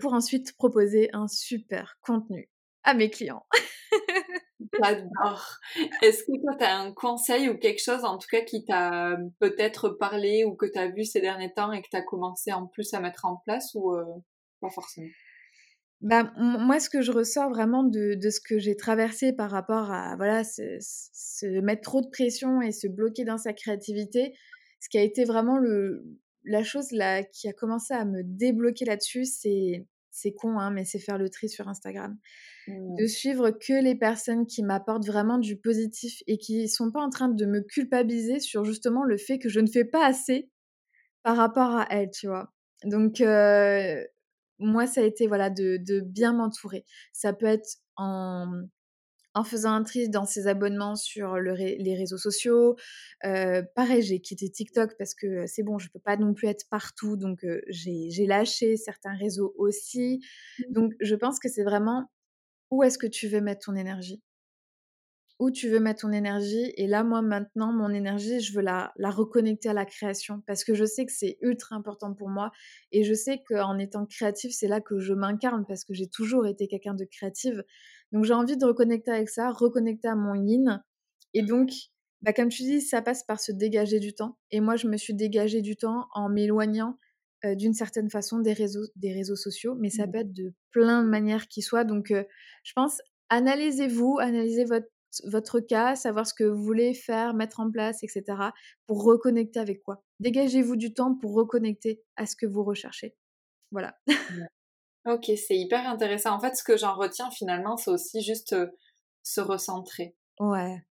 pour 0.00 0.14
ensuite 0.14 0.56
proposer 0.56 1.10
un 1.12 1.28
super 1.28 1.98
contenu 2.00 2.48
à 2.84 2.94
mes 2.94 3.10
clients. 3.10 3.46
J'adore. 4.80 5.58
Est-ce 6.02 6.24
que 6.24 6.40
toi, 6.42 6.56
tu 6.58 6.64
as 6.64 6.78
un 6.78 6.92
conseil 6.92 7.48
ou 7.48 7.56
quelque 7.56 7.82
chose, 7.82 8.04
en 8.04 8.18
tout 8.18 8.28
cas, 8.30 8.42
qui 8.42 8.64
t'a 8.64 9.16
peut-être 9.38 9.90
parlé 9.90 10.44
ou 10.44 10.54
que 10.54 10.66
tu 10.66 10.78
as 10.78 10.88
vu 10.88 11.04
ces 11.04 11.20
derniers 11.20 11.52
temps 11.52 11.72
et 11.72 11.82
que 11.82 11.88
tu 11.90 11.96
as 11.96 12.02
commencé 12.02 12.52
en 12.52 12.66
plus 12.66 12.92
à 12.94 13.00
mettre 13.00 13.24
en 13.24 13.36
place 13.44 13.74
ou 13.74 13.94
pas 14.60 14.70
forcément? 14.70 15.08
Bah, 16.00 16.32
moi, 16.36 16.78
ce 16.78 16.88
que 16.88 17.02
je 17.02 17.10
ressors 17.10 17.50
vraiment 17.50 17.82
de, 17.82 18.14
de 18.14 18.30
ce 18.30 18.40
que 18.40 18.58
j'ai 18.60 18.76
traversé 18.76 19.32
par 19.32 19.50
rapport 19.50 19.90
à 19.90 20.14
voilà, 20.16 20.44
se, 20.44 21.60
mettre 21.60 21.82
trop 21.82 22.00
de 22.00 22.08
pression 22.08 22.62
et 22.62 22.70
se 22.70 22.86
bloquer 22.86 23.24
dans 23.24 23.38
sa 23.38 23.52
créativité, 23.52 24.32
ce 24.80 24.88
qui 24.88 24.98
a 24.98 25.02
été 25.02 25.24
vraiment 25.24 25.58
le, 25.58 26.04
la 26.44 26.62
chose 26.62 26.92
là, 26.92 27.24
qui 27.24 27.48
a 27.48 27.52
commencé 27.52 27.94
à 27.94 28.04
me 28.04 28.22
débloquer 28.22 28.84
là-dessus, 28.84 29.24
c'est 29.24 29.86
c'est 30.20 30.32
con, 30.32 30.58
hein, 30.58 30.70
mais 30.70 30.84
c'est 30.84 30.98
faire 30.98 31.18
le 31.18 31.28
tri 31.28 31.48
sur 31.48 31.68
Instagram. 31.68 32.16
De 32.66 33.04
mmh. 33.04 33.08
suivre 33.08 33.50
que 33.50 33.82
les 33.82 33.94
personnes 33.94 34.46
qui 34.46 34.62
m'apportent 34.62 35.06
vraiment 35.06 35.38
du 35.38 35.56
positif 35.56 36.22
et 36.26 36.38
qui 36.38 36.62
ne 36.62 36.66
sont 36.66 36.90
pas 36.90 37.00
en 37.00 37.08
train 37.08 37.28
de 37.28 37.46
me 37.46 37.60
culpabiliser 37.60 38.40
sur 38.40 38.64
justement 38.64 39.04
le 39.04 39.16
fait 39.16 39.38
que 39.38 39.48
je 39.48 39.60
ne 39.60 39.68
fais 39.68 39.84
pas 39.84 40.04
assez 40.04 40.50
par 41.22 41.36
rapport 41.36 41.70
à 41.76 41.86
elles, 41.90 42.10
tu 42.10 42.26
vois. 42.26 42.52
Donc, 42.84 43.20
euh, 43.20 44.04
moi, 44.58 44.86
ça 44.86 45.00
a 45.00 45.04
été 45.04 45.26
voilà 45.26 45.50
de, 45.50 46.00
bien 46.00 46.32
m'entourer. 46.32 46.84
Ça 47.12 47.32
peut 47.32 47.46
être 47.46 47.76
en, 47.96 48.50
en 49.38 49.44
faisant 49.44 49.72
un 49.72 49.82
tri 49.82 50.08
dans 50.08 50.26
ses 50.26 50.46
abonnements 50.46 50.96
sur 50.96 51.36
les 51.36 51.94
réseaux 51.96 52.18
sociaux. 52.18 52.76
Euh, 53.24 53.62
pareil, 53.74 54.02
j'ai 54.02 54.20
quitté 54.20 54.50
TikTok 54.50 54.96
parce 54.98 55.14
que 55.14 55.46
c'est 55.46 55.62
bon, 55.62 55.78
je 55.78 55.86
ne 55.86 55.92
peux 55.92 56.00
pas 56.00 56.16
non 56.16 56.34
plus 56.34 56.48
être 56.48 56.68
partout, 56.68 57.16
donc 57.16 57.46
j'ai 57.68 58.26
lâché 58.26 58.76
certains 58.76 59.14
réseaux 59.14 59.54
aussi. 59.56 60.20
Mmh. 60.58 60.72
Donc, 60.72 60.92
je 61.00 61.14
pense 61.14 61.38
que 61.38 61.48
c'est 61.48 61.64
vraiment 61.64 62.10
où 62.70 62.82
est-ce 62.82 62.98
que 62.98 63.06
tu 63.06 63.28
veux 63.28 63.40
mettre 63.40 63.66
ton 63.66 63.76
énergie? 63.76 64.22
Où 65.38 65.52
tu 65.52 65.68
veux 65.68 65.78
mettre 65.78 66.00
ton 66.00 66.10
énergie? 66.10 66.72
Et 66.76 66.88
là, 66.88 67.04
moi, 67.04 67.22
maintenant, 67.22 67.72
mon 67.72 67.90
énergie, 67.90 68.40
je 68.40 68.52
veux 68.52 68.60
la, 68.60 68.92
la 68.96 69.10
reconnecter 69.10 69.68
à 69.68 69.72
la 69.72 69.84
création 69.84 70.42
parce 70.48 70.64
que 70.64 70.74
je 70.74 70.84
sais 70.84 71.06
que 71.06 71.12
c'est 71.12 71.38
ultra 71.42 71.76
important 71.76 72.12
pour 72.12 72.28
moi. 72.28 72.50
Et 72.90 73.04
je 73.04 73.14
sais 73.14 73.40
qu'en 73.48 73.78
étant 73.78 74.04
créative, 74.04 74.50
c'est 74.50 74.66
là 74.66 74.80
que 74.80 74.98
je 74.98 75.14
m'incarne 75.14 75.64
parce 75.64 75.84
que 75.84 75.94
j'ai 75.94 76.08
toujours 76.08 76.46
été 76.48 76.66
quelqu'un 76.66 76.94
de 76.94 77.04
créative. 77.04 77.62
Donc, 78.12 78.24
j'ai 78.24 78.34
envie 78.34 78.56
de 78.56 78.64
reconnecter 78.64 79.10
avec 79.10 79.28
ça, 79.28 79.50
reconnecter 79.50 80.08
à 80.08 80.14
mon 80.14 80.34
yin. 80.34 80.82
Et 81.34 81.42
donc, 81.42 81.70
bah, 82.22 82.32
comme 82.32 82.48
tu 82.48 82.62
dis, 82.62 82.80
ça 82.80 83.02
passe 83.02 83.22
par 83.24 83.40
se 83.40 83.52
dégager 83.52 84.00
du 84.00 84.14
temps. 84.14 84.38
Et 84.50 84.60
moi, 84.60 84.76
je 84.76 84.88
me 84.88 84.96
suis 84.96 85.14
dégagée 85.14 85.62
du 85.62 85.76
temps 85.76 86.08
en 86.14 86.28
m'éloignant 86.28 86.96
euh, 87.44 87.54
d'une 87.54 87.74
certaine 87.74 88.10
façon 88.10 88.40
des 88.40 88.52
réseaux, 88.52 88.86
des 88.96 89.12
réseaux 89.12 89.36
sociaux, 89.36 89.76
mais 89.78 89.90
ça 89.90 90.06
mmh. 90.06 90.10
peut 90.10 90.18
être 90.18 90.32
de 90.32 90.52
plein 90.70 91.04
de 91.04 91.08
manières 91.08 91.48
qui 91.48 91.62
soient. 91.62 91.84
Donc, 91.84 92.10
euh, 92.10 92.24
je 92.64 92.72
pense, 92.74 93.00
analysez-vous, 93.28 94.18
analysez 94.20 94.64
votre 94.64 94.88
votre 95.24 95.60
cas, 95.60 95.96
savoir 95.96 96.26
ce 96.26 96.34
que 96.34 96.44
vous 96.44 96.62
voulez 96.62 96.94
faire, 96.94 97.34
mettre 97.34 97.60
en 97.60 97.70
place, 97.70 98.02
etc. 98.02 98.24
pour 98.86 99.02
reconnecter 99.04 99.58
avec 99.58 99.82
quoi? 99.82 100.04
Dégagez-vous 100.20 100.76
du 100.76 100.92
temps 100.92 101.14
pour 101.14 101.34
reconnecter 101.34 102.02
à 102.16 102.26
ce 102.26 102.36
que 102.36 102.46
vous 102.46 102.64
recherchez. 102.64 103.16
Voilà. 103.70 103.98
Ok, 105.06 105.24
c'est 105.36 105.56
hyper 105.56 105.88
intéressant. 105.88 106.34
En 106.34 106.40
fait, 106.40 106.54
ce 106.54 106.64
que 106.64 106.76
j'en 106.76 106.94
retiens 106.94 107.30
finalement, 107.30 107.76
c'est 107.76 107.90
aussi 107.90 108.22
juste 108.22 108.56
se 109.22 109.40
recentrer. 109.40 110.14
Ouais. 110.40 110.82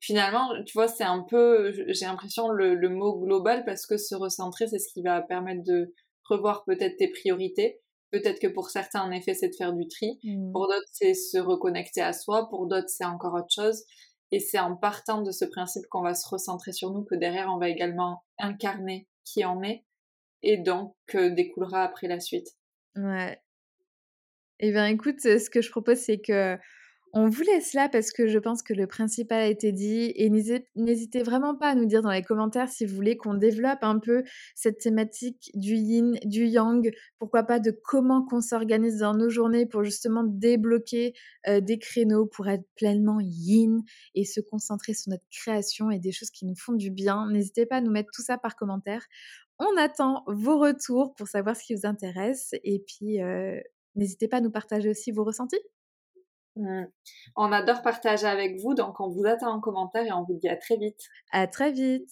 Finalement, 0.00 0.50
tu 0.66 0.72
vois, 0.74 0.88
c'est 0.88 1.04
un 1.04 1.22
peu, 1.22 1.72
j'ai 1.88 2.06
l'impression, 2.06 2.48
le, 2.48 2.74
le 2.74 2.88
mot 2.88 3.18
global 3.18 3.64
parce 3.64 3.86
que 3.86 3.96
se 3.96 4.14
recentrer, 4.14 4.66
c'est 4.66 4.78
ce 4.78 4.92
qui 4.92 5.02
va 5.02 5.20
permettre 5.22 5.62
de 5.62 5.94
revoir 6.28 6.64
peut-être 6.64 6.96
tes 6.96 7.08
priorités 7.08 7.82
Peut-être 8.12 8.40
que 8.40 8.46
pour 8.46 8.68
certains, 8.68 9.00
en 9.00 9.10
effet, 9.10 9.32
c'est 9.32 9.48
de 9.48 9.54
faire 9.54 9.72
du 9.72 9.88
tri. 9.88 10.20
Mmh. 10.22 10.52
Pour 10.52 10.68
d'autres, 10.68 10.88
c'est 10.92 11.14
se 11.14 11.38
reconnecter 11.38 12.02
à 12.02 12.12
soi. 12.12 12.46
Pour 12.50 12.66
d'autres, 12.66 12.90
c'est 12.90 13.06
encore 13.06 13.32
autre 13.32 13.50
chose. 13.50 13.84
Et 14.30 14.38
c'est 14.38 14.58
en 14.58 14.76
partant 14.76 15.22
de 15.22 15.30
ce 15.30 15.46
principe 15.46 15.86
qu'on 15.90 16.02
va 16.02 16.14
se 16.14 16.28
recentrer 16.28 16.72
sur 16.72 16.90
nous 16.90 17.04
que 17.04 17.14
derrière, 17.14 17.48
on 17.50 17.58
va 17.58 17.70
également 17.70 18.22
incarner 18.38 19.08
qui 19.24 19.44
en 19.46 19.62
est. 19.62 19.84
Et 20.42 20.58
donc, 20.58 20.94
découlera 21.14 21.84
après 21.84 22.06
la 22.06 22.20
suite. 22.20 22.48
Ouais. 22.96 23.40
Eh 24.64 24.70
bien, 24.70 24.86
écoute, 24.86 25.20
ce 25.20 25.50
que 25.50 25.60
je 25.60 25.70
propose, 25.70 25.98
c'est 25.98 26.18
que 26.18 26.56
on 27.14 27.28
vous 27.28 27.42
laisse 27.42 27.74
là 27.74 27.88
parce 27.90 28.12
que 28.12 28.28
je 28.28 28.38
pense 28.38 28.62
que 28.62 28.72
le 28.72 28.86
principal 28.86 29.40
a 29.40 29.46
été 29.48 29.72
dit 29.72 30.12
et 30.14 30.30
n'hésitez 30.30 31.22
vraiment 31.22 31.56
pas 31.56 31.70
à 31.70 31.74
nous 31.74 31.84
dire 31.84 32.00
dans 32.00 32.12
les 32.12 32.22
commentaires 32.22 32.68
si 32.68 32.86
vous 32.86 32.94
voulez 32.94 33.16
qu'on 33.16 33.34
développe 33.34 33.82
un 33.82 33.98
peu 33.98 34.22
cette 34.54 34.78
thématique 34.78 35.50
du 35.54 35.74
yin, 35.74 36.16
du 36.24 36.46
yang, 36.46 36.90
pourquoi 37.18 37.42
pas 37.42 37.58
de 37.58 37.70
comment 37.70 38.24
qu'on 38.24 38.40
s'organise 38.40 38.98
dans 38.98 39.14
nos 39.14 39.28
journées 39.28 39.66
pour 39.66 39.82
justement 39.82 40.22
débloquer 40.24 41.12
euh, 41.48 41.60
des 41.60 41.78
créneaux 41.78 42.26
pour 42.26 42.48
être 42.48 42.64
pleinement 42.76 43.18
yin 43.20 43.82
et 44.14 44.24
se 44.24 44.40
concentrer 44.40 44.94
sur 44.94 45.10
notre 45.10 45.26
création 45.30 45.90
et 45.90 45.98
des 45.98 46.12
choses 46.12 46.30
qui 46.30 46.46
nous 46.46 46.56
font 46.56 46.72
du 46.72 46.90
bien. 46.90 47.28
N'hésitez 47.30 47.66
pas 47.66 47.76
à 47.76 47.80
nous 47.80 47.90
mettre 47.90 48.10
tout 48.14 48.22
ça 48.22 48.38
par 48.38 48.54
commentaire. 48.54 49.04
On 49.58 49.76
attend 49.76 50.22
vos 50.28 50.58
retours 50.58 51.14
pour 51.14 51.28
savoir 51.28 51.56
ce 51.56 51.64
qui 51.64 51.74
vous 51.74 51.86
intéresse 51.86 52.54
et 52.64 52.82
puis 52.86 53.20
euh, 53.20 53.60
n'hésitez 53.94 54.28
pas 54.28 54.38
à 54.38 54.40
nous 54.40 54.50
partager 54.50 54.88
aussi 54.88 55.12
vos 55.12 55.24
ressentis. 55.24 55.60
Mmh. 56.56 56.84
On 57.36 57.50
adore 57.52 57.82
partager 57.82 58.26
avec 58.26 58.60
vous, 58.60 58.74
donc 58.74 59.00
on 59.00 59.08
vous 59.08 59.24
attend 59.24 59.52
en 59.52 59.60
commentaire 59.60 60.04
et 60.04 60.12
on 60.12 60.24
vous 60.24 60.34
dit 60.34 60.48
à 60.48 60.56
très 60.56 60.76
vite. 60.76 61.00
À 61.30 61.46
très 61.46 61.72
vite. 61.72 62.10